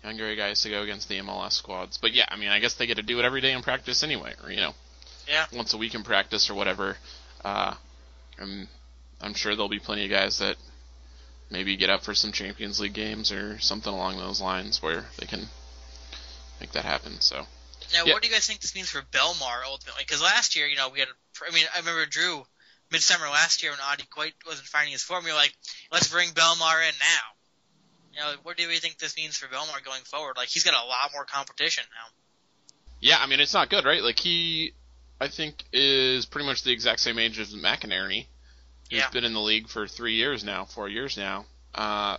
Hungary 0.03 0.35
guys 0.35 0.63
to 0.63 0.69
go 0.71 0.81
against 0.81 1.07
the 1.07 1.19
MLS 1.19 1.53
squads. 1.53 1.97
But 1.97 2.13
yeah, 2.13 2.25
I 2.27 2.35
mean, 2.35 2.49
I 2.49 2.59
guess 2.59 2.73
they 2.73 2.87
get 2.87 2.97
to 2.97 3.03
do 3.03 3.19
it 3.19 3.25
every 3.25 3.41
day 3.41 3.51
in 3.51 3.61
practice 3.61 4.03
anyway, 4.03 4.33
or 4.43 4.51
you 4.51 4.59
know, 4.59 4.73
yeah, 5.29 5.45
once 5.53 5.73
a 5.73 5.77
week 5.77 5.93
in 5.93 6.03
practice 6.03 6.49
or 6.49 6.55
whatever. 6.55 6.97
Uh, 7.45 7.75
I'm 8.41 8.67
I'm 9.21 9.35
sure 9.35 9.55
there'll 9.55 9.69
be 9.69 9.79
plenty 9.79 10.05
of 10.05 10.11
guys 10.11 10.39
that 10.39 10.57
maybe 11.51 11.77
get 11.77 11.91
up 11.91 12.03
for 12.03 12.15
some 12.15 12.31
Champions 12.31 12.79
League 12.79 12.93
games 12.93 13.31
or 13.31 13.59
something 13.59 13.93
along 13.93 14.17
those 14.17 14.41
lines 14.41 14.81
where 14.81 15.05
they 15.19 15.27
can 15.27 15.47
make 16.59 16.71
that 16.71 16.85
happen. 16.85 17.21
So. 17.21 17.45
Now, 17.93 18.05
yeah. 18.05 18.13
what 18.13 18.23
do 18.23 18.27
you 18.27 18.33
guys 18.33 18.47
think 18.47 18.61
this 18.61 18.73
means 18.73 18.89
for 18.89 19.01
Belmar 19.11 19.63
ultimately? 19.67 20.03
Because 20.07 20.21
last 20.21 20.55
year, 20.55 20.65
you 20.65 20.75
know, 20.75 20.89
we 20.89 20.99
had. 20.99 21.09
A, 21.09 21.11
I 21.47 21.53
mean, 21.53 21.65
I 21.75 21.79
remember 21.79 22.07
Drew 22.07 22.45
midsummer 22.93 23.25
last 23.25 23.63
year 23.63 23.71
when 23.71 23.79
Audi 23.81 24.03
quite 24.09 24.33
wasn't 24.45 24.67
finding 24.67 24.93
his 24.93 25.03
form. 25.03 25.25
We 25.25 25.31
were 25.31 25.35
like, 25.35 25.53
let's 25.91 26.07
bring 26.07 26.29
Belmar 26.29 26.87
in 26.87 26.93
now. 26.99 28.13
You 28.13 28.19
know, 28.19 28.33
what 28.43 28.55
do 28.55 28.67
we 28.67 28.77
think 28.77 28.99
this 28.99 29.17
means 29.17 29.35
for 29.35 29.47
Belmar 29.47 29.83
going 29.83 30.03
forward? 30.03 30.37
Like, 30.37 30.47
he's 30.47 30.63
got 30.63 30.75
a 30.75 30.87
lot 30.87 31.11
more 31.13 31.25
competition 31.25 31.83
now. 31.89 32.13
Yeah, 33.01 33.17
I 33.19 33.25
mean, 33.25 33.39
it's 33.39 33.53
not 33.53 33.69
good, 33.69 33.83
right? 33.83 34.01
Like, 34.01 34.19
he, 34.19 34.73
I 35.19 35.27
think, 35.27 35.63
is 35.73 36.25
pretty 36.27 36.47
much 36.47 36.63
the 36.63 36.71
exact 36.71 36.99
same 37.01 37.17
age 37.17 37.39
as 37.39 37.53
McInerney. 37.53 38.27
He's 38.87 38.99
yeah. 38.99 39.09
been 39.09 39.23
in 39.23 39.33
the 39.33 39.41
league 39.41 39.67
for 39.67 39.87
three 39.87 40.13
years 40.13 40.43
now, 40.43 40.65
four 40.65 40.87
years 40.87 41.17
now. 41.17 41.45
Uh, 41.73 42.17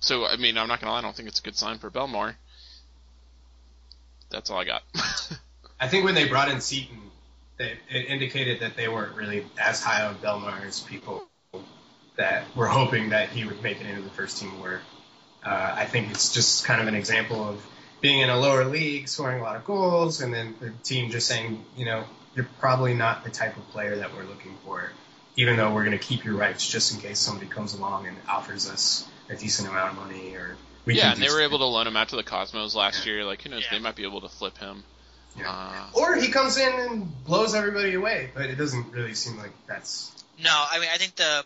so, 0.00 0.26
I 0.26 0.36
mean, 0.36 0.58
I'm 0.58 0.66
not 0.66 0.80
gonna 0.80 0.92
lie, 0.92 0.98
I 0.98 1.02
don't 1.02 1.14
think 1.14 1.28
it's 1.28 1.38
a 1.38 1.42
good 1.42 1.56
sign 1.56 1.78
for 1.78 1.90
Belmar. 1.90 2.34
That's 4.30 4.50
all 4.50 4.58
I 4.58 4.64
got. 4.64 4.82
I 5.80 5.88
think 5.88 6.04
when 6.04 6.14
they 6.14 6.28
brought 6.28 6.50
in 6.50 6.60
Seaton, 6.60 7.09
they, 7.60 7.76
it 7.90 8.06
indicated 8.06 8.60
that 8.60 8.74
they 8.74 8.88
weren't 8.88 9.14
really 9.14 9.44
as 9.62 9.82
high 9.82 10.06
on 10.06 10.16
Belmar 10.16 10.66
as 10.66 10.80
people 10.80 11.28
that 12.16 12.44
were 12.56 12.66
hoping 12.66 13.10
that 13.10 13.28
he 13.28 13.44
would 13.44 13.62
make 13.62 13.80
it 13.80 13.86
into 13.86 14.00
the 14.00 14.10
first 14.10 14.38
team 14.38 14.60
were. 14.60 14.80
Uh, 15.44 15.74
I 15.76 15.84
think 15.84 16.10
it's 16.10 16.32
just 16.32 16.64
kind 16.64 16.80
of 16.80 16.88
an 16.88 16.94
example 16.94 17.46
of 17.46 17.64
being 18.00 18.20
in 18.20 18.30
a 18.30 18.38
lower 18.38 18.64
league, 18.64 19.08
scoring 19.08 19.40
a 19.40 19.42
lot 19.42 19.56
of 19.56 19.64
goals, 19.64 20.22
and 20.22 20.32
then 20.32 20.54
the 20.58 20.70
team 20.82 21.10
just 21.10 21.26
saying, 21.26 21.62
you 21.76 21.84
know, 21.84 22.04
you're 22.34 22.48
probably 22.60 22.94
not 22.94 23.24
the 23.24 23.30
type 23.30 23.56
of 23.56 23.68
player 23.68 23.96
that 23.96 24.14
we're 24.14 24.24
looking 24.24 24.56
for, 24.64 24.90
even 25.36 25.56
though 25.56 25.74
we're 25.74 25.84
going 25.84 25.98
to 25.98 26.04
keep 26.04 26.24
your 26.24 26.36
rights 26.36 26.66
just 26.66 26.94
in 26.94 27.00
case 27.00 27.18
somebody 27.18 27.46
comes 27.46 27.74
along 27.74 28.06
and 28.06 28.16
offers 28.26 28.70
us 28.70 29.06
a 29.28 29.36
decent 29.36 29.68
amount 29.68 29.92
of 29.92 29.98
money 29.98 30.34
or 30.34 30.56
we 30.86 30.94
yeah, 30.94 31.12
and 31.12 31.20
they 31.20 31.28
were 31.28 31.42
able 31.42 31.58
to 31.58 31.66
loan 31.66 31.86
him 31.86 31.96
out 31.96 32.08
to 32.08 32.16
the 32.16 32.22
Cosmos 32.22 32.74
last 32.74 33.04
yeah. 33.04 33.12
year. 33.12 33.24
Like, 33.26 33.42
who 33.42 33.50
knows? 33.50 33.64
Yeah. 33.64 33.76
They 33.76 33.82
might 33.82 33.96
be 33.96 34.04
able 34.04 34.22
to 34.22 34.30
flip 34.30 34.56
him. 34.56 34.82
Yeah. 35.38 35.48
Uh, 35.48 35.98
or 35.98 36.16
he 36.16 36.28
comes 36.28 36.56
in 36.56 36.72
and 36.72 37.24
blows 37.24 37.54
everybody 37.54 37.94
away, 37.94 38.30
but 38.34 38.46
it 38.46 38.56
doesn't 38.56 38.92
really 38.92 39.14
seem 39.14 39.38
like 39.38 39.52
that's. 39.66 40.12
No, 40.42 40.50
I 40.50 40.80
mean, 40.80 40.88
I 40.92 40.96
think 40.96 41.16
the 41.16 41.44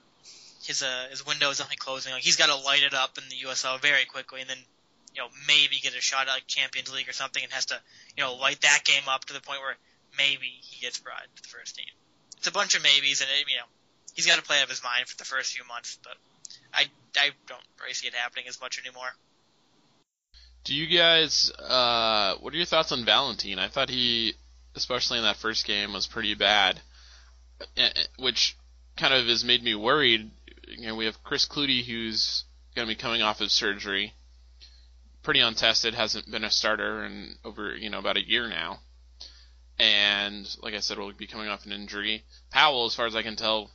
his 0.64 0.82
uh, 0.82 1.07
his 1.11 1.26
window 1.26 1.51
is 1.51 1.59
definitely 1.59 1.76
closing. 1.76 2.12
Like 2.12 2.22
he's 2.22 2.37
got 2.37 2.47
to 2.47 2.57
light 2.57 2.82
it 2.82 2.95
up 2.95 3.18
in 3.18 3.24
the 3.28 3.49
USL 3.49 3.80
very 3.80 4.05
quickly, 4.07 4.41
and 4.41 4.49
then 4.49 4.59
you 5.14 5.22
know 5.22 5.28
maybe 5.47 5.76
get 5.82 5.95
a 5.95 6.01
shot 6.01 6.28
at 6.28 6.32
like 6.32 6.47
Champions 6.47 6.93
League 6.93 7.09
or 7.09 7.12
something, 7.12 7.43
and 7.43 7.53
has 7.53 7.66
to 7.66 7.80
you 8.16 8.22
know 8.22 8.35
light 8.35 8.61
that 8.62 8.80
game 8.85 9.05
up 9.09 9.24
to 9.26 9.32
the 9.32 9.41
point 9.41 9.61
where 9.61 9.76
maybe 10.16 10.49
he 10.62 10.80
gets 10.80 10.99
brought 10.99 11.22
to 11.37 11.43
the 11.43 11.49
first 11.49 11.76
team. 11.76 11.93
It's 12.39 12.49
a 12.49 12.53
bunch 12.53 12.74
of 12.76 12.82
maybes, 12.82 13.20
and 13.20 13.30
it, 13.30 13.51
you 13.51 13.57
know 13.57 13.68
he's 14.14 14.26
got 14.26 14.37
to 14.37 14.43
play 14.43 14.59
out 14.59 14.64
of 14.64 14.70
his 14.70 14.82
mind 14.82 15.07
for 15.07 15.16
the 15.16 15.24
first 15.24 15.53
few 15.53 15.66
months, 15.66 15.99
but 16.03 16.16
I 16.72 16.87
I 17.16 17.30
don't 17.47 17.61
really 17.80 17.95
see 17.95 18.09
it 18.09 18.14
happening 18.14 18.47
as 18.49 18.61
much 18.61 18.78
anymore. 18.78 19.12
Do 20.64 20.74
you 20.74 20.86
guys? 20.98 21.50
Uh, 21.58 22.36
what 22.40 22.52
are 22.52 22.56
your 22.56 22.66
thoughts 22.66 22.92
on 22.92 23.04
Valentine? 23.04 23.58
I 23.58 23.68
thought 23.68 23.90
he, 23.90 24.34
especially 24.74 25.18
in 25.18 25.24
that 25.24 25.36
first 25.36 25.66
game, 25.66 25.92
was 25.92 26.06
pretty 26.06 26.34
bad, 26.34 26.80
eh, 27.76 27.90
eh, 27.94 28.02
which 28.18 28.56
kind 28.96 29.12
of 29.12 29.26
has 29.26 29.44
made 29.44 29.62
me 29.62 29.74
worried 29.74 30.30
you 30.68 30.86
know, 30.86 30.94
we 30.94 31.06
have 31.06 31.22
Chris 31.22 31.46
Klute 31.46 31.84
who's 31.84 32.44
going 32.74 32.86
to 32.88 32.94
be 32.94 33.00
coming 33.00 33.22
off 33.22 33.40
of 33.40 33.50
surgery, 33.50 34.14
pretty 35.22 35.40
untested, 35.40 35.94
hasn't 35.94 36.30
been 36.30 36.44
a 36.44 36.50
starter 36.50 37.04
in 37.04 37.36
over 37.44 37.76
you 37.76 37.90
know 37.90 37.98
about 37.98 38.16
a 38.16 38.28
year 38.28 38.48
now, 38.48 38.80
and 39.78 40.48
like 40.62 40.74
I 40.74 40.80
said, 40.80 40.98
will 40.98 41.12
be 41.12 41.26
coming 41.26 41.48
off 41.48 41.66
an 41.66 41.72
injury. 41.72 42.24
Powell, 42.50 42.86
as 42.86 42.94
far 42.94 43.06
as 43.06 43.16
I 43.16 43.22
can 43.22 43.36
tell, 43.36 43.70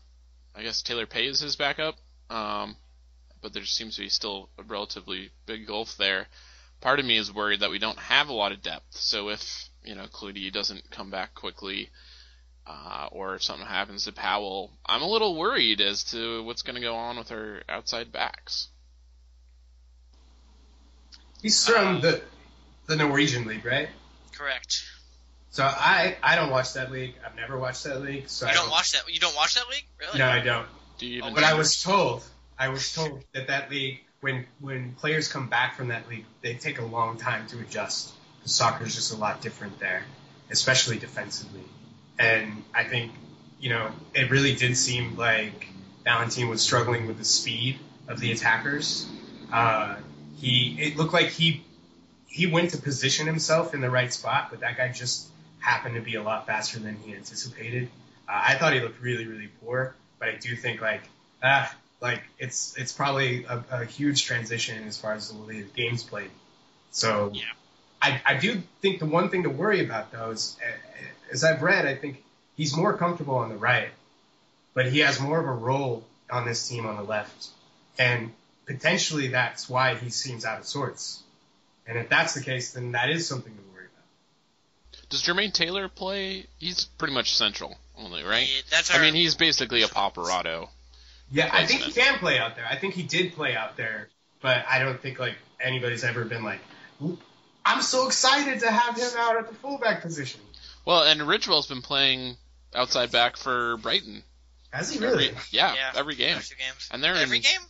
I 0.55 0.63
guess 0.63 0.81
Taylor 0.81 1.05
Peay 1.05 1.29
is 1.29 1.39
his 1.39 1.55
backup, 1.55 1.95
um, 2.29 2.75
but 3.41 3.53
there 3.53 3.65
seems 3.65 3.95
to 3.95 4.01
be 4.01 4.09
still 4.09 4.49
a 4.57 4.63
relatively 4.63 5.31
big 5.45 5.67
gulf 5.67 5.95
there. 5.97 6.27
Part 6.81 6.99
of 6.99 7.05
me 7.05 7.17
is 7.17 7.33
worried 7.33 7.59
that 7.59 7.71
we 7.71 7.79
don't 7.79 7.99
have 7.99 8.29
a 8.29 8.33
lot 8.33 8.51
of 8.51 8.61
depth. 8.61 8.95
So 8.95 9.29
if 9.29 9.69
you 9.83 9.95
know 9.95 10.05
Klute 10.05 10.51
doesn't 10.53 10.89
come 10.91 11.09
back 11.09 11.35
quickly, 11.35 11.89
uh, 12.65 13.07
or 13.11 13.35
if 13.35 13.43
something 13.43 13.67
happens 13.67 14.05
to 14.05 14.13
Powell, 14.13 14.71
I'm 14.85 15.01
a 15.01 15.07
little 15.07 15.35
worried 15.35 15.81
as 15.81 16.03
to 16.05 16.43
what's 16.43 16.61
going 16.61 16.75
to 16.75 16.81
go 16.81 16.95
on 16.95 17.17
with 17.17 17.31
our 17.31 17.63
outside 17.67 18.11
backs. 18.11 18.69
He's 21.41 21.67
from 21.67 22.01
the 22.01 22.21
the 22.85 22.95
Norwegian 22.95 23.45
league, 23.45 23.65
right? 23.65 23.89
Correct. 24.33 24.83
So 25.51 25.63
I 25.63 26.17
I 26.21 26.35
don't 26.35 26.51
watch 26.51 26.73
that 26.73 26.91
league. 26.91 27.15
I've 27.25 27.35
never 27.35 27.57
watched 27.57 27.83
that 27.85 28.01
league. 28.01 28.29
So 28.29 28.45
you 28.45 28.51
I 28.51 28.53
don't, 28.53 28.65
don't 28.65 28.71
watch 28.71 28.91
that. 28.93 29.03
You 29.07 29.19
don't 29.19 29.35
watch 29.35 29.55
that 29.55 29.67
league, 29.69 29.85
really? 29.99 30.19
No, 30.19 30.27
I 30.27 30.39
don't. 30.39 30.67
Do 30.97 31.07
you 31.07 31.19
even? 31.19 31.33
But 31.33 31.43
I 31.43 31.55
was 31.55 31.81
told 31.81 32.23
I 32.57 32.69
was 32.69 32.93
told 32.93 33.23
that 33.33 33.47
that 33.47 33.71
league 33.71 34.01
when 34.21 34.45
when 34.59 34.93
players 34.93 35.27
come 35.27 35.47
back 35.49 35.75
from 35.75 35.89
that 35.89 36.09
league, 36.09 36.25
they 36.41 36.55
take 36.55 36.79
a 36.79 36.85
long 36.85 37.17
time 37.17 37.47
to 37.47 37.59
adjust. 37.59 38.13
The 38.43 38.49
Soccer 38.49 38.85
is 38.85 38.95
just 38.95 39.13
a 39.13 39.17
lot 39.17 39.41
different 39.41 39.79
there, 39.79 40.03
especially 40.49 40.97
defensively. 40.97 41.63
And 42.17 42.63
I 42.73 42.83
think, 42.83 43.11
you 43.59 43.69
know, 43.69 43.91
it 44.13 44.29
really 44.29 44.55
did 44.55 44.75
seem 44.75 45.15
like 45.15 45.67
Valentine 46.03 46.49
was 46.49 46.61
struggling 46.61 47.07
with 47.07 47.17
the 47.17 47.25
speed 47.25 47.79
of 48.07 48.19
the 48.19 48.31
attackers. 48.31 49.09
Uh, 49.51 49.95
he, 50.37 50.77
it 50.79 50.97
looked 50.97 51.13
like 51.13 51.27
he, 51.27 51.63
he 52.27 52.45
went 52.45 52.71
to 52.71 52.77
position 52.77 53.25
himself 53.25 53.73
in 53.73 53.81
the 53.81 53.89
right 53.89 54.11
spot, 54.11 54.47
but 54.49 54.61
that 54.61 54.77
guy 54.77 54.89
just 54.91 55.27
happened 55.59 55.95
to 55.95 56.01
be 56.01 56.15
a 56.15 56.23
lot 56.23 56.45
faster 56.45 56.79
than 56.79 56.97
he 56.97 57.13
anticipated. 57.13 57.89
Uh, 58.27 58.41
I 58.47 58.55
thought 58.55 58.73
he 58.73 58.79
looked 58.79 59.01
really, 59.01 59.25
really 59.25 59.49
poor, 59.63 59.95
but 60.17 60.29
I 60.29 60.35
do 60.35 60.55
think 60.55 60.81
like, 60.81 61.01
ah, 61.43 61.73
like 62.01 62.21
it's 62.37 62.75
it's 62.77 62.91
probably 62.91 63.45
a, 63.45 63.63
a 63.71 63.85
huge 63.85 64.25
transition 64.25 64.87
as 64.87 64.97
far 64.97 65.13
as 65.13 65.29
the 65.29 65.37
way 65.37 65.61
the 65.61 65.69
game's 65.69 66.03
played. 66.03 66.31
So 66.91 67.31
yeah. 67.33 67.43
I, 68.01 68.21
I 68.25 68.37
do 68.37 68.61
think 68.81 68.99
the 68.99 69.05
one 69.05 69.29
thing 69.29 69.43
to 69.43 69.49
worry 69.49 69.83
about 69.83 70.11
though 70.11 70.31
is, 70.31 70.57
as 71.31 71.43
I've 71.43 71.61
read, 71.61 71.85
I 71.85 71.95
think 71.95 72.23
he's 72.55 72.75
more 72.75 72.95
comfortable 72.97 73.35
on 73.35 73.49
the 73.49 73.57
right, 73.57 73.89
but 74.73 74.87
he 74.87 74.99
has 74.99 75.19
more 75.19 75.39
of 75.39 75.45
a 75.45 75.51
role 75.51 76.05
on 76.31 76.45
this 76.45 76.67
team 76.67 76.85
on 76.85 76.95
the 76.95 77.03
left, 77.03 77.47
and 77.97 78.31
potentially 78.65 79.29
that's 79.29 79.69
why 79.69 79.95
he 79.95 80.09
seems 80.09 80.45
out 80.45 80.59
of 80.59 80.65
sorts. 80.65 81.21
And 81.85 81.97
if 81.97 82.07
that's 82.07 82.35
the 82.35 82.41
case, 82.41 82.73
then 82.73 82.91
that 82.91 83.09
is 83.09 83.27
something 83.27 83.51
to 83.51 83.61
worry 83.73 83.85
about. 83.85 85.09
Does 85.09 85.23
Jermaine 85.23 85.51
Taylor 85.51 85.89
play? 85.89 86.45
He's 86.59 86.85
pretty 86.85 87.15
much 87.15 87.35
central 87.35 87.75
only, 87.97 88.23
right? 88.23 88.47
Yeah, 88.47 88.61
that's 88.69 88.93
I 88.93 89.01
mean, 89.01 89.15
he's 89.15 89.35
basically 89.35 89.81
a 89.81 89.87
Paparatto. 89.87 90.69
Yeah, 91.31 91.49
I 91.51 91.65
think 91.65 91.81
he 91.81 91.91
can 91.91 92.17
play 92.17 92.39
out 92.39 92.55
there. 92.55 92.65
I 92.69 92.75
think 92.75 92.93
he 92.93 93.03
did 93.03 93.33
play 93.33 93.55
out 93.55 93.77
there, 93.77 94.09
but 94.41 94.65
I 94.69 94.79
don't 94.79 94.99
think 94.99 95.19
like 95.19 95.35
anybody's 95.61 96.03
ever 96.03 96.25
been 96.25 96.43
like, 96.43 96.59
I'm 97.65 97.81
so 97.81 98.07
excited 98.07 98.61
to 98.61 98.71
have 98.71 98.95
him 98.97 99.11
out 99.17 99.37
at 99.37 99.47
the 99.47 99.55
fullback 99.55 100.01
position. 100.01 100.41
Well, 100.85 101.03
and 101.03 101.21
Ridgewell's 101.21 101.67
been 101.67 101.81
playing 101.81 102.35
outside 102.73 103.11
back 103.11 103.37
for 103.37 103.77
Brighton. 103.77 104.23
Has 104.71 104.91
he 104.91 104.99
really? 104.99 105.29
Every, 105.29 105.41
yeah, 105.51 105.73
yeah, 105.73 105.91
every 105.95 106.15
game. 106.15 106.37
And 106.91 107.03
they're 107.03 107.15
every 107.15 107.37
in, 107.37 107.43
game. 107.43 107.61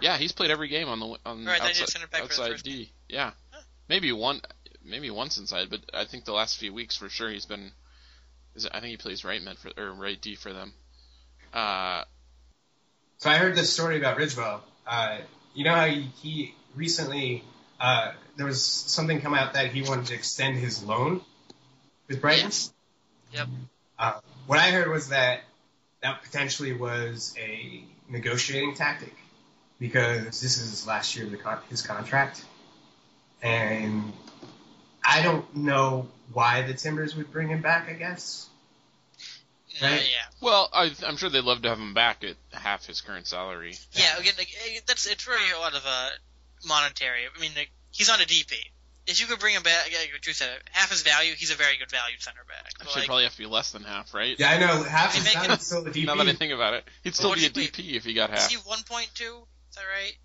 Yeah, 0.00 0.16
he's 0.18 0.32
played 0.32 0.50
every 0.50 0.68
game 0.68 0.88
on 0.88 1.00
the 1.00 1.16
on 1.24 1.44
right, 1.44 1.60
outside, 1.60 2.02
outside 2.14 2.62
D. 2.62 2.90
Yeah, 3.08 3.32
huh. 3.50 3.60
maybe 3.88 4.12
one, 4.12 4.40
maybe 4.84 5.10
once 5.10 5.38
inside, 5.38 5.68
but 5.70 5.80
I 5.92 6.04
think 6.04 6.24
the 6.24 6.32
last 6.32 6.58
few 6.58 6.72
weeks 6.72 6.96
for 6.96 7.08
sure 7.08 7.30
he's 7.30 7.46
been. 7.46 7.70
Is 8.54 8.66
I 8.66 8.80
think 8.80 8.90
he 8.90 8.96
plays 8.96 9.24
right 9.24 9.42
mid 9.42 9.58
for 9.58 9.70
or 9.76 9.92
right 9.92 10.20
D 10.20 10.36
for 10.36 10.52
them. 10.52 10.72
Uh, 11.52 12.04
so 13.18 13.30
I 13.30 13.36
heard 13.36 13.54
this 13.54 13.72
story 13.72 13.98
about 13.98 14.18
Ridgewell. 14.18 14.60
Uh, 14.86 15.18
you 15.54 15.64
know 15.64 15.74
how 15.74 15.86
he, 15.86 16.10
he 16.22 16.54
recently 16.74 17.44
uh, 17.80 18.12
there 18.36 18.46
was 18.46 18.62
something 18.62 19.20
come 19.20 19.34
out 19.34 19.54
that 19.54 19.72
he 19.72 19.82
wanted 19.82 20.06
to 20.06 20.14
extend 20.14 20.56
his 20.56 20.82
loan 20.82 21.20
with 22.08 22.20
Brighton. 22.20 22.46
Yes. 22.46 22.72
Yep. 23.32 23.48
Uh, 23.98 24.20
what 24.46 24.58
I 24.58 24.70
heard 24.70 24.88
was 24.88 25.08
that 25.08 25.40
that 26.02 26.22
potentially 26.22 26.72
was 26.72 27.34
a 27.38 27.84
negotiating 28.08 28.74
tactic 28.74 29.14
because 29.78 30.24
this 30.40 30.58
is 30.58 30.70
his 30.70 30.86
last 30.86 31.16
year 31.16 31.24
of 31.24 31.30
the 31.30 31.36
con- 31.36 31.60
his 31.68 31.82
contract, 31.82 32.44
and 33.42 34.12
I 35.04 35.22
don't 35.22 35.56
know 35.56 36.08
why 36.32 36.62
the 36.62 36.74
Timbers 36.74 37.16
would 37.16 37.32
bring 37.32 37.48
him 37.48 37.62
back. 37.62 37.88
I 37.88 37.94
guess. 37.94 38.48
Uh, 39.82 39.86
yeah. 39.86 39.98
Well, 40.40 40.68
I, 40.72 40.92
I'm 41.06 41.16
sure 41.16 41.28
they'd 41.30 41.40
love 41.44 41.62
to 41.62 41.68
have 41.68 41.78
him 41.78 41.94
back 41.94 42.22
at 42.24 42.36
half 42.52 42.86
his 42.86 43.00
current 43.00 43.26
salary. 43.26 43.74
Yeah. 43.92 44.18
Again, 44.18 44.34
like, 44.38 44.48
eh, 44.66 44.80
that's 44.86 45.06
it's 45.06 45.26
really 45.26 45.50
a 45.50 45.58
lot 45.58 45.74
of 45.74 45.82
uh, 45.86 46.08
monetary. 46.66 47.22
I 47.26 47.40
mean, 47.40 47.50
like, 47.56 47.70
he's 47.90 48.08
on 48.08 48.20
a 48.20 48.24
DP. 48.24 48.54
If 49.06 49.20
you 49.20 49.26
could 49.26 49.38
bring 49.38 49.54
him 49.54 49.62
back, 49.62 49.86
like 49.86 50.10
what 50.12 50.22
Drew 50.22 50.32
said, 50.32 50.48
half 50.72 50.90
his 50.90 51.02
value, 51.02 51.34
he's 51.36 51.50
a 51.50 51.56
very 51.56 51.76
good 51.76 51.90
value 51.90 52.16
center 52.18 52.40
back. 52.48 52.72
But, 52.78 52.86
Actually, 52.86 53.00
like, 53.02 53.06
probably 53.06 53.24
have 53.24 53.32
to 53.32 53.38
be 53.38 53.46
less 53.46 53.72
than 53.72 53.82
half, 53.82 54.14
right? 54.14 54.38
Yeah, 54.38 54.50
I 54.50 54.58
know. 54.58 54.82
Half 54.82 55.12
They 55.12 55.18
his 55.18 55.24
make 55.26 55.34
time 55.34 55.50
it- 55.50 55.60
is 55.60 55.66
still 55.66 55.82
the 55.84 55.90
DP. 55.90 56.06
Now 56.06 56.14
that 56.16 56.28
I 56.28 56.32
think 56.32 56.52
about 56.54 56.74
it, 56.74 56.84
he'd 57.02 57.14
still 57.14 57.30
what 57.30 57.38
be 57.38 57.44
a 57.46 57.50
do 57.50 57.60
you- 57.62 57.68
DP 57.68 57.96
if 57.96 58.04
he 58.04 58.14
got 58.14 58.32
is 58.32 58.40
half. 58.40 58.50
he 58.50 58.56
1.2? 58.56 58.60
Is 58.60 59.76
that 59.76 59.82
right? 59.92 60.16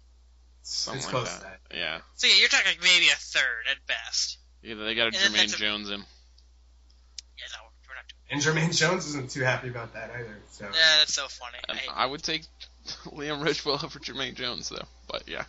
Something 0.62 1.04
it's 1.04 1.12
like 1.14 1.26
that. 1.26 1.41
that. 1.41 1.60
Yeah. 1.76 2.00
So 2.16 2.28
yeah, 2.28 2.36
you're 2.39 2.47
talking 2.50 2.68
like 2.68 2.82
maybe 2.84 3.08
a 3.10 3.16
third 3.16 3.66
at 3.72 3.86
best. 3.88 4.38
Yeah, 4.62 4.76
they 4.76 4.93
got 4.95 5.04
a 5.04 5.08
And 5.08 5.16
Jermaine 5.36 5.54
a- 5.54 5.58
Jones 5.58 5.89
in. 5.89 6.00
Yeah, 6.00 7.45
no, 7.52 7.68
we're 7.88 7.95
not 7.95 8.08
doing. 8.08 8.18
And 8.32 8.41
Jermaine 8.41 8.75
Jones 8.75 9.07
isn't 9.07 9.32
too 9.32 9.41
happy 9.41 9.69
about 9.69 9.93
that 9.93 10.11
either. 10.11 10.38
So 10.51 10.65
Yeah, 10.65 10.97
that's 10.99 11.13
so 11.13 11.27
funny. 11.27 11.57
I 11.67 12.03
I 12.03 12.05
would 12.05 12.21
take 12.21 12.43
Liam 13.05 13.43
Ridgewell 13.43 13.84
over 13.84 13.99
Jermaine 13.99 14.36
Jones, 14.36 14.69
though. 14.69 14.86
But 15.07 15.23
yeah. 15.27 15.45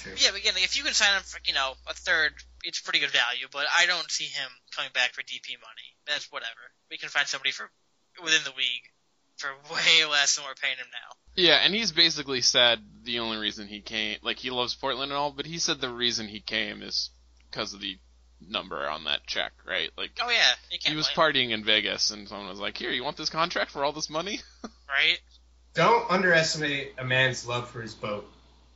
true. 0.00 0.12
Yeah, 0.16 0.30
but 0.32 0.40
again, 0.40 0.54
like, 0.54 0.64
if 0.64 0.76
you 0.76 0.82
can 0.82 0.94
sign 0.94 1.14
him 1.16 1.22
for 1.22 1.38
you 1.44 1.54
know 1.54 1.74
a 1.88 1.94
third, 1.94 2.32
it's 2.64 2.80
pretty 2.80 2.98
good 2.98 3.10
value. 3.10 3.46
But 3.52 3.66
I 3.74 3.86
don't 3.86 4.10
see 4.10 4.24
him 4.24 4.50
coming 4.74 4.90
back 4.94 5.12
for 5.12 5.22
DP 5.22 5.60
money. 5.60 5.88
That's 6.06 6.30
whatever. 6.32 6.50
We 6.90 6.98
can 6.98 7.08
find 7.08 7.26
somebody 7.26 7.52
for 7.52 7.70
within 8.22 8.42
the 8.44 8.56
league 8.56 8.88
for 9.36 9.48
way 9.72 10.04
less 10.10 10.36
than 10.36 10.44
we're 10.44 10.54
paying 10.54 10.76
him 10.76 10.86
now. 10.90 11.16
Yeah, 11.36 11.60
and 11.64 11.74
he's 11.74 11.92
basically 11.92 12.40
said 12.40 12.80
the 13.02 13.20
only 13.20 13.38
reason 13.38 13.66
he 13.66 13.80
came, 13.80 14.18
like 14.22 14.38
he 14.38 14.50
loves 14.50 14.74
Portland 14.74 15.10
and 15.10 15.18
all, 15.18 15.32
but 15.32 15.46
he 15.46 15.58
said 15.58 15.80
the 15.80 15.88
reason 15.88 16.28
he 16.28 16.40
came 16.40 16.82
is 16.82 17.10
because 17.50 17.74
of 17.74 17.80
the 17.80 17.98
number 18.48 18.88
on 18.88 19.04
that 19.04 19.26
check, 19.26 19.52
right? 19.66 19.90
Like 19.96 20.10
Oh 20.20 20.30
yeah, 20.30 20.52
you 20.70 20.78
can't. 20.78 20.92
he 20.92 20.96
was 20.96 21.08
blame 21.14 21.32
partying 21.32 21.50
in 21.50 21.64
Vegas, 21.64 22.10
and 22.10 22.28
someone 22.28 22.48
was 22.48 22.60
like, 22.60 22.76
"Here, 22.76 22.90
you 22.90 23.04
want 23.04 23.16
this 23.16 23.30
contract 23.30 23.70
for 23.70 23.84
all 23.84 23.92
this 23.92 24.10
money?" 24.10 24.40
right? 24.88 25.18
Don't 25.74 26.08
underestimate 26.10 26.94
a 26.98 27.04
man's 27.04 27.46
love 27.46 27.68
for 27.68 27.82
his 27.82 27.94
boat. 27.94 28.28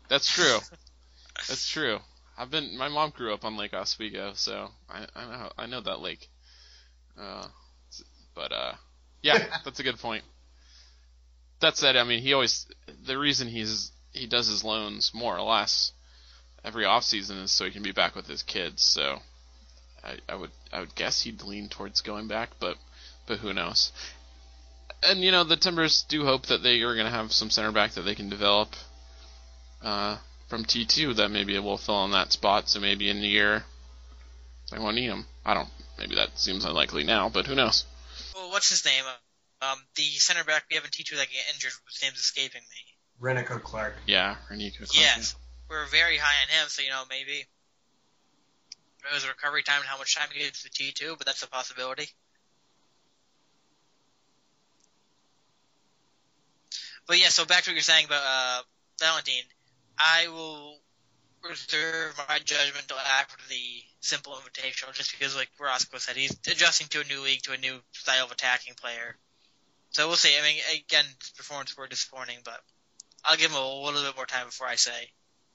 That's 0.09 0.31
true. 0.31 0.59
That's 1.49 1.69
true. 1.69 1.99
I've 2.37 2.51
been. 2.51 2.77
My 2.77 2.89
mom 2.89 3.11
grew 3.11 3.33
up 3.35 3.45
on 3.45 3.57
Lake 3.57 3.75
Oswego, 3.75 4.33
so 4.35 4.69
I, 4.89 5.07
I 5.15 5.25
know 5.25 5.53
I 5.59 5.67
know 5.67 5.81
that 5.81 6.01
lake. 6.01 6.29
Uh, 7.19 7.47
but 8.35 8.53
uh, 8.53 8.73
yeah, 9.23 9.39
that's 9.65 9.81
a 9.81 9.83
good 9.83 9.99
point. 9.99 10.25
That 11.61 11.77
said, 11.77 11.97
I 11.97 12.05
mean, 12.05 12.23
he 12.23 12.33
always 12.33 12.67
the 13.05 13.19
reason 13.19 13.49
he's 13.49 13.93
he 14.13 14.27
does 14.27 14.47
his 14.47 14.65
loans 14.65 15.13
more 15.15 15.37
or 15.37 15.43
less 15.43 15.93
every 16.65 16.85
off 16.85 17.05
season 17.05 17.39
is 17.39 17.53
so 17.53 17.65
he 17.65 17.71
can 17.71 17.83
be 17.83 17.93
back 17.93 18.15
with 18.15 18.27
his 18.27 18.43
kids. 18.43 18.83
So 18.83 19.19
I, 20.09 20.33
I 20.33 20.37
would 20.37 20.51
I 20.73 20.81
would 20.81 20.95
guess 20.95 21.23
he'd 21.23 21.43
lean 21.43 21.69
towards 21.69 22.01
going 22.01 22.29
back, 22.29 22.51
but 22.59 22.77
but 23.27 23.39
who 23.39 23.53
knows? 23.53 23.93
And 25.03 25.21
you 25.21 25.31
know, 25.31 25.45
the 25.45 25.57
Timbers 25.57 26.05
do 26.09 26.25
hope 26.25 26.47
that 26.47 26.63
they 26.63 26.81
are 26.81 26.95
going 26.95 27.07
to 27.07 27.13
have 27.13 27.33
some 27.33 27.51
center 27.51 27.73
back 27.73 27.93
that 27.93 28.03
they 28.03 28.15
can 28.15 28.29
develop 28.29 28.71
uh, 29.83 30.17
from 30.49 30.65
T2 30.65 31.17
that 31.17 31.31
maybe 31.31 31.59
will 31.59 31.77
fill 31.77 32.05
in 32.07 32.13
that 32.13 32.33
spot. 32.33 32.69
So 32.69 32.81
maybe 32.81 33.09
in 33.09 33.19
a 33.19 33.27
year 33.27 33.65
they 34.71 34.79
won't 34.79 34.97
need 34.97 35.09
him. 35.09 35.27
I 35.45 35.55
don't. 35.55 35.69
Maybe 35.99 36.15
that 36.17 36.39
seems 36.39 36.65
unlikely 36.65 37.05
now, 37.05 37.29
but 37.29 37.47
who 37.47 37.55
knows? 37.55 37.85
Well, 38.35 38.51
what's 38.51 38.71
his 38.71 38.85
name? 38.85 39.05
Um, 39.61 39.79
the 39.97 40.05
center 40.05 40.45
back 40.45 40.65
we 40.71 40.77
have 40.77 40.85
in 40.85 40.91
T 40.91 41.05
two 41.05 41.17
that 41.17 41.29
get 41.29 41.55
injured. 41.55 41.73
His 41.87 42.03
name's 42.03 42.19
escaping 42.19 42.63
me. 42.63 42.97
Rennico 43.21 43.61
Clarke. 43.61 43.97
Yeah, 44.07 44.37
Rennico. 44.51 44.89
Clarke. 44.89 44.95
Yes, 44.95 45.35
we're 45.69 45.87
very 45.87 46.17
high 46.17 46.43
on 46.43 46.49
him. 46.49 46.69
So 46.69 46.83
you 46.83 46.91
know 46.91 47.03
maybe 47.11 47.45
it 49.11 49.15
was 49.15 49.25
a 49.25 49.29
recovery 49.29 49.63
time 49.63 49.81
and 49.81 49.89
how 49.89 49.99
much 49.99 50.17
time 50.17 50.29
he 50.33 50.41
gets 50.41 50.63
to 50.63 50.69
the 50.69 50.75
T 50.75 50.93
two, 50.93 51.15
but 51.17 51.27
that's 51.27 51.43
a 51.43 51.49
possibility. 51.49 52.09
But 57.07 57.19
yeah, 57.19 57.29
so 57.29 57.47
back 57.47 57.65
to 57.65 57.71
what 57.71 57.75
you're 57.75 57.83
saying 57.83 58.05
about 58.05 58.23
uh, 58.23 58.63
Valentine. 59.01 59.45
I 59.99 60.29
will 60.29 60.77
reserve 61.43 62.21
my 62.29 62.39
judgment 62.39 62.83
until 62.83 62.99
after 62.99 63.37
the 63.49 63.83
simple 64.01 64.35
invitational, 64.35 64.93
just 64.93 65.13
because, 65.13 65.35
like 65.35 65.49
Roscoe 65.59 65.99
said, 65.99 66.17
he's 66.17 66.37
adjusting 66.47 66.89
to 66.89 67.01
a 67.01 67.05
new 67.05 67.23
league, 67.23 67.43
to 67.43 67.53
a 67.53 67.57
new 67.57 67.79
style 67.93 68.27
of 68.27 68.33
attacking 68.33 68.75
player. 68.75 69.17
So 69.91 70.07
we'll 70.07 70.17
see. 70.17 70.37
I 70.39 70.43
mean, 70.43 70.61
again, 70.75 71.05
his 71.21 71.31
performance 71.31 71.77
were 71.77 71.87
disappointing, 71.87 72.39
but 72.45 72.61
I'll 73.25 73.37
give 73.37 73.51
him 73.51 73.57
a 73.57 73.67
little 73.67 74.03
bit 74.03 74.17
more 74.17 74.27
time 74.27 74.47
before 74.47 74.67
I 74.67 74.75
say 74.75 75.11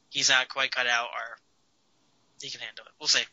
he's 0.10 0.30
not 0.30 0.50
quite 0.50 0.72
cut 0.72 0.88
out 0.88 1.08
or 1.08 1.38
he 2.42 2.50
can 2.50 2.62
handle 2.62 2.86
it. 2.86 2.92
We'll 3.00 3.08
see. 3.08 3.24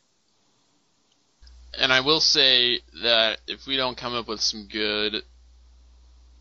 And 1.79 1.93
I 1.93 2.01
will 2.01 2.21
say 2.21 2.81
that 3.03 3.39
if 3.47 3.67
we 3.67 3.77
don't 3.77 3.97
come 3.97 4.15
up 4.15 4.27
with 4.29 4.41
some 4.41 4.67
good 4.67 5.23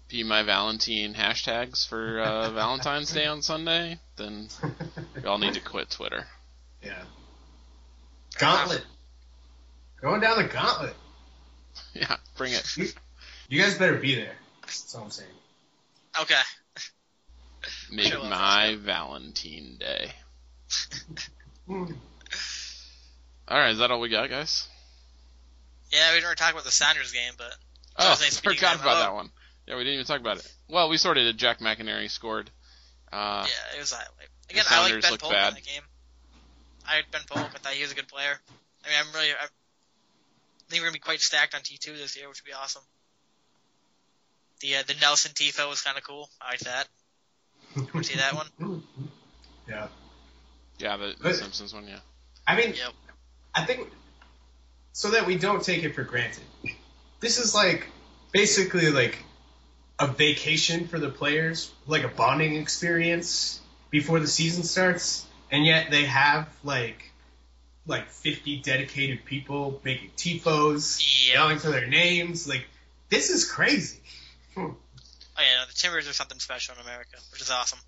"Be 0.09 0.23
My 0.23 0.43
Valentine" 0.43 1.13
hashtags 1.13 1.87
for 1.87 2.19
uh, 2.19 2.49
Valentine's 2.53 3.11
Day 3.11 3.25
on 3.25 3.41
Sunday, 3.41 3.99
then 4.17 4.47
we 5.15 5.23
all 5.25 5.37
need 5.37 5.53
to 5.53 5.61
quit 5.61 5.89
Twitter. 5.89 6.25
yeah. 6.83 7.03
Gauntlet. 8.37 8.83
Going 10.01 10.21
down 10.21 10.37
the 10.37 10.45
gauntlet. 10.47 10.95
Yeah, 11.93 12.17
bring 12.37 12.53
it. 12.53 12.77
You 13.47 13.61
guys 13.61 13.77
better 13.77 13.95
be 13.95 14.15
there. 14.15 14.35
That's 14.61 14.93
all 14.95 15.03
I'm 15.05 15.11
saying. 15.11 15.29
Okay. 16.21 16.41
Make 17.91 18.11
Show 18.11 18.23
my 18.23 18.75
Valentine 18.79 19.77
Day. 19.79 20.11
All 21.69 21.87
right, 23.49 23.71
is 23.71 23.77
that 23.79 23.91
all 23.91 23.99
we 23.99 24.09
got, 24.09 24.29
guys? 24.29 24.67
Yeah, 25.91 26.09
we 26.09 26.15
didn't 26.15 26.23
really 26.25 26.35
talk 26.35 26.51
about 26.51 26.63
the 26.65 26.71
Sounders 26.71 27.11
game, 27.11 27.33
but 27.37 27.53
Oh, 27.97 28.09
was 28.11 28.21
nice 28.21 28.39
forgot 28.39 28.75
about 28.75 28.97
Oh. 28.97 28.99
that 28.99 29.13
one. 29.13 29.29
Yeah, 29.67 29.75
we 29.75 29.81
didn't 29.83 29.95
even 29.95 30.05
talk 30.05 30.19
about 30.19 30.37
it. 30.37 30.53
Well, 30.67 30.89
we 30.89 30.97
sort 30.97 31.17
of 31.17 31.23
did. 31.23 31.37
Jack 31.37 31.59
McInerney 31.59 32.09
scored. 32.09 32.49
Uh, 33.11 33.45
yeah, 33.47 33.77
it 33.77 33.79
was 33.79 33.91
a 33.91 33.95
highlight. 33.95 34.29
Again, 34.49 34.65
I 34.69 34.81
like 34.81 35.01
Ben 35.01 35.11
looked 35.11 35.23
Polk 35.23 35.33
bad. 35.33 35.49
in 35.49 35.55
the 35.55 35.61
game. 35.61 35.81
I 36.87 36.97
like 36.97 37.11
Ben 37.11 37.21
Polk. 37.29 37.49
I 37.53 37.57
thought 37.57 37.73
he 37.73 37.81
was 37.81 37.91
a 37.91 37.95
good 37.95 38.07
player. 38.07 38.39
I 38.85 38.87
mean, 38.89 38.97
I'm 38.99 39.13
really. 39.13 39.31
I 39.31 39.45
think 40.69 40.81
we're 40.81 40.87
gonna 40.87 40.93
be 40.93 40.99
quite 40.99 41.19
stacked 41.21 41.53
on 41.55 41.61
T2 41.61 41.97
this 41.97 42.15
year, 42.17 42.27
which 42.29 42.41
would 42.41 42.47
be 42.49 42.53
awesome. 42.53 42.81
The 44.61 44.77
uh, 44.77 44.83
the 44.87 44.95
Nelson 45.01 45.31
Tifo 45.33 45.69
was 45.69 45.81
kind 45.81 45.97
of 45.97 46.03
cool. 46.03 46.29
I 46.41 46.51
like 46.51 46.59
that. 46.61 46.87
You 47.93 48.03
see 48.03 48.15
that 48.17 48.33
one? 48.35 48.83
Yeah. 49.69 49.87
Yeah, 50.79 50.97
the, 50.97 51.07
the 51.09 51.15
But- 51.21 51.35
Simpsons 51.35 51.75
one. 51.75 51.87
Yeah. 51.87 51.99
I 52.47 52.55
mean, 52.55 52.73
Yep. 52.73 52.91
I 53.53 53.65
think 53.65 53.87
so 54.93 55.11
that 55.11 55.25
we 55.25 55.37
don't 55.37 55.63
take 55.63 55.83
it 55.83 55.95
for 55.95 56.03
granted. 56.03 56.43
This 57.19 57.37
is 57.39 57.53
like 57.53 57.87
basically 58.31 58.91
like 58.91 59.17
a 59.99 60.07
vacation 60.07 60.87
for 60.87 60.99
the 60.99 61.09
players, 61.09 61.71
like 61.87 62.03
a 62.03 62.07
bonding 62.07 62.55
experience 62.55 63.59
before 63.89 64.19
the 64.19 64.27
season 64.27 64.63
starts, 64.63 65.25
and 65.51 65.65
yet 65.65 65.91
they 65.91 66.05
have 66.05 66.47
like 66.63 67.11
like 67.87 68.07
50 68.09 68.57
dedicated 68.61 69.25
people 69.25 69.81
making 69.83 70.11
tifos, 70.15 70.99
Yep. 71.27 71.33
yelling 71.33 71.59
for 71.59 71.69
their 71.71 71.87
names. 71.87 72.47
Like 72.47 72.65
this 73.09 73.29
is 73.29 73.49
crazy. 73.49 73.99
Hmm. 74.55 74.61
Oh 74.61 75.41
yeah, 75.41 75.61
no, 75.61 75.65
the 75.67 75.73
Timbers 75.73 76.07
are 76.07 76.13
something 76.13 76.39
special 76.39 76.75
in 76.75 76.81
America, 76.81 77.17
which 77.31 77.41
is 77.41 77.49
awesome. 77.49 77.79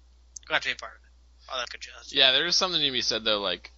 Glad 0.48 0.62
to 0.64 0.70
be 0.70 0.74
a 0.74 0.76
part 0.76 0.94
of 0.94 0.98
it. 1.00 1.52
All 1.52 1.60
that 1.60 1.70
good 1.70 1.82
jazz. 1.82 2.14
Yeah, 2.14 2.32
there 2.32 2.46
is 2.46 2.56
something 2.56 2.82
to 2.82 2.92
be 2.92 3.02
said 3.02 3.24
though, 3.24 3.42
like 3.42 3.72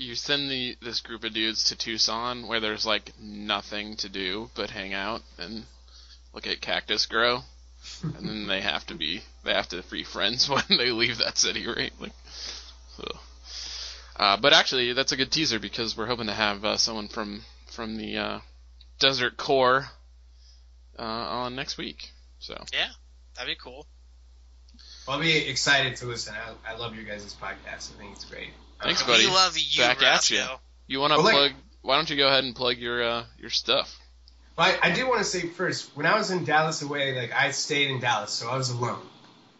you 0.00 0.14
send 0.14 0.50
the 0.50 0.76
this 0.82 1.00
group 1.00 1.24
of 1.24 1.34
dudes 1.34 1.64
to 1.64 1.76
Tucson 1.76 2.48
where 2.48 2.60
there's 2.60 2.86
like 2.86 3.12
nothing 3.20 3.96
to 3.96 4.08
do 4.08 4.50
but 4.54 4.70
hang 4.70 4.94
out 4.94 5.22
and 5.38 5.64
look 6.32 6.46
at 6.46 6.60
cactus 6.60 7.06
grow, 7.06 7.40
and 8.02 8.28
then 8.28 8.46
they 8.46 8.60
have 8.60 8.86
to 8.86 8.94
be 8.94 9.22
they 9.44 9.52
have 9.52 9.68
to 9.68 9.82
be 9.90 10.04
friends 10.04 10.48
when 10.48 10.64
they 10.68 10.90
leave 10.90 11.18
that 11.18 11.38
city, 11.38 11.66
right? 11.66 11.92
Like, 12.00 12.12
so. 12.96 13.04
Uh, 14.16 14.36
but 14.36 14.52
actually, 14.52 14.92
that's 14.92 15.12
a 15.12 15.16
good 15.16 15.32
teaser 15.32 15.58
because 15.58 15.96
we're 15.96 16.06
hoping 16.06 16.26
to 16.26 16.34
have 16.34 16.64
uh, 16.64 16.76
someone 16.76 17.08
from 17.08 17.42
from 17.74 17.96
the 17.96 18.16
uh, 18.16 18.40
Desert 18.98 19.36
Core 19.36 19.86
uh, 20.98 21.02
on 21.02 21.56
next 21.56 21.78
week. 21.78 22.10
So 22.38 22.54
Yeah, 22.72 22.88
that'd 23.36 23.50
be 23.50 23.58
cool. 23.62 23.86
I'll 25.10 25.20
be 25.20 25.36
excited 25.48 25.96
to 25.96 26.06
listen. 26.06 26.34
I, 26.34 26.72
I 26.72 26.76
love 26.76 26.94
your 26.94 27.04
guys' 27.04 27.34
podcast. 27.40 27.92
I 27.94 27.98
think 27.98 28.12
it's 28.12 28.24
great. 28.24 28.50
Thanks, 28.82 29.02
Uh, 29.02 29.06
buddy. 29.06 29.26
We 29.26 29.32
love 29.32 29.56
you, 29.58 29.82
Back 29.82 30.02
at 30.02 30.10
Roscoe. 30.12 30.34
ya. 30.36 30.56
you 30.86 31.00
want 31.00 31.12
to 31.12 31.16
Well, 31.18 31.24
like- 31.26 31.34
plug? 31.34 31.52
Why 31.82 31.96
don't 31.96 32.10
you 32.10 32.16
go 32.16 32.26
ahead 32.28 32.44
and 32.44 32.54
plug 32.54 32.76
your 32.76 33.02
uh, 33.02 33.24
your 33.38 33.48
stuff? 33.48 33.98
But 34.54 34.78
I, 34.82 34.90
I 34.90 34.94
do 34.94 35.08
want 35.08 35.20
to 35.20 35.24
say 35.24 35.40
first, 35.48 35.96
when 35.96 36.04
I 36.04 36.18
was 36.18 36.30
in 36.30 36.44
Dallas 36.44 36.82
away, 36.82 37.14
like 37.18 37.32
I 37.32 37.52
stayed 37.52 37.90
in 37.90 38.00
Dallas, 38.00 38.32
so 38.32 38.50
I 38.50 38.56
was 38.58 38.68
alone. 38.68 39.00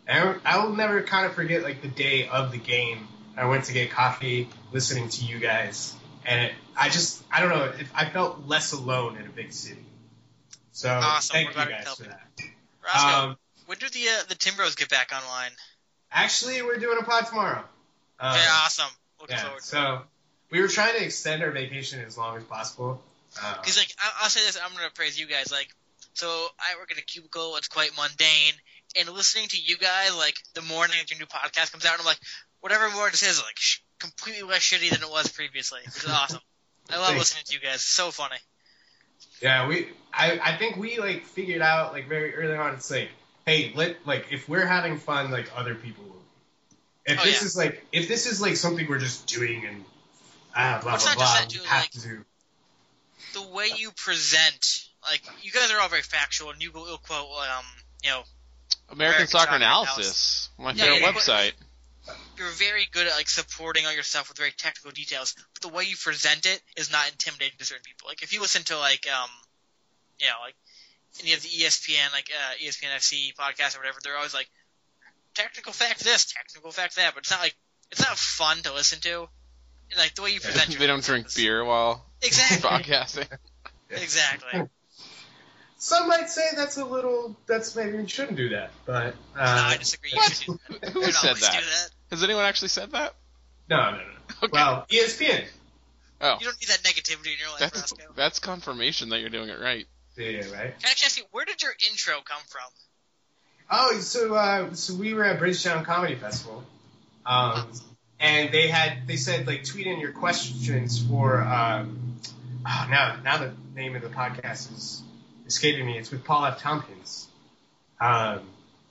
And 0.06 0.38
I, 0.44 0.56
I 0.56 0.64
will 0.66 0.74
never 0.76 1.02
kind 1.02 1.24
of 1.24 1.32
forget 1.34 1.62
like 1.62 1.80
the 1.80 1.88
day 1.88 2.28
of 2.28 2.52
the 2.52 2.58
game 2.58 3.08
I 3.38 3.46
went 3.46 3.64
to 3.64 3.72
get 3.72 3.90
coffee, 3.90 4.50
listening 4.70 5.08
to 5.08 5.24
you 5.24 5.38
guys, 5.38 5.94
and 6.26 6.42
it, 6.46 6.52
I 6.76 6.90
just 6.90 7.22
I 7.32 7.40
don't 7.40 7.48
know. 7.48 7.64
It, 7.64 7.86
I 7.94 8.04
felt 8.10 8.46
less 8.46 8.72
alone 8.72 9.16
in 9.16 9.24
a 9.26 9.30
big 9.30 9.54
city. 9.54 9.82
So 10.72 10.90
Awesome. 10.90 11.32
thank 11.32 11.56
We're 11.56 11.62
you 11.64 11.68
guys 11.70 11.94
for 11.96 12.04
you. 12.04 12.10
that. 12.10 12.28
Roscoe, 12.84 13.28
Um, 13.30 13.36
when 13.70 13.78
do 13.78 13.88
the 13.88 14.00
uh, 14.00 14.22
the 14.28 14.34
Timbros 14.34 14.76
get 14.76 14.88
back 14.88 15.12
online? 15.14 15.52
actually, 16.10 16.60
we're 16.60 16.78
doing 16.78 16.98
a 17.00 17.04
pod 17.04 17.28
tomorrow. 17.28 17.62
Um, 18.18 18.32
okay, 18.32 18.44
awesome. 18.50 18.90
Looking 19.20 19.36
yeah, 19.36 19.42
forward 19.44 19.60
to 19.60 19.64
it. 19.64 19.68
so 19.68 20.02
we 20.50 20.60
were 20.60 20.66
trying 20.66 20.96
to 20.96 21.04
extend 21.04 21.40
our 21.44 21.52
vacation 21.52 22.00
as 22.00 22.18
long 22.18 22.36
as 22.36 22.42
possible. 22.42 23.00
Because 23.32 23.78
like 23.78 23.94
I, 24.00 24.22
I'll 24.22 24.28
say 24.28 24.40
this, 24.44 24.58
I'm 24.60 24.74
gonna 24.74 24.90
praise 24.92 25.20
you 25.20 25.28
guys. 25.28 25.52
Like, 25.52 25.68
so 26.14 26.26
I 26.58 26.76
work 26.80 26.90
in 26.90 26.98
a 26.98 27.02
cubicle. 27.02 27.54
It's 27.58 27.68
quite 27.68 27.92
mundane, 27.96 28.54
and 28.98 29.08
listening 29.08 29.46
to 29.50 29.56
you 29.56 29.78
guys 29.78 30.16
like 30.16 30.34
the 30.54 30.62
morning 30.62 30.96
that 30.98 31.08
your 31.08 31.20
new 31.20 31.26
podcast 31.26 31.70
comes 31.70 31.86
out, 31.86 31.92
and 31.92 32.00
I'm 32.00 32.06
like, 32.06 32.18
whatever 32.62 32.90
more 32.90 33.08
this 33.08 33.22
is, 33.22 33.40
like 33.40 33.56
sh- 33.56 33.78
completely 34.00 34.42
less 34.42 34.62
shitty 34.62 34.90
than 34.90 35.00
it 35.00 35.10
was 35.12 35.30
previously, 35.30 35.78
which 35.84 36.02
is 36.02 36.06
awesome. 36.10 36.40
I 36.90 36.96
love 36.96 37.10
Thanks. 37.10 37.20
listening 37.20 37.44
to 37.46 37.54
you 37.54 37.60
guys. 37.60 37.82
So 37.82 38.10
funny. 38.10 38.38
Yeah, 39.40 39.68
we 39.68 39.86
I, 40.12 40.40
I 40.42 40.56
think 40.56 40.76
we 40.76 40.98
like 40.98 41.24
figured 41.24 41.62
out 41.62 41.92
like 41.92 42.08
very 42.08 42.34
early 42.34 42.56
on 42.56 42.74
it's 42.74 42.90
like, 42.90 43.10
hey, 43.46 43.72
let 43.74 44.06
like 44.06 44.26
if 44.30 44.48
we're 44.48 44.66
having 44.66 44.98
fun, 44.98 45.30
like 45.30 45.50
other 45.56 45.74
people 45.74 46.04
will. 46.04 46.10
be. 46.12 47.12
If 47.12 47.20
Oh, 47.20 47.24
this 47.24 47.40
yeah. 47.40 47.46
is 47.46 47.56
like 47.56 47.86
if 47.92 48.08
this 48.08 48.26
is 48.26 48.40
like 48.40 48.56
something 48.56 48.86
we're 48.88 48.98
just 48.98 49.26
doing 49.26 49.64
and 49.66 49.84
ah 50.54 50.80
blah 50.82 50.94
It's 50.94 51.04
blah 51.04 51.12
not 51.14 51.16
blah, 51.18 51.34
that, 51.40 51.52
we 51.52 51.58
have 51.66 51.82
like- 51.82 51.90
to 51.92 52.00
do. 52.00 52.24
The 53.32 53.42
way 53.42 53.68
you 53.76 53.92
present, 53.92 54.88
like 55.08 55.22
you 55.42 55.52
guys 55.52 55.70
are 55.70 55.80
all 55.80 55.88
very 55.88 56.02
factual, 56.02 56.50
and 56.50 56.60
you 56.60 56.72
will 56.72 56.98
quote, 56.98 57.28
um, 57.48 57.64
you 58.02 58.10
know, 58.10 58.22
American, 58.88 58.96
American 58.96 59.26
Soccer, 59.28 59.44
Soccer 59.44 59.56
Analysis, 59.56 60.48
my 60.58 60.72
Yeah, 60.72 60.82
favorite 60.84 61.00
yeah, 61.00 61.12
but- 61.12 61.20
website. 61.22 61.52
you're 62.36 62.48
very 62.50 62.88
good 62.90 63.06
at 63.06 63.12
like 63.14 63.28
supporting 63.28 63.86
all 63.86 63.92
your 63.92 64.02
stuff 64.02 64.28
with 64.28 64.36
very 64.38 64.50
technical 64.50 64.90
details. 64.90 65.36
But 65.54 65.62
the 65.62 65.68
way 65.68 65.84
you 65.84 65.96
present 65.96 66.44
it 66.46 66.60
is 66.76 66.90
not 66.90 67.08
intimidating 67.08 67.56
to 67.58 67.64
certain 67.64 67.84
people. 67.84 68.08
Like 68.08 68.22
if 68.22 68.32
you 68.32 68.40
listen 68.40 68.64
to 68.64 68.78
like 68.78 69.06
um, 69.08 69.30
you 70.18 70.26
know, 70.26 70.32
like 70.44 70.56
any 71.20 71.30
have 71.30 71.42
the 71.42 71.48
ESPN 71.48 72.12
like 72.12 72.30
uh, 72.30 72.54
ESPN 72.64 72.94
FC 72.96 73.34
podcast 73.34 73.76
or 73.76 73.80
whatever, 73.80 73.98
they're 74.02 74.16
always 74.16 74.34
like 74.34 74.48
technical 75.34 75.72
fact 75.72 76.04
this, 76.04 76.32
technical 76.32 76.70
fact 76.70 76.96
that. 76.96 77.14
But 77.14 77.20
it's 77.24 77.30
not 77.30 77.40
like 77.40 77.54
it's 77.90 78.00
not 78.00 78.16
fun 78.16 78.58
to 78.58 78.72
listen 78.72 79.00
to. 79.00 79.20
And, 79.90 79.98
like 79.98 80.14
the 80.14 80.22
way 80.22 80.30
you 80.30 80.40
present. 80.40 80.70
they 80.78 80.86
don't 80.86 81.02
drink 81.02 81.34
beer 81.34 81.64
while 81.64 82.04
Exactly. 82.22 82.70
podcasting. 82.70 83.28
exactly. 83.90 84.62
Some 85.78 86.08
might 86.08 86.28
say 86.28 86.42
that's 86.54 86.76
a 86.76 86.84
little 86.84 87.36
that's 87.46 87.74
maybe 87.74 87.96
we 87.96 88.06
shouldn't 88.06 88.36
do 88.36 88.50
that, 88.50 88.70
but 88.84 89.14
no, 89.34 89.40
uh, 89.40 89.70
I 89.70 89.76
disagree. 89.78 90.10
You 90.12 90.20
do 90.46 90.58
that. 90.80 90.90
Who 90.90 91.00
has 91.00 91.16
said 91.18 91.36
that? 91.36 91.52
do 91.52 91.66
that. 91.66 91.88
Has 92.10 92.22
anyone 92.22 92.44
actually 92.44 92.68
said 92.68 92.92
that? 92.92 93.14
no, 93.68 93.76
no, 93.92 93.96
no. 93.96 94.02
Okay. 94.44 94.50
Well, 94.52 94.86
ESPN. 94.90 95.44
oh, 96.20 96.36
You 96.38 96.46
don't 96.46 96.60
need 96.60 96.68
that 96.68 96.82
negativity 96.82 97.32
in 97.32 97.38
your 97.40 97.50
life, 97.50 97.60
that's 97.60 97.80
Roscoe. 97.92 98.12
that's 98.14 98.38
confirmation 98.38 99.08
that 99.08 99.20
you're 99.20 99.30
doing 99.30 99.48
it 99.48 99.58
right. 99.58 99.86
Yeah, 100.16 100.38
right. 100.52 100.78
Can 100.78 100.86
I 100.86 100.90
actually 100.90 101.06
ask 101.06 101.18
you, 101.18 101.24
where 101.30 101.44
did 101.44 101.62
your 101.62 101.72
intro 101.90 102.14
come 102.24 102.42
from? 102.48 102.62
Oh, 103.70 104.00
so 104.00 104.34
uh, 104.34 104.74
so 104.74 104.94
we 104.94 105.14
were 105.14 105.24
at 105.24 105.38
Bridgetown 105.38 105.84
Comedy 105.84 106.16
Festival, 106.16 106.64
um, 107.24 107.70
and 108.18 108.52
they 108.52 108.66
had 108.66 109.06
they 109.06 109.16
said 109.16 109.46
like 109.46 109.64
tweet 109.64 109.86
in 109.86 110.00
your 110.00 110.10
questions 110.10 111.00
for 111.06 111.40
um, 111.40 112.16
oh, 112.66 112.86
now 112.90 113.16
now 113.22 113.38
the 113.38 113.52
name 113.76 113.94
of 113.94 114.02
the 114.02 114.08
podcast 114.08 114.72
is 114.76 115.02
escaping 115.46 115.86
me. 115.86 115.98
It's 115.98 116.10
with 116.10 116.24
Paul 116.24 116.46
F. 116.46 116.60
Tompkins, 116.60 117.28
um, 118.00 118.40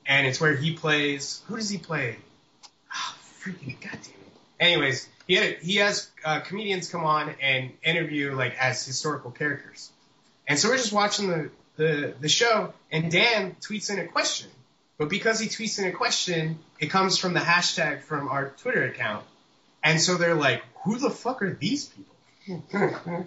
and 0.06 0.26
it's 0.26 0.40
where 0.40 0.56
he 0.56 0.74
plays. 0.74 1.42
Who 1.48 1.58
does 1.58 1.70
he 1.70 1.78
play? 1.78 2.16
Oh, 2.94 3.16
freaking 3.42 3.82
goddamn 3.82 4.00
it! 4.00 4.34
Anyways, 4.62 5.10
he 5.28 5.36
had 5.36 5.58
he 5.58 5.76
has 5.76 6.10
uh, 6.24 6.40
comedians 6.40 6.90
come 6.90 7.04
on 7.04 7.36
and 7.42 7.72
interview 7.84 8.34
like 8.34 8.56
as 8.58 8.86
historical 8.86 9.32
characters, 9.32 9.92
and 10.50 10.60
so 10.60 10.68
we're 10.68 10.78
just 10.78 10.92
watching 10.92 11.30
the 11.30 11.50
the 11.78 12.14
the 12.20 12.28
show, 12.28 12.74
and 12.92 13.10
Dan 13.10 13.56
tweets 13.62 13.90
in 13.90 14.00
a 14.00 14.08
question. 14.08 14.50
But 15.00 15.08
because 15.08 15.40
he 15.40 15.48
tweets 15.48 15.80
in 15.80 15.86
a 15.86 15.94
question, 15.94 16.60
it 16.78 16.88
comes 16.88 17.18
from 17.18 17.34
the 17.34 17.40
hashtag 17.40 18.02
from 18.02 18.28
our 18.28 18.50
Twitter 18.62 18.84
account. 18.84 19.26
And 19.82 20.00
so 20.00 20.18
they're 20.18 20.36
like, 20.36 20.62
who 20.84 20.98
the 20.98 21.10
fuck 21.10 21.42
are 21.42 21.54
these 21.54 21.86
people? 21.86 22.66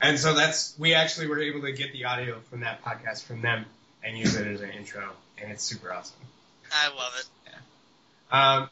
and 0.00 0.18
so 0.18 0.32
that's, 0.32 0.74
we 0.78 0.94
actually 0.94 1.26
were 1.26 1.38
able 1.38 1.60
to 1.60 1.72
get 1.72 1.92
the 1.92 2.06
audio 2.06 2.40
from 2.48 2.60
that 2.60 2.82
podcast 2.82 3.24
from 3.24 3.42
them 3.42 3.66
and 4.02 4.16
use 4.16 4.34
it 4.34 4.46
as 4.46 4.62
an 4.62 4.70
intro. 4.70 5.10
And 5.36 5.52
it's 5.52 5.62
super 5.62 5.92
awesome. 5.92 6.16
I 6.72 6.88
love 6.88 7.12
it. 7.18 7.54
Um, 8.32 8.70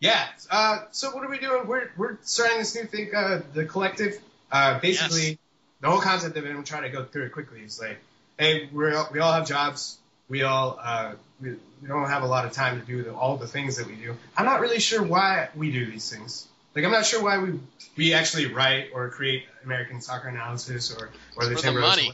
yeah. 0.00 0.26
Uh, 0.50 0.78
so 0.90 1.12
what 1.12 1.24
are 1.24 1.30
we 1.30 1.38
doing? 1.38 1.68
We're, 1.68 1.90
we're 1.96 2.18
starting 2.22 2.58
this 2.58 2.74
new 2.74 2.86
thing, 2.86 3.14
uh, 3.14 3.42
the 3.54 3.66
collective. 3.66 4.18
Uh, 4.50 4.80
basically, 4.80 5.28
Yes. 5.28 5.38
The 5.80 5.90
whole 5.90 6.00
concept 6.00 6.36
of 6.36 6.44
it, 6.44 6.50
I'm 6.50 6.64
trying 6.64 6.82
to 6.82 6.90
go 6.90 7.04
through 7.04 7.26
it 7.26 7.32
quickly, 7.32 7.60
is 7.60 7.80
like, 7.80 7.98
hey, 8.38 8.68
we're 8.72 8.96
all, 8.96 9.08
we 9.12 9.20
all 9.20 9.32
have 9.32 9.46
jobs. 9.46 9.98
We 10.28 10.42
all, 10.42 10.78
uh, 10.82 11.12
we, 11.40 11.50
we 11.80 11.88
don't 11.88 12.08
have 12.08 12.22
a 12.22 12.26
lot 12.26 12.44
of 12.44 12.52
time 12.52 12.80
to 12.80 12.86
do 12.86 13.02
the, 13.02 13.14
all 13.14 13.36
the 13.36 13.46
things 13.46 13.76
that 13.76 13.86
we 13.86 13.94
do. 13.94 14.16
I'm 14.36 14.44
not 14.44 14.60
really 14.60 14.80
sure 14.80 15.02
why 15.02 15.48
we 15.54 15.70
do 15.70 15.86
these 15.86 16.10
things. 16.10 16.46
Like, 16.74 16.84
I'm 16.84 16.92
not 16.92 17.06
sure 17.06 17.22
why 17.22 17.38
we, 17.38 17.58
we 17.96 18.12
actually 18.14 18.46
write 18.46 18.90
or 18.92 19.08
create 19.08 19.44
American 19.64 20.00
soccer 20.00 20.28
analysis 20.28 20.94
or, 20.94 21.10
or 21.36 21.46
the 21.46 21.56
For 21.56 21.62
the 21.62 21.72
money. 21.72 22.12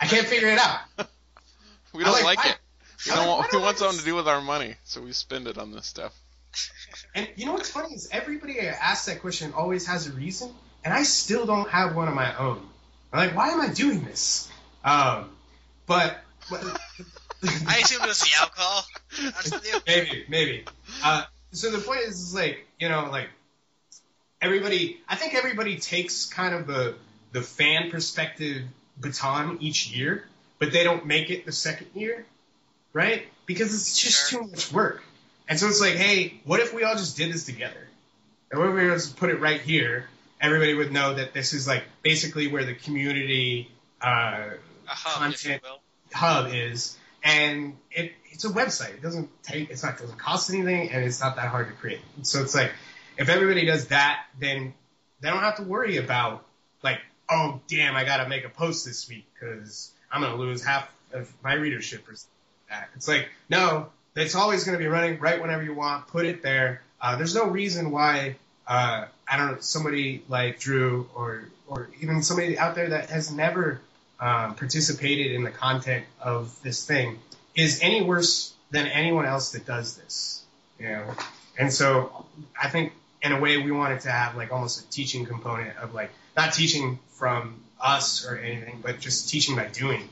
I 0.00 0.06
can't 0.06 0.26
figure 0.26 0.48
it 0.48 0.58
out. 0.58 0.80
We 1.92 2.04
don't 2.04 2.12
like- 2.12 2.36
like, 2.36 2.46
it. 2.46 2.58
We 3.06 3.12
don't 3.12 3.26
want, 3.26 3.52
we 3.52 3.58
want 3.58 3.78
something 3.78 3.98
to 3.98 4.04
do 4.04 4.14
with 4.14 4.28
our 4.28 4.40
money, 4.40 4.76
so 4.84 5.00
we 5.00 5.12
spend 5.12 5.48
it 5.48 5.58
on 5.58 5.72
this 5.72 5.86
stuff. 5.86 6.12
And 7.14 7.28
you 7.34 7.46
know 7.46 7.54
what's 7.54 7.70
funny 7.70 7.94
is 7.94 8.08
everybody 8.12 8.60
I 8.60 8.66
ask 8.66 9.06
that 9.06 9.20
question 9.20 9.52
always 9.54 9.86
has 9.86 10.06
a 10.06 10.12
reason, 10.12 10.54
and 10.84 10.92
I 10.92 11.02
still 11.02 11.46
don't 11.46 11.68
have 11.70 11.96
one 11.96 12.08
of 12.08 12.14
my 12.14 12.36
own. 12.36 12.68
I'm 13.12 13.26
like, 13.26 13.36
why 13.36 13.48
am 13.50 13.60
I 13.60 13.68
doing 13.72 14.04
this? 14.04 14.50
Um, 14.84 15.30
but, 15.86 16.22
I 16.52 17.78
assume 17.82 18.02
it 18.02 18.08
was 18.08 18.20
the 18.20 18.30
alcohol. 18.40 18.84
Honest 19.20 19.52
with 19.52 19.66
you. 19.72 19.80
maybe, 19.86 20.24
maybe. 20.28 20.64
Uh, 21.02 21.24
so 21.52 21.70
the 21.70 21.78
point 21.78 22.00
is, 22.02 22.20
is 22.20 22.34
like, 22.34 22.66
you 22.78 22.88
know, 22.88 23.08
like 23.10 23.28
everybody. 24.40 25.00
I 25.08 25.16
think 25.16 25.34
everybody 25.34 25.78
takes 25.78 26.26
kind 26.26 26.54
of 26.54 26.66
the 26.66 26.94
the 27.32 27.42
fan 27.42 27.90
perspective 27.90 28.62
baton 28.98 29.58
each 29.60 29.90
year, 29.90 30.24
but 30.58 30.72
they 30.72 30.84
don't 30.84 31.06
make 31.06 31.30
it 31.30 31.46
the 31.46 31.52
second 31.52 31.88
year, 31.94 32.24
right? 32.92 33.26
Because 33.46 33.74
it's 33.74 33.98
just 33.98 34.30
Sure. 34.30 34.42
too 34.42 34.50
much 34.50 34.72
work. 34.72 35.02
And 35.48 35.58
so 35.58 35.66
it's 35.68 35.80
like, 35.80 35.94
hey, 35.94 36.40
what 36.44 36.60
if 36.60 36.72
we 36.72 36.84
all 36.84 36.94
just 36.94 37.16
did 37.16 37.32
this 37.32 37.44
together? 37.44 37.88
And 38.50 38.60
what 38.60 38.68
if 38.68 38.74
we 38.74 38.82
just 38.82 39.16
put 39.16 39.30
it 39.30 39.40
right 39.40 39.60
here? 39.60 40.08
Everybody 40.40 40.74
would 40.74 40.92
know 40.92 41.14
that 41.14 41.34
this 41.34 41.52
is 41.52 41.66
like 41.66 41.84
basically 42.02 42.48
where 42.48 42.64
the 42.64 42.74
community 42.74 43.70
uh, 44.00 44.50
hub, 44.86 45.22
Content. 45.22 45.62
hub 46.12 46.50
is, 46.52 46.96
and 47.22 47.76
it, 47.90 48.12
it's 48.30 48.44
a 48.44 48.48
website. 48.48 48.94
It 48.94 49.02
doesn't 49.02 49.28
take, 49.42 49.70
it's 49.70 49.82
not 49.82 49.98
doesn't 49.98 50.18
cost 50.18 50.50
anything, 50.50 50.90
and 50.90 51.04
it's 51.04 51.20
not 51.20 51.36
that 51.36 51.48
hard 51.48 51.68
to 51.68 51.74
create. 51.74 52.00
So 52.22 52.40
it's 52.42 52.54
like, 52.54 52.72
if 53.18 53.28
everybody 53.28 53.66
does 53.66 53.88
that, 53.88 54.24
then 54.38 54.72
they 55.20 55.28
don't 55.28 55.40
have 55.40 55.56
to 55.56 55.62
worry 55.62 55.98
about 55.98 56.44
like, 56.82 57.00
oh 57.28 57.60
damn, 57.68 57.94
I 57.94 58.04
got 58.04 58.22
to 58.22 58.28
make 58.28 58.44
a 58.44 58.48
post 58.48 58.86
this 58.86 59.08
week 59.08 59.26
because 59.34 59.92
I'm 60.10 60.22
gonna 60.22 60.36
lose 60.36 60.64
half 60.64 60.90
of 61.12 61.30
my 61.42 61.54
readership 61.54 62.08
or 62.08 62.14
something 62.14 62.30
like 62.70 62.80
that. 62.80 62.88
It's 62.96 63.08
like, 63.08 63.28
no, 63.48 63.90
it's 64.16 64.34
always 64.34 64.64
gonna 64.64 64.78
be 64.78 64.86
running 64.86 65.18
right 65.18 65.40
whenever 65.40 65.62
you 65.62 65.74
want. 65.74 66.06
Put 66.08 66.24
it 66.24 66.42
there. 66.42 66.82
Uh, 67.00 67.16
there's 67.16 67.34
no 67.34 67.46
reason 67.46 67.90
why. 67.90 68.36
Uh, 68.66 69.06
I 69.30 69.36
don't 69.36 69.52
know 69.52 69.56
somebody 69.60 70.22
like 70.28 70.58
Drew 70.58 71.08
or 71.14 71.44
or 71.68 71.88
even 72.00 72.22
somebody 72.22 72.58
out 72.58 72.74
there 72.74 72.90
that 72.90 73.10
has 73.10 73.32
never 73.32 73.80
um, 74.18 74.56
participated 74.56 75.32
in 75.32 75.44
the 75.44 75.50
content 75.50 76.04
of 76.20 76.60
this 76.62 76.84
thing 76.84 77.18
is 77.54 77.80
any 77.80 78.02
worse 78.02 78.52
than 78.70 78.86
anyone 78.88 79.26
else 79.26 79.52
that 79.52 79.64
does 79.66 79.96
this. 79.96 80.42
You 80.80 80.88
know, 80.88 81.14
and 81.56 81.72
so 81.72 82.26
I 82.60 82.68
think 82.68 82.92
in 83.22 83.32
a 83.32 83.40
way 83.40 83.58
we 83.58 83.70
wanted 83.70 84.00
to 84.00 84.10
have 84.10 84.36
like 84.36 84.52
almost 84.52 84.84
a 84.84 84.90
teaching 84.90 85.26
component 85.26 85.76
of 85.78 85.94
like 85.94 86.10
not 86.36 86.52
teaching 86.52 86.98
from 87.10 87.62
us 87.80 88.26
or 88.26 88.36
anything, 88.36 88.80
but 88.82 88.98
just 88.98 89.28
teaching 89.28 89.56
by 89.56 89.66
doing. 89.66 90.08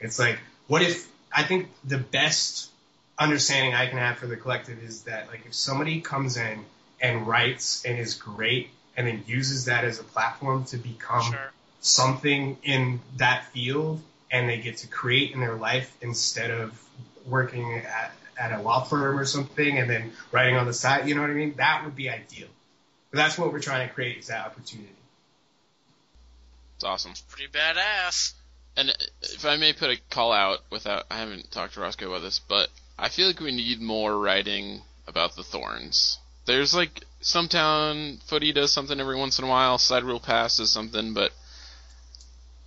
It's 0.00 0.18
like, 0.18 0.38
what 0.66 0.82
if 0.82 1.10
I 1.32 1.42
think 1.42 1.68
the 1.84 1.98
best 1.98 2.70
understanding 3.18 3.74
I 3.74 3.86
can 3.86 3.98
have 3.98 4.18
for 4.18 4.26
the 4.26 4.36
collective 4.36 4.82
is 4.82 5.02
that 5.02 5.28
like 5.28 5.46
if 5.46 5.54
somebody 5.54 6.00
comes 6.00 6.36
in 6.36 6.64
and 7.02 7.26
writes 7.26 7.84
and 7.84 7.98
is 7.98 8.14
great 8.14 8.70
and 8.96 9.06
then 9.06 9.24
uses 9.26 9.66
that 9.66 9.84
as 9.84 9.98
a 10.00 10.04
platform 10.04 10.64
to 10.64 10.76
become 10.76 11.32
Sure. 11.32 11.52
something 11.80 12.56
in 12.62 13.00
that 13.16 13.44
field 13.52 14.00
and 14.30 14.48
they 14.48 14.58
get 14.58 14.78
to 14.78 14.86
create 14.86 15.32
in 15.32 15.40
their 15.40 15.56
life 15.56 15.94
instead 16.00 16.50
of 16.50 16.80
working 17.26 17.74
at, 17.74 18.12
at 18.38 18.52
a 18.58 18.62
law 18.62 18.82
firm 18.84 19.18
or 19.18 19.24
something 19.24 19.78
and 19.78 19.90
then 19.90 20.12
writing 20.30 20.56
on 20.56 20.66
the 20.66 20.72
side, 20.72 21.08
you 21.08 21.14
know 21.14 21.20
what 21.20 21.30
I 21.30 21.34
mean? 21.34 21.54
That 21.56 21.84
would 21.84 21.96
be 21.96 22.08
ideal. 22.08 22.48
But 23.10 23.18
that's 23.18 23.36
what 23.36 23.52
we're 23.52 23.60
trying 23.60 23.88
to 23.88 23.92
create 23.92 24.18
is 24.18 24.28
that 24.28 24.46
opportunity. 24.46 24.88
It's 26.76 26.84
awesome. 26.84 27.12
Pretty 27.28 27.52
badass. 27.52 28.32
And 28.76 28.90
uh, 28.90 28.94
if 29.22 29.44
I 29.44 29.56
may 29.56 29.72
put 29.72 29.90
a 29.90 30.00
call 30.10 30.32
out 30.32 30.60
without, 30.70 31.04
I 31.10 31.18
haven't 31.18 31.50
talked 31.50 31.74
to 31.74 31.80
Roscoe 31.80 32.08
about 32.08 32.22
this, 32.22 32.38
but 32.38 32.68
I 32.98 33.08
feel 33.08 33.26
like 33.26 33.40
we 33.40 33.52
need 33.52 33.80
more 33.80 34.16
writing 34.18 34.82
about 35.06 35.36
the 35.36 35.42
Thorns. 35.42 36.18
There's 36.44 36.74
like 36.74 37.04
Stumptown 37.22 38.22
Footy 38.24 38.52
does 38.52 38.72
something 38.72 38.98
every 38.98 39.16
once 39.16 39.38
in 39.38 39.44
a 39.44 39.48
while. 39.48 39.78
Side 39.78 40.04
Rule 40.04 40.20
Pass 40.20 40.56
does 40.56 40.70
something, 40.70 41.14
but 41.14 41.32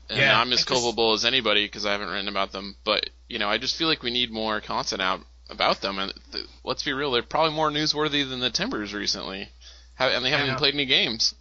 and 0.10 0.20
Yeah, 0.20 0.40
I'm 0.40 0.52
as 0.54 0.60
just- 0.60 0.68
culpable 0.70 1.14
as 1.14 1.26
anybody 1.26 1.66
because 1.66 1.86
I 1.86 1.92
haven't 1.92 2.10
written 2.10 2.28
about 2.28 2.52
them. 2.52 2.76
But 2.84 3.10
you 3.28 3.40
know, 3.40 3.50
I 3.50 3.58
just 3.58 3.76
feel 3.76 3.88
like 3.88 4.04
we 4.04 4.12
need 4.12 4.32
more 4.32 4.62
content 4.62 5.02
out 5.02 5.22
about 5.50 5.82
them. 5.82 6.00
And 6.00 6.14
th- 6.32 6.46
let's 6.64 6.84
be 6.84 6.94
real, 6.94 7.12
they're 7.12 7.24
probably 7.24 7.54
more 7.56 7.70
newsworthy 7.72 8.28
than 8.28 8.40
the 8.40 8.50
Timbers 8.50 8.94
recently, 8.94 9.50
Ha- 9.98 10.10
and 10.10 10.24
they 10.24 10.30
haven't 10.30 10.46
even 10.48 10.58
played 10.58 10.74
any 10.76 10.86
games. 10.86 11.34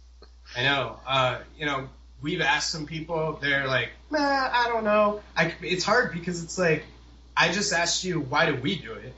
I 0.56 0.62
know. 0.62 0.98
Uh, 1.06 1.38
you 1.58 1.64
know, 1.66 1.88
we've 2.20 2.40
asked 2.40 2.70
some 2.70 2.86
people. 2.86 3.38
They're 3.40 3.66
like, 3.66 3.90
nah, 4.10 4.18
I 4.52 4.66
don't 4.68 4.84
know. 4.84 5.20
I, 5.36 5.54
it's 5.62 5.84
hard 5.84 6.12
because 6.12 6.42
it's 6.42 6.58
like, 6.58 6.84
I 7.36 7.52
just 7.52 7.72
asked 7.72 8.02
you, 8.04 8.20
why 8.20 8.46
do 8.46 8.56
we 8.60 8.76
do 8.76 8.92
it? 8.94 9.14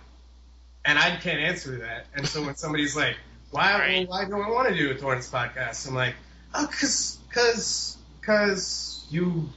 And 0.85 0.99
I 0.99 1.17
can't 1.17 1.41
answer 1.41 1.79
that. 1.79 2.07
And 2.15 2.27
so 2.27 2.43
when 2.45 2.57
somebody's 2.57 2.97
like, 2.97 3.17
why, 3.51 3.79
Right. 3.79 4.09
why 4.09 4.25
do 4.25 4.41
I 4.41 4.51
want 4.51 4.69
to 4.69 4.77
do 4.77 4.91
a 4.91 4.95
Thorns 4.95 5.31
podcast? 5.31 5.87
I'm 5.89 5.95
like, 5.95 6.15
oh, 6.55 6.67
cause, 6.67 7.19
cause, 7.33 7.97
cause 8.23 9.05
you, 9.11 9.49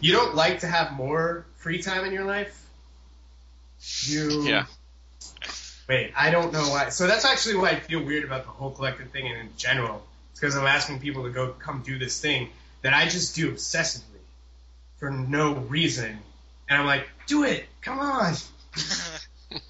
you 0.00 0.12
don't 0.12 0.34
like 0.34 0.60
to 0.60 0.66
have 0.66 0.92
more 0.92 1.44
free 1.56 1.82
time 1.82 2.04
in 2.04 2.12
your 2.12 2.24
life. 2.24 2.58
You, 4.04 4.42
Yeah. 4.44 4.66
Wait, 5.88 6.12
I 6.16 6.30
don't 6.30 6.52
know 6.52 6.62
why. 6.70 6.88
So 6.90 7.06
that's 7.06 7.24
actually 7.24 7.56
why 7.56 7.70
I 7.70 7.80
feel 7.80 8.02
weird 8.02 8.24
about 8.24 8.44
the 8.44 8.50
whole 8.50 8.70
collective 8.70 9.10
thing 9.10 9.26
and 9.26 9.40
in 9.40 9.56
general. 9.56 10.02
It's 10.30 10.40
because 10.40 10.56
I'm 10.56 10.66
asking 10.66 11.00
people 11.00 11.24
to 11.24 11.30
go 11.30 11.48
come 11.48 11.82
do 11.84 11.98
this 11.98 12.20
thing 12.20 12.48
that 12.82 12.94
I 12.94 13.08
just 13.08 13.34
do 13.34 13.50
obsessively 13.52 14.02
for 14.98 15.10
no 15.10 15.54
reason. 15.54 16.18
And 16.68 16.80
I'm 16.80 16.86
like, 16.86 17.08
do 17.26 17.42
it, 17.44 17.66
come 17.82 17.98
on. 17.98 18.34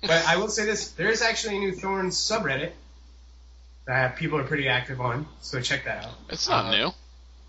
But 0.03 0.26
I 0.26 0.36
will 0.36 0.48
say 0.48 0.64
this: 0.66 0.90
there 0.92 1.11
is 1.11 1.22
actually 1.22 1.57
a 1.57 1.61
new 1.61 1.72
Thorns 1.72 2.16
subreddit 2.16 2.72
that 3.86 4.16
people 4.16 4.38
are 4.38 4.44
pretty 4.44 4.68
active 4.68 5.00
on. 5.00 5.26
So 5.40 5.61
check 5.61 5.84
that 5.84 6.05
out. 6.05 6.12
It's 6.28 6.48
not 6.48 6.66
Uh, 6.66 6.70
new. 6.76 6.90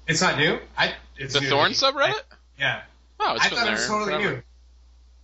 It's 0.08 0.22
not 0.22 0.38
new. 0.38 0.60
I 0.78 0.94
it's 1.18 1.34
The 1.34 1.42
new. 1.42 1.50
Thorn 1.50 1.72
subreddit? 1.72 2.14
Yeah, 2.60 2.82
Oh, 3.20 3.36
it's 3.36 3.46
I 3.46 3.50
been 3.50 3.58
thought 3.58 3.64
there 3.66 3.74
it 3.74 3.78
was 3.78 3.88
totally 3.88 4.12
forever. 4.14 4.24
new. 4.36 4.44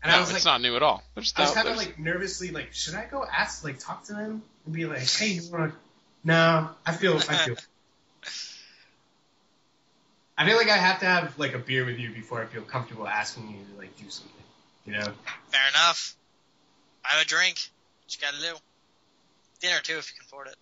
And 0.01 0.11
no, 0.11 0.17
I 0.17 0.19
was 0.21 0.29
it's 0.31 0.45
like, 0.45 0.53
not 0.53 0.61
new 0.61 0.75
at 0.75 0.83
all. 0.83 1.03
There's, 1.13 1.33
I 1.35 1.41
was 1.41 1.51
kind 1.51 1.67
of 1.67 1.75
like 1.77 1.99
nervously 1.99 2.51
like, 2.51 2.73
should 2.73 2.95
I 2.95 3.05
go 3.05 3.25
ask, 3.25 3.63
like, 3.65 3.79
talk 3.79 4.05
to 4.05 4.13
them 4.13 4.41
and 4.65 4.73
be 4.73 4.85
like, 4.85 4.99
hey, 4.99 5.27
you 5.27 5.41
wanna? 5.51 5.73
No, 6.23 6.69
I 6.85 6.93
feel, 6.93 7.17
I 7.17 7.19
feel. 7.19 7.55
I 10.37 10.45
feel 10.47 10.55
like 10.55 10.69
I 10.69 10.77
have 10.77 10.99
to 11.01 11.05
have 11.05 11.37
like 11.37 11.53
a 11.53 11.59
beer 11.59 11.83
with 11.85 11.99
you 11.99 12.11
before 12.11 12.41
I 12.41 12.45
feel 12.45 12.61
comfortable 12.61 13.05
asking 13.07 13.49
you 13.49 13.57
to 13.73 13.77
like 13.79 13.97
do 13.97 14.09
something. 14.09 14.33
You 14.85 14.93
know? 14.93 15.03
Fair 15.49 15.67
enough. 15.69 16.15
I 17.09 17.15
have 17.15 17.25
a 17.25 17.27
drink. 17.27 17.57
What 18.03 18.15
you 18.15 18.21
gotta 18.21 18.39
do. 18.41 18.55
Dinner 19.61 19.79
too, 19.81 19.97
if 19.97 20.11
you 20.11 20.15
can 20.19 20.25
afford 20.25 20.47
it. 20.47 20.55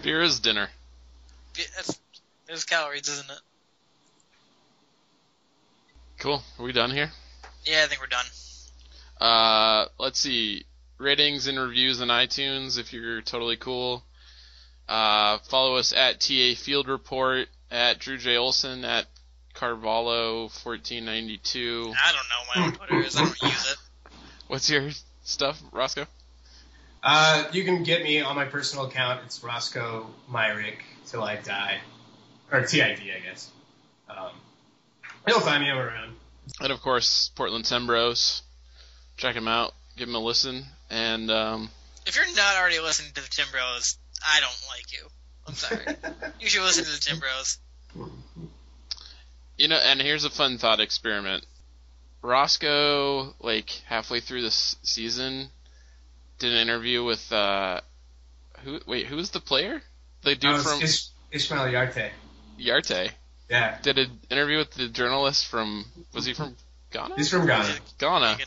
beer 0.02 0.22
is 0.22 0.40
dinner. 0.40 0.68
That's, 1.54 2.00
there's 2.46 2.64
calories, 2.64 3.08
isn't 3.08 3.30
it? 3.30 3.40
Cool. 6.18 6.42
Are 6.58 6.64
we 6.64 6.72
done 6.72 6.90
here? 6.90 7.12
Yeah, 7.64 7.84
I 7.84 7.86
think 7.86 8.00
we're 8.00 8.06
done. 8.06 8.24
Uh, 9.20 9.86
let's 9.98 10.18
see. 10.18 10.64
Ratings 10.98 11.46
and 11.46 11.58
reviews 11.58 12.00
on 12.00 12.08
iTunes 12.08 12.78
if 12.78 12.90
you're 12.92 13.20
totally 13.20 13.56
cool. 13.56 14.02
Uh, 14.88 15.38
follow 15.48 15.76
us 15.76 15.92
at 15.92 16.20
TA 16.20 16.54
Field 16.56 16.88
Report, 16.88 17.48
at 17.70 17.98
Drew 17.98 18.16
J. 18.16 18.36
Olson, 18.36 18.84
at 18.84 19.06
Carvalho1492. 19.54 21.92
I 21.92 22.12
don't 22.12 22.28
know 22.28 22.44
my 22.54 22.70
Twitter 22.70 23.02
is. 23.02 23.16
I 23.16 23.24
don't 23.24 23.42
use 23.42 23.72
it. 23.72 23.78
What's 24.48 24.70
your 24.70 24.90
stuff, 25.24 25.60
Roscoe? 25.72 26.06
uh, 27.02 27.44
you 27.52 27.64
can 27.64 27.82
get 27.82 28.02
me 28.02 28.20
on 28.20 28.36
my 28.36 28.44
personal 28.44 28.86
account. 28.86 29.20
It's 29.24 29.42
Roscoe 29.42 30.06
Myrick 30.30 30.82
till 31.06 31.22
I 31.22 31.36
die, 31.36 31.78
or 32.50 32.62
TID, 32.62 33.00
I 33.00 33.20
guess. 33.28 33.50
Um, 34.08 34.30
you'll 35.28 35.40
find 35.40 35.62
me 35.62 35.70
around. 35.70 36.14
And 36.60 36.72
of 36.72 36.80
course, 36.80 37.30
Portland 37.34 37.64
Tembros. 37.64 38.42
Check 39.16 39.34
them 39.34 39.48
out. 39.48 39.72
Give 39.96 40.08
them 40.08 40.14
a 40.14 40.20
listen. 40.20 40.64
And, 40.90 41.30
um, 41.30 41.70
If 42.06 42.16
you're 42.16 42.26
not 42.36 42.56
already 42.56 42.78
listening 42.80 43.12
to 43.14 43.22
the 43.22 43.28
Tim 43.28 43.46
Bros, 43.50 43.98
I 44.22 44.40
don't 44.40 44.66
like 44.68 44.92
you. 44.92 45.08
I'm 45.48 45.54
sorry. 45.54 45.96
you 46.40 46.48
should 46.48 46.62
listen 46.62 46.84
to 46.84 46.90
the 46.90 46.98
Tim 46.98 47.18
Bros. 47.18 47.58
You 49.56 49.68
know, 49.68 49.76
and 49.76 50.00
here's 50.00 50.24
a 50.24 50.30
fun 50.30 50.58
thought 50.58 50.80
experiment. 50.80 51.46
Roscoe, 52.26 53.34
like 53.40 53.70
halfway 53.86 54.20
through 54.20 54.42
this 54.42 54.76
season, 54.82 55.48
did 56.38 56.52
an 56.52 56.58
interview 56.58 57.04
with 57.04 57.32
uh, 57.32 57.80
who? 58.64 58.80
Wait, 58.86 59.06
who 59.06 59.16
was 59.16 59.30
the 59.30 59.40
player? 59.40 59.80
The 60.22 60.34
dude 60.34 60.56
it's 60.56 60.64
from 60.64 60.82
Ish- 60.82 61.08
Ishmael 61.30 61.66
Yartey. 61.66 62.10
Yartey 62.58 63.10
Yeah, 63.48 63.78
did 63.80 63.98
an 63.98 64.18
interview 64.30 64.58
with 64.58 64.72
the 64.72 64.88
journalist 64.88 65.46
from. 65.46 65.84
Was 66.14 66.26
he 66.26 66.34
from 66.34 66.56
Ghana? 66.90 67.14
he's 67.16 67.30
from 67.30 67.46
Ghana. 67.46 67.74
Ghana, 67.98 68.38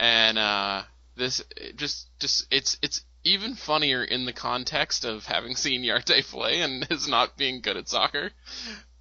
and 0.00 0.38
uh, 0.38 0.82
this 1.16 1.42
just 1.76 2.08
just 2.18 2.46
it's 2.50 2.78
it's 2.80 3.02
even 3.22 3.54
funnier 3.54 4.02
in 4.02 4.24
the 4.24 4.32
context 4.32 5.04
of 5.04 5.26
having 5.26 5.56
seen 5.56 5.82
Yartey 5.82 6.24
play 6.24 6.60
and 6.60 6.84
his 6.84 7.08
not 7.08 7.36
being 7.36 7.60
good 7.60 7.76
at 7.76 7.88
soccer. 7.88 8.30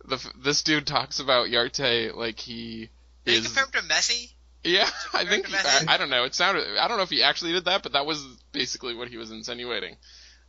The, 0.06 0.20
this 0.43 0.64
dude 0.64 0.86
talks 0.86 1.20
about 1.20 1.47
Yartey 1.47 2.14
like 2.14 2.39
he 2.39 2.89
Did 3.26 3.32
you 3.34 3.39
is 3.39 3.45
compare 3.47 3.65
him 3.65 3.88
to 3.88 3.93
Messi? 3.93 4.32
Yeah, 4.63 4.88
I 5.13 5.26
think 5.26 5.45
Compared 5.45 5.65
to 5.65 5.69
I, 5.69 5.74
Messi? 5.74 5.89
I 5.89 5.97
don't 5.97 6.09
know. 6.09 6.24
It 6.24 6.36
sounded. 6.36 6.78
I 6.78 6.88
don't 6.88 6.97
know 6.97 7.03
if 7.03 7.09
he 7.09 7.24
actually 7.24 7.51
did 7.53 7.65
that, 7.65 7.84
but 7.84 7.93
that 7.93 8.05
was 8.05 8.26
basically 8.51 8.95
what 8.95 9.07
he 9.09 9.17
was 9.17 9.32
insinuating. 9.32 9.97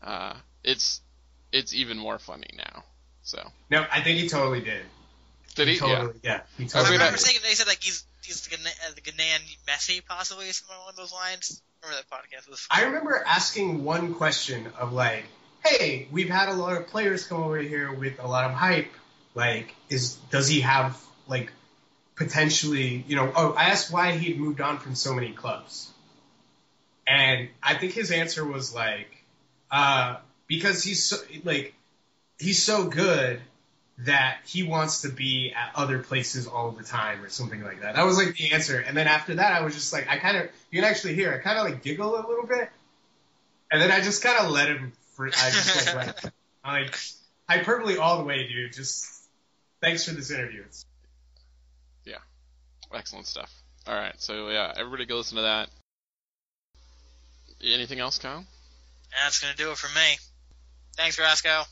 Uh, 0.03 0.35
it's 0.63 1.01
it's 1.53 1.75
even 1.75 1.99
more 1.99 2.19
funny 2.19 2.51
now. 2.57 2.85
So 3.23 3.39
No, 3.71 3.87
I 3.91 4.03
think 4.03 4.19
he 4.19 4.29
totally 4.29 4.61
did. 4.61 4.83
did 5.55 5.69
he? 5.69 5.75
Yeah. 5.75 5.81
Totally, 5.81 6.15
yeah. 6.23 6.41
he 6.59 6.65
I 6.65 6.67
totally 6.67 6.85
mean, 6.91 6.93
remember 7.01 7.15
I- 7.17 7.19
saying 7.21 7.39
they 7.43 7.55
said 7.55 7.67
like 7.67 7.83
he's 7.83 8.05
he's 8.23 8.43
the 8.47 8.57
Ghanaian, 8.57 8.89
uh, 8.89 8.95
the 8.95 9.01
Ghanaian 9.01 9.41
Messi 9.67 10.05
possibly 10.07 10.51
something 10.53 10.77
along 10.77 10.93
those 10.97 11.13
lines. 11.13 11.61
I 11.83 11.87
Remember 11.87 12.05
that 12.09 12.17
podcast? 12.17 12.49
Was 12.51 12.67
I 12.71 12.85
remember 12.85 13.23
asking 13.27 13.85
one 13.85 14.15
question 14.15 14.69
of 14.79 14.93
like, 14.93 15.25
"Hey, 15.65 16.07
we've 16.13 16.29
had 16.31 16.49
a 16.51 16.55
lot 16.55 16.77
of 16.77 16.87
players 16.89 17.27
come 17.27 17.43
over 17.43 17.59
here 17.59 17.93
with 17.93 18.21
a 18.21 18.27
lot 18.27 18.45
of 18.45 18.53
hype. 18.53 18.93
Like, 19.35 19.75
is 19.89 20.15
does 20.31 20.49
he 20.49 20.61
have 20.61 20.99
like 21.27 21.51
potentially, 22.17 23.05
you 23.07 23.17
know?" 23.17 23.33
Oh, 23.35 23.53
I 23.53 23.71
asked 23.71 23.93
why 23.93 24.13
he 24.13 24.33
had 24.33 24.41
moved 24.41 24.61
on 24.61 24.79
from 24.79 24.95
so 24.95 25.15
many 25.15 25.33
clubs, 25.33 25.91
and 27.07 27.49
I 27.63 27.75
think 27.75 27.93
his 27.93 28.11
answer 28.11 28.45
was 28.45 28.75
like, 28.75 29.11
uh, 29.71 30.17
"Because 30.47 30.83
he's 30.83 31.05
so 31.05 31.17
like 31.45 31.75
he's 32.39 32.63
so 32.63 32.85
good." 32.85 33.41
That 33.99 34.39
he 34.45 34.65
wants 34.65 35.03
to 35.03 35.09
be 35.09 35.53
at 35.55 35.71
other 35.77 36.01
places 36.01 36.49
all 36.49 36.73
the 36.73 36.83
time, 36.83 37.23
or 37.23 37.29
something 37.29 37.63
like 37.63 37.83
that. 37.83 37.95
That 37.95 38.05
was 38.05 38.17
like 38.17 38.37
the 38.37 38.51
answer. 38.51 38.77
And 38.81 38.97
then 38.97 39.07
after 39.07 39.37
that, 39.37 39.53
I 39.53 39.63
was 39.63 39.73
just 39.73 39.93
like, 39.93 40.09
I 40.09 40.17
kind 40.19 40.37
of, 40.37 40.49
you 40.73 40.83
can 40.83 40.91
actually 40.91 41.15
hear, 41.15 41.33
I 41.33 41.39
kind 41.39 41.61
of 41.61 41.65
like 41.65 41.85
giggle 41.85 42.17
a 42.17 42.27
little 42.27 42.45
bit, 42.45 42.71
and 43.71 43.81
then 43.81 43.93
I 43.93 44.01
just 44.01 44.21
kind 44.21 44.39
of 44.45 44.51
let 44.51 44.69
him. 44.69 44.93
Free, 45.13 45.31
I 45.31 45.51
just 45.51 45.95
like, 45.95 46.07
let, 46.25 46.33
I'm 46.65 46.83
like 46.83 46.99
hyperbole 47.49 47.97
all 47.99 48.19
the 48.19 48.25
way, 48.25 48.49
dude. 48.49 48.73
Just 48.73 49.07
thanks 49.81 50.05
for 50.05 50.13
this 50.13 50.31
interview. 50.31 50.63
It's, 50.67 50.87
Excellent 52.95 53.27
stuff. 53.27 53.53
All 53.87 53.95
right, 53.95 54.15
so 54.19 54.49
yeah, 54.49 54.73
everybody 54.77 55.05
go 55.05 55.17
listen 55.17 55.37
to 55.37 55.43
that. 55.43 55.69
Anything 57.63 58.01
else, 58.01 58.19
Kyle? 58.19 58.45
That's 59.23 59.41
gonna 59.41 59.57
do 59.57 59.71
it 59.71 59.79
for 59.79 59.89
me. 59.95 60.17
Thanks, 60.97 61.19
Roscoe. 61.19 61.63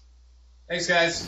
thanks, 0.68 0.86
guys. 0.86 1.26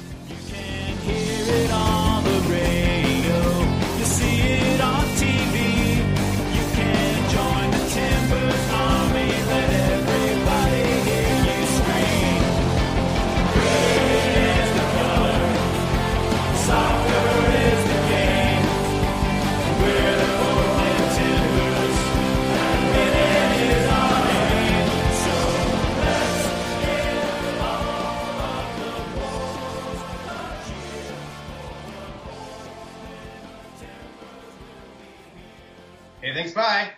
Bye. 36.64 36.94